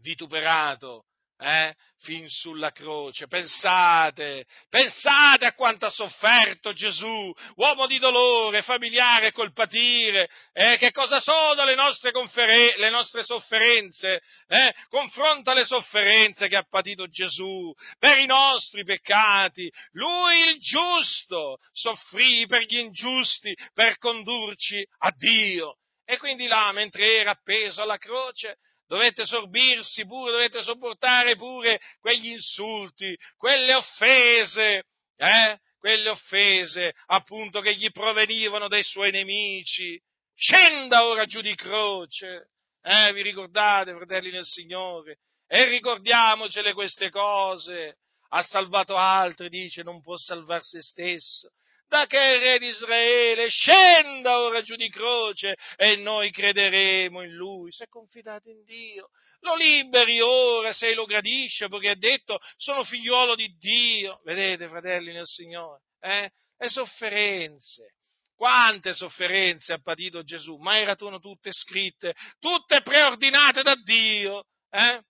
Vituperato, 0.00 1.04
eh, 1.38 1.74
fin 2.00 2.28
sulla 2.28 2.70
croce. 2.70 3.26
Pensate, 3.26 4.46
pensate 4.68 5.46
a 5.46 5.54
quanto 5.54 5.86
ha 5.86 5.90
sofferto 5.90 6.72
Gesù, 6.72 7.32
uomo 7.56 7.86
di 7.86 7.98
dolore, 7.98 8.62
familiare 8.62 9.32
col 9.32 9.52
patire. 9.52 10.28
Eh, 10.52 10.76
che 10.78 10.90
cosa 10.92 11.20
sono 11.20 11.64
le 11.64 11.74
nostre, 11.74 12.12
conferen- 12.12 12.78
le 12.78 12.90
nostre 12.90 13.24
sofferenze? 13.24 14.20
Eh? 14.46 14.74
Confronta 14.88 15.52
le 15.52 15.64
sofferenze 15.64 16.48
che 16.48 16.56
ha 16.56 16.66
patito 16.68 17.08
Gesù 17.08 17.72
per 17.98 18.18
i 18.18 18.26
nostri 18.26 18.84
peccati. 18.84 19.70
Lui 19.92 20.48
il 20.48 20.58
giusto 20.58 21.58
soffrì 21.72 22.46
per 22.46 22.62
gli 22.62 22.78
ingiusti 22.78 23.54
per 23.74 23.98
condurci 23.98 24.86
a 24.98 25.12
Dio. 25.16 25.78
E 26.08 26.18
quindi 26.18 26.46
là, 26.46 26.70
mentre 26.70 27.16
era 27.16 27.32
appeso 27.32 27.82
alla 27.82 27.98
croce, 27.98 28.58
dovete 28.86 29.26
sorbirsi 29.26 30.06
pure, 30.06 30.32
dovete 30.32 30.62
sopportare 30.62 31.36
pure 31.36 31.80
quegli 32.00 32.28
insulti, 32.28 33.16
quelle 33.36 33.74
offese, 33.74 34.84
eh? 35.16 35.58
quelle 35.78 36.08
offese 36.08 36.94
appunto 37.06 37.60
che 37.60 37.74
gli 37.74 37.90
provenivano 37.90 38.68
dai 38.68 38.82
suoi 38.82 39.10
nemici. 39.10 40.00
Scenda 40.34 41.06
ora 41.06 41.24
giù 41.24 41.40
di 41.40 41.54
croce, 41.54 42.50
eh? 42.82 43.12
vi 43.12 43.22
ricordate, 43.22 43.94
fratelli 43.94 44.30
nel 44.30 44.44
Signore? 44.44 45.18
E 45.46 45.64
ricordiamocele 45.66 46.72
queste 46.72 47.10
cose. 47.10 47.98
Ha 48.30 48.42
salvato 48.42 48.96
altri, 48.96 49.48
dice, 49.48 49.82
non 49.82 50.02
può 50.02 50.16
salvare 50.16 50.62
se 50.62 50.82
stesso. 50.82 51.50
Da 51.88 52.06
che 52.06 52.18
il 52.18 52.40
re 52.40 52.58
di 52.58 52.66
Israele 52.66 53.48
scenda 53.48 54.40
ora 54.40 54.60
giù 54.60 54.74
di 54.74 54.88
croce 54.88 55.54
e 55.76 55.94
noi 55.96 56.32
crederemo 56.32 57.22
in 57.22 57.32
lui. 57.32 57.70
Se 57.70 57.86
confidate 57.86 58.50
in 58.50 58.64
Dio, 58.64 59.10
lo 59.40 59.54
liberi 59.54 60.20
ora 60.20 60.72
se 60.72 60.94
lo 60.94 61.04
gradisce, 61.04 61.68
perché 61.68 61.90
ha 61.90 61.96
detto 61.96 62.38
sono 62.56 62.82
figliuolo 62.82 63.36
di 63.36 63.54
Dio. 63.56 64.20
Vedete, 64.24 64.66
fratelli 64.66 65.12
nel 65.12 65.26
Signore, 65.26 65.82
eh? 66.00 66.28
Le 66.58 66.68
sofferenze, 66.68 67.94
quante 68.34 68.92
sofferenze 68.92 69.74
ha 69.74 69.80
patito 69.80 70.24
Gesù, 70.24 70.56
ma 70.56 70.78
erano 70.78 71.20
tutte 71.20 71.52
scritte, 71.52 72.14
tutte 72.40 72.82
preordinate 72.82 73.62
da 73.62 73.76
Dio, 73.76 74.44
eh? 74.70 75.00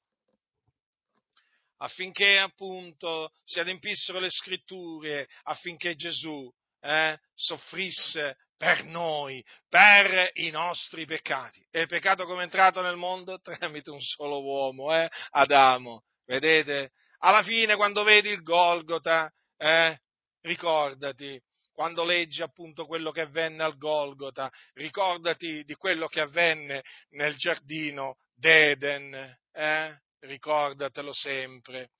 affinché 1.79 2.39
appunto 2.39 3.31
si 3.45 3.61
adempissero 3.61 4.18
le 4.18 4.31
scritture, 4.31 5.27
affinché 5.45 5.95
Gesù 5.95 6.53
eh, 6.87 7.18
soffrisse 7.34 8.37
per 8.57 8.84
noi, 8.84 9.45
per 9.68 10.30
i 10.34 10.51
nostri 10.51 11.05
peccati. 11.05 11.64
E 11.70 11.82
il 11.82 11.89
peccato 11.89 12.24
come 12.24 12.41
è 12.41 12.45
entrato 12.45 12.80
nel 12.80 12.97
mondo? 12.97 13.39
Tramite 13.43 13.91
un 13.91 14.01
solo 14.01 14.43
uomo, 14.43 14.95
eh, 14.95 15.11
Adamo. 15.30 16.05
Vedete? 16.24 16.93
Alla 17.18 17.43
fine, 17.43 17.76
quando 17.76 18.03
vedi 18.03 18.28
il 18.28 18.43
Golgota, 18.43 19.30
eh, 19.57 19.99
ricordati, 20.43 21.41
quando 21.72 22.05
leggi 22.05 22.41
appunto 22.43 22.87
quello 22.87 23.11
che 23.11 23.22
avvenne 23.22 23.62
al 23.62 23.76
Golgota, 23.76 24.51
ricordati 24.74 25.64
di 25.64 25.74
quello 25.74 26.07
che 26.07 26.20
avvenne 26.20 26.82
nel 27.11 27.34
giardino 27.37 28.16
d'Eden, 28.34 29.39
eh? 29.53 30.01
ricordatelo 30.20 31.12
sempre, 31.12 31.91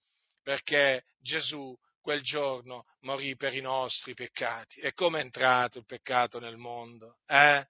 perché 0.43 1.05
Gesù 1.19 1.77
quel 2.07 2.23
giorno 2.23 2.85
morì 3.01 3.35
per 3.35 3.53
i 3.53 3.61
nostri 3.61 4.15
peccati. 4.15 4.79
E 4.79 4.93
come 4.93 5.19
è 5.19 5.23
entrato 5.23 5.79
il 5.79 5.85
peccato 5.85 6.39
nel 6.39 6.57
mondo? 6.57 7.17
Eh? 7.27 7.67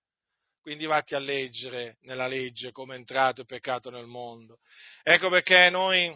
Quindi 0.60 0.84
vatti 0.84 1.14
a 1.14 1.18
leggere 1.18 1.96
nella 2.02 2.26
legge 2.26 2.70
come 2.70 2.96
è 2.96 2.98
entrato 2.98 3.40
il 3.40 3.46
peccato 3.46 3.88
nel 3.88 4.04
mondo. 4.04 4.58
Ecco 5.02 5.30
perché 5.30 5.70
noi 5.70 6.14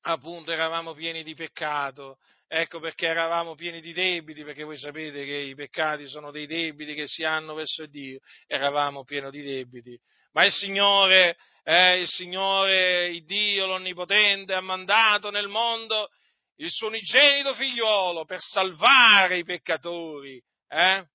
appunto 0.00 0.50
eravamo 0.50 0.94
pieni 0.94 1.22
di 1.22 1.34
peccato, 1.34 2.18
ecco 2.48 2.80
perché 2.80 3.06
eravamo 3.06 3.54
pieni 3.54 3.80
di 3.80 3.92
debiti, 3.92 4.42
perché 4.42 4.64
voi 4.64 4.76
sapete 4.76 5.24
che 5.24 5.36
i 5.36 5.54
peccati 5.54 6.08
sono 6.08 6.32
dei 6.32 6.48
debiti 6.48 6.94
che 6.94 7.06
si 7.06 7.22
hanno 7.22 7.54
verso 7.54 7.86
Dio, 7.86 8.18
eravamo 8.48 9.04
pieni 9.04 9.30
di 9.30 9.42
debiti. 9.42 9.96
Ma 10.32 10.44
il 10.44 10.50
Signore, 10.50 11.36
eh, 11.62 12.00
il 12.00 12.08
Signore, 12.08 13.06
il 13.06 13.24
Dio, 13.24 13.66
l'Onnipotente, 13.66 14.54
ha 14.54 14.60
mandato 14.60 15.30
nel 15.30 15.46
mondo 15.46 16.08
il 16.58 16.70
suo 16.70 16.88
unigenito 16.88 17.54
figliuolo 17.54 18.24
per 18.24 18.40
salvare 18.40 19.38
i 19.38 19.44
peccatori. 19.44 20.42
Eh? 20.68 21.06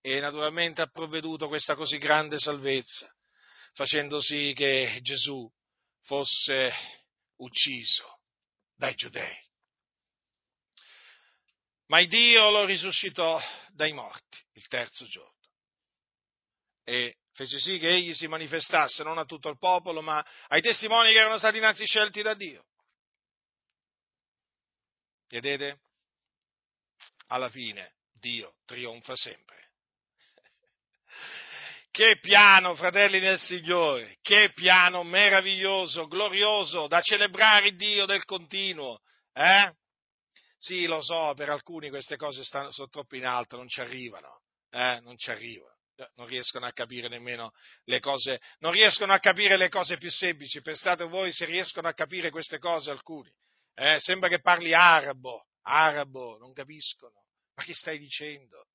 E 0.00 0.20
naturalmente 0.20 0.80
ha 0.80 0.86
provveduto 0.86 1.48
questa 1.48 1.74
così 1.74 1.98
grande 1.98 2.38
salvezza, 2.38 3.12
facendo 3.72 4.20
sì 4.20 4.52
che 4.54 4.98
Gesù 5.02 5.50
fosse 6.02 6.72
ucciso 7.36 8.20
dai 8.74 8.94
giudei. 8.94 9.36
Ma 11.86 12.04
Dio 12.04 12.50
lo 12.50 12.64
risuscitò 12.64 13.40
dai 13.70 13.92
morti 13.92 14.38
il 14.52 14.66
terzo 14.68 15.06
giorno 15.06 15.36
e 16.88 17.16
fece 17.34 17.60
sì 17.60 17.78
che 17.78 17.90
egli 17.90 18.14
si 18.14 18.26
manifestasse 18.26 19.02
non 19.02 19.18
a 19.18 19.26
tutto 19.26 19.50
il 19.50 19.58
popolo, 19.58 20.00
ma 20.00 20.24
ai 20.48 20.62
testimoni 20.62 21.12
che 21.12 21.18
erano 21.18 21.36
stati 21.36 21.58
innanzi 21.58 21.84
scelti 21.84 22.22
da 22.22 22.32
Dio. 22.32 22.67
Vedete? 25.28 25.80
Alla 27.28 27.50
fine 27.50 27.94
Dio 28.12 28.56
trionfa 28.64 29.14
sempre. 29.16 29.56
Che 31.90 32.18
piano, 32.20 32.76
fratelli 32.76 33.18
del 33.18 33.40
Signore, 33.40 34.18
che 34.22 34.52
piano 34.54 35.02
meraviglioso, 35.02 36.06
glorioso, 36.06 36.86
da 36.86 37.00
celebrare 37.00 37.74
Dio 37.74 38.06
del 38.06 38.24
continuo. 38.24 39.00
Eh? 39.32 39.72
Sì, 40.58 40.86
lo 40.86 41.00
so, 41.02 41.32
per 41.34 41.48
alcuni 41.48 41.88
queste 41.88 42.16
cose 42.16 42.44
stanno, 42.44 42.70
sono 42.70 42.88
troppo 42.88 43.16
in 43.16 43.24
alto, 43.26 43.56
non 43.56 43.66
ci 43.66 43.80
arrivano, 43.80 44.42
eh? 44.70 45.00
non 45.02 45.16
ci 45.16 45.30
arrivano. 45.30 45.74
Eh, 45.96 46.08
non 46.14 46.26
riescono 46.26 46.66
a 46.66 46.72
capire 46.72 47.08
nemmeno 47.08 47.50
le 47.84 47.98
cose, 47.98 48.40
non 48.58 48.70
riescono 48.70 49.12
a 49.12 49.18
capire 49.18 49.56
le 49.56 49.68
cose 49.68 49.96
più 49.96 50.10
semplici. 50.10 50.60
Pensate 50.60 51.04
voi 51.04 51.32
se 51.32 51.44
riescono 51.46 51.88
a 51.88 51.92
capire 51.92 52.30
queste 52.30 52.58
cose 52.58 52.90
alcuni. 52.90 53.32
Eh, 53.80 54.00
sembra 54.00 54.28
che 54.28 54.40
parli 54.40 54.74
arabo, 54.74 55.46
arabo, 55.62 56.36
non 56.38 56.52
capiscono. 56.52 57.26
Ma 57.54 57.62
che 57.62 57.74
stai 57.74 57.96
dicendo? 57.96 58.66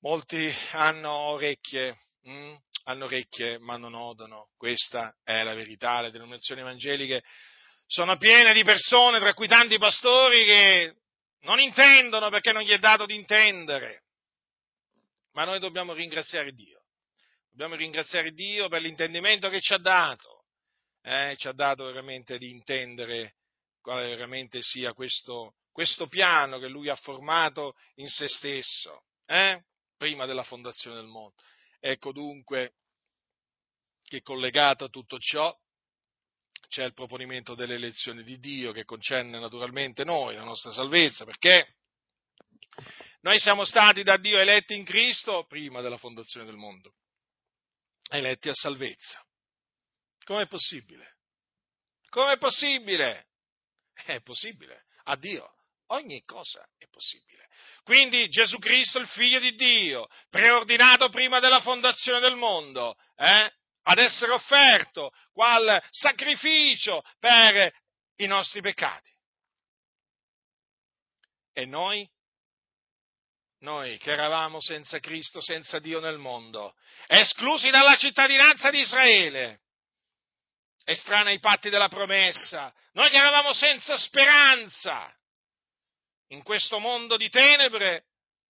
Molti 0.00 0.50
hanno 0.72 1.10
orecchie, 1.12 1.98
hm? 2.22 2.54
hanno 2.84 3.04
orecchie 3.04 3.58
ma 3.58 3.76
non 3.76 3.92
odono. 3.92 4.48
Questa 4.56 5.14
è 5.22 5.42
la 5.42 5.52
verità. 5.52 6.00
Le 6.00 6.10
denominazioni 6.10 6.62
evangeliche 6.62 7.22
sono 7.86 8.16
piene 8.16 8.54
di 8.54 8.64
persone, 8.64 9.18
tra 9.18 9.34
cui 9.34 9.46
tanti 9.46 9.76
pastori, 9.76 10.46
che 10.46 10.96
non 11.40 11.60
intendono 11.60 12.30
perché 12.30 12.52
non 12.52 12.62
gli 12.62 12.70
è 12.70 12.78
dato 12.78 13.04
di 13.04 13.14
intendere. 13.14 14.04
Ma 15.32 15.44
noi 15.44 15.58
dobbiamo 15.58 15.92
ringraziare 15.92 16.52
Dio. 16.52 16.82
Dobbiamo 17.50 17.74
ringraziare 17.74 18.30
Dio 18.30 18.68
per 18.68 18.80
l'intendimento 18.80 19.50
che 19.50 19.60
ci 19.60 19.74
ha 19.74 19.78
dato. 19.78 20.46
Eh, 21.02 21.34
ci 21.36 21.46
ha 21.46 21.52
dato 21.52 21.84
veramente 21.84 22.38
di 22.38 22.48
intendere 22.48 23.34
quale 23.82 24.08
veramente 24.08 24.62
sia 24.62 24.94
questo, 24.94 25.56
questo 25.70 26.06
piano 26.06 26.58
che 26.58 26.68
lui 26.68 26.88
ha 26.88 26.96
formato 26.96 27.74
in 27.96 28.08
se 28.08 28.28
stesso, 28.28 29.04
eh? 29.26 29.62
prima 29.98 30.24
della 30.24 30.44
fondazione 30.44 30.96
del 30.96 31.06
mondo. 31.06 31.34
Ecco 31.78 32.12
dunque 32.12 32.76
che 34.02 34.22
collegato 34.22 34.84
a 34.84 34.88
tutto 34.88 35.18
ciò 35.18 35.54
c'è 36.68 36.84
il 36.84 36.94
proponimento 36.94 37.54
delle 37.54 37.74
elezioni 37.74 38.22
di 38.22 38.38
Dio 38.38 38.72
che 38.72 38.84
concerne 38.84 39.38
naturalmente 39.38 40.04
noi, 40.04 40.36
la 40.36 40.44
nostra 40.44 40.70
salvezza, 40.70 41.24
perché 41.24 41.74
noi 43.20 43.38
siamo 43.38 43.64
stati 43.64 44.02
da 44.02 44.16
Dio 44.16 44.38
eletti 44.38 44.74
in 44.74 44.84
Cristo 44.84 45.44
prima 45.46 45.80
della 45.80 45.98
fondazione 45.98 46.46
del 46.46 46.56
mondo, 46.56 46.94
eletti 48.08 48.48
a 48.48 48.54
salvezza. 48.54 49.22
Com'è 50.24 50.46
possibile? 50.46 51.18
Com'è 52.08 52.38
possibile? 52.38 53.31
È 54.04 54.20
possibile. 54.22 54.84
A 55.04 55.16
Dio 55.16 55.54
ogni 55.92 56.22
cosa 56.24 56.66
è 56.78 56.86
possibile. 56.88 57.48
Quindi 57.82 58.28
Gesù 58.28 58.58
Cristo, 58.58 58.98
il 58.98 59.08
figlio 59.08 59.38
di 59.38 59.54
Dio, 59.54 60.08
preordinato 60.30 61.08
prima 61.08 61.40
della 61.40 61.60
fondazione 61.60 62.20
del 62.20 62.36
mondo, 62.36 62.96
eh, 63.16 63.52
ad 63.84 63.98
essere 63.98 64.32
offerto 64.32 65.12
qual 65.32 65.82
sacrificio 65.90 67.02
per 67.18 67.72
i 68.16 68.26
nostri 68.26 68.60
peccati. 68.60 69.10
E 71.52 71.66
noi? 71.66 72.08
Noi 73.60 73.98
che 73.98 74.10
eravamo 74.12 74.60
senza 74.60 74.98
Cristo, 74.98 75.40
senza 75.40 75.78
Dio 75.78 76.00
nel 76.00 76.18
mondo, 76.18 76.74
esclusi 77.06 77.70
dalla 77.70 77.96
cittadinanza 77.96 78.70
di 78.70 78.80
Israele, 78.80 79.61
estranei 80.84 81.34
ai 81.34 81.40
patti 81.40 81.70
della 81.70 81.88
promessa, 81.88 82.72
noi 82.92 83.10
che 83.10 83.16
eravamo 83.16 83.52
senza 83.52 83.96
speranza 83.96 85.14
in 86.28 86.42
questo 86.42 86.78
mondo 86.78 87.16
di 87.16 87.28
tenebre, 87.28 88.06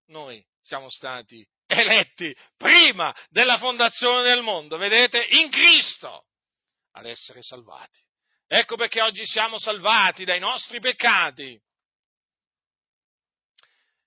noi 0.06 0.44
siamo 0.60 0.88
stati 0.88 1.46
eletti 1.66 2.34
prima 2.56 3.14
della 3.28 3.58
fondazione 3.58 4.22
del 4.22 4.42
mondo, 4.42 4.76
vedete, 4.76 5.24
in 5.30 5.50
Cristo, 5.50 6.26
ad 6.92 7.06
essere 7.06 7.42
salvati. 7.42 8.00
Ecco 8.46 8.76
perché 8.76 9.00
oggi 9.00 9.24
siamo 9.24 9.58
salvati 9.58 10.24
dai 10.24 10.38
nostri 10.38 10.78
peccati. 10.78 11.58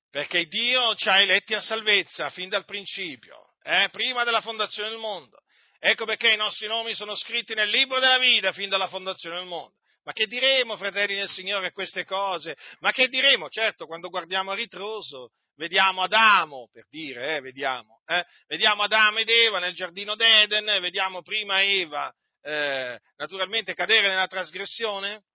Perché 0.09 0.45
Dio 0.45 0.95
ci 0.95 1.09
ha 1.09 1.19
eletti 1.19 1.53
a 1.53 1.59
salvezza 1.59 2.29
fin 2.29 2.47
dal 2.47 2.63
principio, 2.63 3.55
eh, 3.63 3.89
prima 3.91 4.23
della 4.23 4.41
fondazione 4.41 4.89
del 4.89 4.99
mondo. 4.99 5.41
Ecco 5.87 6.05
perché 6.05 6.31
i 6.31 6.35
nostri 6.35 6.65
nomi 6.65 6.95
sono 6.95 7.13
scritti 7.13 7.53
nel 7.53 7.69
libro 7.69 7.99
della 7.99 8.17
vita 8.17 8.51
fin 8.51 8.69
dalla 8.69 8.87
fondazione 8.87 9.35
del 9.37 9.45
mondo. 9.45 9.75
Ma 10.01 10.13
che 10.13 10.25
diremo, 10.25 10.77
fratelli 10.77 11.13
del 11.13 11.27
Signore, 11.27 11.67
a 11.67 11.71
queste 11.71 12.05
cose? 12.05 12.57
Ma 12.79 12.91
che 12.91 13.07
diremo? 13.07 13.49
Certo, 13.49 13.85
quando 13.85 14.09
guardiamo 14.09 14.49
a 14.49 14.55
ritroso, 14.55 15.33
vediamo 15.57 16.01
Adamo, 16.01 16.69
per 16.73 16.87
dire, 16.89 17.35
eh, 17.35 17.41
vediamo, 17.41 18.01
eh, 18.07 18.25
vediamo 18.47 18.81
Adamo 18.81 19.19
ed 19.19 19.29
Eva 19.29 19.59
nel 19.59 19.75
giardino 19.75 20.15
d'Eden, 20.15 20.65
vediamo 20.81 21.21
prima 21.21 21.61
Eva, 21.61 22.11
eh, 22.41 22.99
naturalmente, 23.17 23.75
cadere 23.75 24.07
nella 24.07 24.25
trasgressione, 24.25 25.25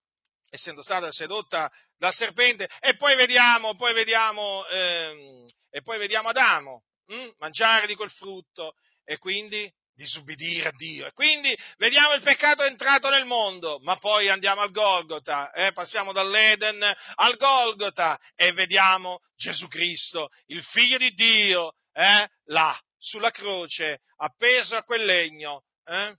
essendo 0.50 0.82
stata 0.82 1.12
sedotta 1.12 1.70
dal 1.96 2.12
serpente, 2.12 2.68
e 2.80 2.96
poi 2.96 3.14
vediamo, 3.14 3.76
poi 3.76 3.92
vediamo, 3.94 4.66
ehm, 4.66 5.46
e 5.70 5.80
poi 5.82 5.98
vediamo 5.98 6.30
Adamo 6.30 6.82
hm, 7.06 7.34
mangiare 7.38 7.86
di 7.86 7.94
quel 7.94 8.10
frutto, 8.10 8.74
e 9.04 9.16
quindi 9.16 9.72
disubbidire 10.00 10.68
a 10.68 10.72
Dio. 10.74 11.06
E 11.06 11.12
quindi 11.12 11.56
vediamo 11.76 12.14
il 12.14 12.22
peccato 12.22 12.62
entrato 12.62 13.10
nel 13.10 13.26
mondo, 13.26 13.78
ma 13.80 13.96
poi 13.96 14.30
andiamo 14.30 14.62
al 14.62 14.70
Golgota, 14.70 15.52
eh, 15.52 15.72
passiamo 15.72 16.12
dall'Eden 16.12 16.82
al 17.16 17.36
Golgota 17.36 18.18
e 18.34 18.52
vediamo 18.52 19.20
Gesù 19.36 19.68
Cristo, 19.68 20.30
il 20.46 20.62
figlio 20.62 20.96
di 20.96 21.10
Dio, 21.10 21.74
eh, 21.92 22.26
là, 22.46 22.80
sulla 22.98 23.30
croce, 23.30 24.00
appeso 24.16 24.74
a 24.74 24.84
quel 24.84 25.04
legno, 25.04 25.64
eh, 25.84 26.16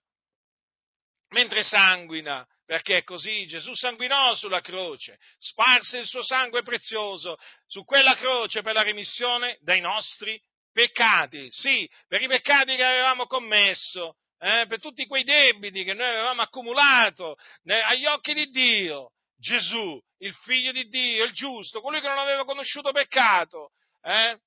mentre 1.30 1.64
sanguina, 1.64 2.46
perché 2.64 3.04
così 3.04 3.48
Gesù 3.48 3.74
sanguinò 3.74 4.36
sulla 4.36 4.62
croce, 4.62 5.18
sparse 5.40 5.98
il 5.98 6.06
suo 6.06 6.24
sangue 6.24 6.62
prezioso 6.62 7.38
su 7.66 7.84
quella 7.84 8.16
croce 8.16 8.62
per 8.62 8.74
la 8.74 8.84
remissione 8.84 9.58
dei 9.62 9.82
nostri 9.82 10.40
peccati, 10.72 11.48
sì, 11.52 11.90
per 12.08 12.22
i 12.22 12.28
peccati 12.28 12.76
che 12.76 12.84
avevamo 12.84 13.26
commesso, 13.26 14.18
eh, 14.40 14.66
per 14.68 14.80
tutti 14.80 15.06
quei 15.06 15.24
debiti 15.24 15.84
che 15.84 15.94
noi 15.94 16.08
avevamo 16.08 16.42
accumulato 16.42 17.38
né, 17.64 17.82
agli 17.82 18.06
occhi 18.06 18.34
di 18.34 18.50
Dio. 18.50 19.12
Gesù, 19.38 20.00
il 20.20 20.34
figlio 20.34 20.72
di 20.72 20.88
Dio, 20.88 21.24
il 21.24 21.32
giusto, 21.32 21.82
colui 21.82 22.00
che 22.00 22.08
non 22.08 22.20
aveva 22.20 22.46
conosciuto 22.46 22.92
peccato, 22.92 23.72
eh, 24.02 24.40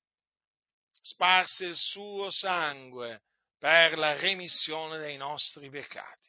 sparse 1.01 1.67
il 1.67 1.77
suo 1.77 2.31
sangue 2.31 3.23
per 3.59 3.99
la 3.99 4.17
remissione 4.19 4.99
dei 4.99 5.17
nostri 5.17 5.69
peccati. 5.69 6.29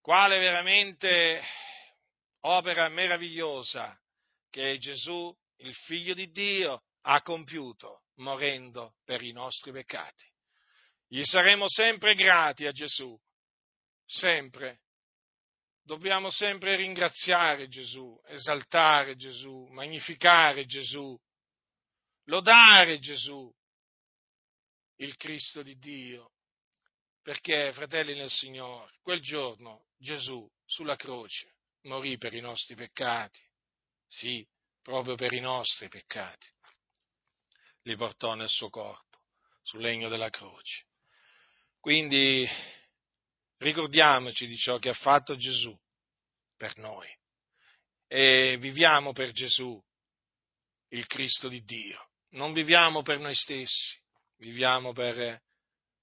Quale 0.00 0.38
veramente 0.38 1.40
opera 2.40 2.88
meravigliosa 2.88 3.96
che 4.50 4.78
Gesù, 4.78 5.34
il 5.58 5.74
figlio 5.74 6.14
di 6.14 6.30
Dio, 6.30 6.82
ha 7.02 7.22
compiuto 7.22 8.01
morendo 8.22 8.94
per 9.04 9.22
i 9.22 9.32
nostri 9.32 9.72
peccati. 9.72 10.24
Gli 11.06 11.24
saremo 11.24 11.68
sempre 11.68 12.14
grati 12.14 12.64
a 12.64 12.72
Gesù, 12.72 13.18
sempre. 14.06 14.80
Dobbiamo 15.82 16.30
sempre 16.30 16.76
ringraziare 16.76 17.68
Gesù, 17.68 18.18
esaltare 18.26 19.16
Gesù, 19.16 19.66
magnificare 19.72 20.64
Gesù, 20.64 21.18
lodare 22.26 22.98
Gesù, 23.00 23.52
il 24.96 25.16
Cristo 25.16 25.62
di 25.62 25.76
Dio. 25.76 26.30
Perché, 27.20 27.72
fratelli 27.72 28.14
nel 28.16 28.30
Signore, 28.30 28.94
quel 29.02 29.20
giorno 29.20 29.86
Gesù 29.98 30.48
sulla 30.64 30.96
croce 30.96 31.56
morì 31.82 32.16
per 32.16 32.32
i 32.32 32.40
nostri 32.40 32.74
peccati. 32.74 33.40
Sì, 34.08 34.46
proprio 34.82 35.14
per 35.14 35.32
i 35.32 35.40
nostri 35.40 35.88
peccati 35.88 36.48
li 37.82 37.96
portò 37.96 38.34
nel 38.34 38.48
suo 38.48 38.68
corpo, 38.68 39.18
sul 39.62 39.80
legno 39.80 40.08
della 40.08 40.30
croce. 40.30 40.86
Quindi 41.80 42.46
ricordiamoci 43.58 44.46
di 44.46 44.56
ciò 44.56 44.78
che 44.78 44.90
ha 44.90 44.94
fatto 44.94 45.36
Gesù 45.36 45.76
per 46.56 46.76
noi 46.78 47.08
e 48.06 48.56
viviamo 48.60 49.12
per 49.12 49.32
Gesù, 49.32 49.82
il 50.88 51.06
Cristo 51.06 51.48
di 51.48 51.62
Dio. 51.64 52.10
Non 52.30 52.52
viviamo 52.52 53.02
per 53.02 53.18
noi 53.18 53.34
stessi, 53.34 53.98
viviamo 54.36 54.92
per 54.92 55.42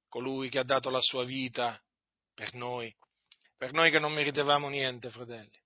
colui 0.07 0.49
che 0.49 0.59
ha 0.59 0.63
dato 0.63 0.89
la 0.89 1.01
sua 1.01 1.23
vita 1.23 1.81
per 2.33 2.53
noi, 2.55 2.93
per 3.55 3.71
noi 3.73 3.91
che 3.91 3.99
non 3.99 4.13
meritavamo 4.13 4.67
niente, 4.69 5.09
fratelli. 5.09 5.61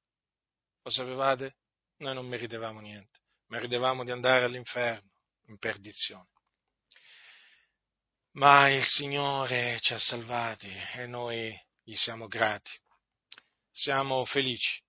Lo 0.84 0.92
sapevate? 0.92 1.56
Noi 1.98 2.14
non 2.14 2.28
meritavamo 2.28 2.82
niente, 2.82 3.20
meritavamo 3.48 4.04
di 4.04 4.12
andare 4.12 4.46
all'inferno 4.46 5.13
in 5.48 5.58
perdizione. 5.58 6.30
Ma 8.34 8.70
il 8.70 8.84
Signore 8.84 9.80
ci 9.80 9.94
ha 9.94 10.00
salvati 10.00 10.72
e 10.96 11.06
noi 11.06 11.56
gli 11.84 11.96
siamo 11.96 12.28
grati. 12.28 12.72
Siamo 13.72 14.24
felici, 14.26 14.82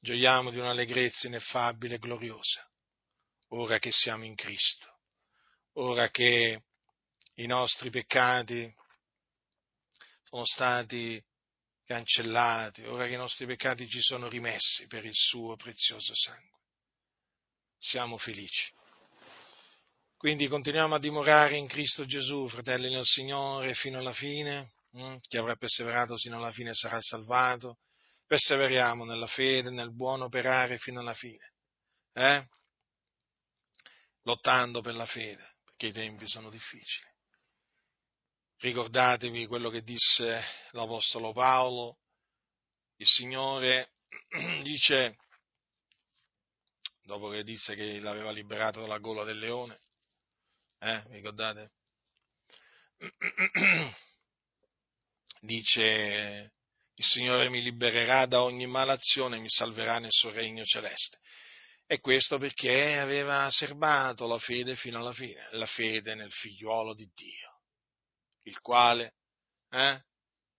gioiamo 0.00 0.50
di 0.50 0.58
un'allegrezza 0.58 1.26
ineffabile 1.26 1.94
e 1.94 1.98
gloriosa, 1.98 2.66
ora 3.48 3.78
che 3.78 3.92
siamo 3.92 4.24
in 4.24 4.34
Cristo, 4.34 5.00
ora 5.74 6.08
che 6.10 6.62
i 7.34 7.46
nostri 7.46 7.90
peccati 7.90 8.74
sono 10.24 10.44
stati 10.44 11.22
cancellati, 11.84 12.84
ora 12.84 13.06
che 13.06 13.12
i 13.12 13.18
nostri 13.18 13.44
peccati 13.46 13.88
ci 13.88 14.00
sono 14.00 14.28
rimessi 14.28 14.86
per 14.86 15.04
il 15.04 15.14
suo 15.14 15.56
prezioso 15.56 16.14
sangue. 16.14 16.60
Siamo 17.78 18.16
felici. 18.16 18.72
Quindi 20.22 20.46
continuiamo 20.46 20.94
a 20.94 21.00
dimorare 21.00 21.56
in 21.56 21.66
Cristo 21.66 22.06
Gesù, 22.06 22.46
fratelli 22.46 22.88
nel 22.88 23.02
Signore, 23.04 23.74
fino 23.74 23.98
alla 23.98 24.12
fine. 24.12 24.74
Mm? 24.96 25.16
Chi 25.20 25.36
avrà 25.36 25.56
perseverato 25.56 26.16
fino 26.16 26.36
alla 26.36 26.52
fine 26.52 26.72
sarà 26.74 27.00
salvato. 27.00 27.78
Perseveriamo 28.24 29.04
nella 29.04 29.26
fede, 29.26 29.70
nel 29.70 29.92
buon 29.92 30.22
operare 30.22 30.78
fino 30.78 31.00
alla 31.00 31.12
fine. 31.12 31.54
Eh? 32.12 32.46
Lottando 34.22 34.80
per 34.80 34.94
la 34.94 35.06
fede, 35.06 35.56
perché 35.64 35.88
i 35.88 35.92
tempi 35.92 36.28
sono 36.28 36.50
difficili. 36.50 37.10
Ricordatevi 38.58 39.46
quello 39.46 39.70
che 39.70 39.82
disse 39.82 40.40
l'Apostolo 40.70 41.32
Paolo. 41.32 41.98
Il 42.98 43.08
Signore 43.08 43.94
dice, 44.62 45.16
dopo 47.02 47.28
che 47.28 47.42
disse 47.42 47.74
che 47.74 47.98
l'aveva 47.98 48.30
liberato 48.30 48.82
dalla 48.82 48.98
gola 48.98 49.24
del 49.24 49.40
leone, 49.40 49.81
eh, 50.82 51.02
ricordate? 51.10 51.70
Dice, 55.40 56.52
il 56.94 57.04
Signore 57.04 57.48
mi 57.48 57.62
libererà 57.62 58.26
da 58.26 58.42
ogni 58.42 58.66
malazione 58.66 59.38
mi 59.38 59.48
salverà 59.48 60.00
nel 60.00 60.10
suo 60.10 60.30
regno 60.30 60.64
celeste. 60.64 61.20
E 61.86 62.00
questo 62.00 62.36
perché 62.38 62.98
aveva 62.98 63.48
serbato 63.50 64.26
la 64.26 64.38
fede 64.38 64.74
fino 64.74 64.98
alla 64.98 65.12
fine, 65.12 65.48
la 65.52 65.66
fede 65.66 66.14
nel 66.14 66.32
figliuolo 66.32 66.94
di 66.94 67.08
Dio, 67.14 67.60
il 68.42 68.58
quale, 68.60 69.14
eh, 69.70 70.02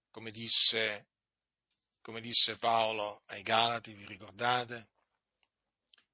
come, 0.10 0.32
disse, 0.32 1.08
come 2.02 2.22
disse 2.22 2.58
Paolo 2.58 3.24
ai 3.28 3.42
Galati, 3.42 3.94
vi 3.94 4.06
ricordate? 4.06 4.90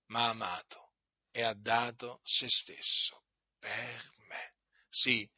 Ma 0.07 0.25
ha 0.25 0.29
amato 0.29 0.93
e 1.31 1.43
ha 1.43 1.53
dato 1.53 2.21
se 2.23 2.47
stesso 2.49 3.19
per 3.59 4.11
me. 4.27 4.53
Sì, 4.89 5.29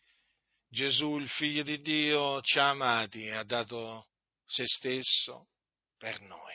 Gesù, 0.68 1.18
il 1.18 1.28
figlio 1.28 1.64
di 1.64 1.82
Dio, 1.82 2.42
ci 2.42 2.60
ha 2.60 2.70
amati 2.70 3.26
e 3.26 3.32
ha 3.32 3.44
dato 3.44 4.08
se 4.46 4.66
stesso 4.66 5.50
per 5.98 6.22
noi. 6.22 6.54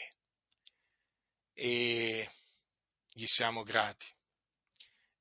E 1.52 2.30
gli 3.10 3.26
siamo 3.26 3.62
grati 3.62 4.06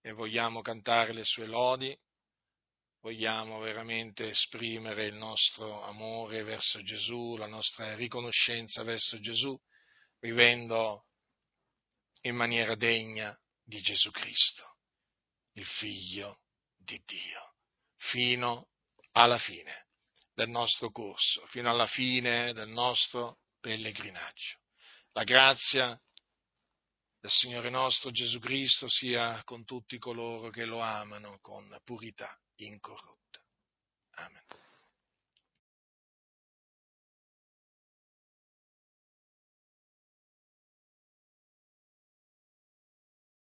e 0.01 0.11
vogliamo 0.11 0.61
cantare 0.61 1.13
le 1.13 1.25
sue 1.25 1.45
lodi, 1.45 1.97
vogliamo 3.01 3.59
veramente 3.59 4.29
esprimere 4.29 5.05
il 5.05 5.15
nostro 5.15 5.83
amore 5.83 6.43
verso 6.43 6.81
Gesù, 6.83 7.35
la 7.37 7.47
nostra 7.47 7.95
riconoscenza 7.95 8.83
verso 8.83 9.19
Gesù, 9.19 9.59
vivendo 10.19 11.07
in 12.21 12.35
maniera 12.35 12.75
degna 12.75 13.37
di 13.63 13.81
Gesù 13.81 14.09
Cristo 14.11 14.74
il 15.56 15.66
figlio 15.66 16.41
di 16.78 17.01
Dio, 17.06 17.56
fino 17.97 18.70
alla 19.12 19.38
fine 19.38 19.88
del 20.34 20.49
nostro 20.49 20.91
corso, 20.91 21.45
fino 21.47 21.70
alla 21.70 21.88
fine 21.88 22.53
del 22.53 22.70
nostro 22.70 23.39
pellegrinaggio. 23.60 24.60
La 25.14 25.24
grazia 25.24 25.99
del 27.20 27.32
Signore 27.32 27.70
nostro 27.70 28.12
Gesù 28.12 28.39
Cristo 28.39 28.88
sia 28.89 29.41
con 29.43 29.64
tutti 29.64 29.97
coloro 29.97 30.49
che 30.49 30.66
lo 30.66 30.80
amano 30.80 31.39
con 31.41 31.76
purità 31.84 32.38
incorrotta. 32.58 33.41
Amen. 34.18 34.43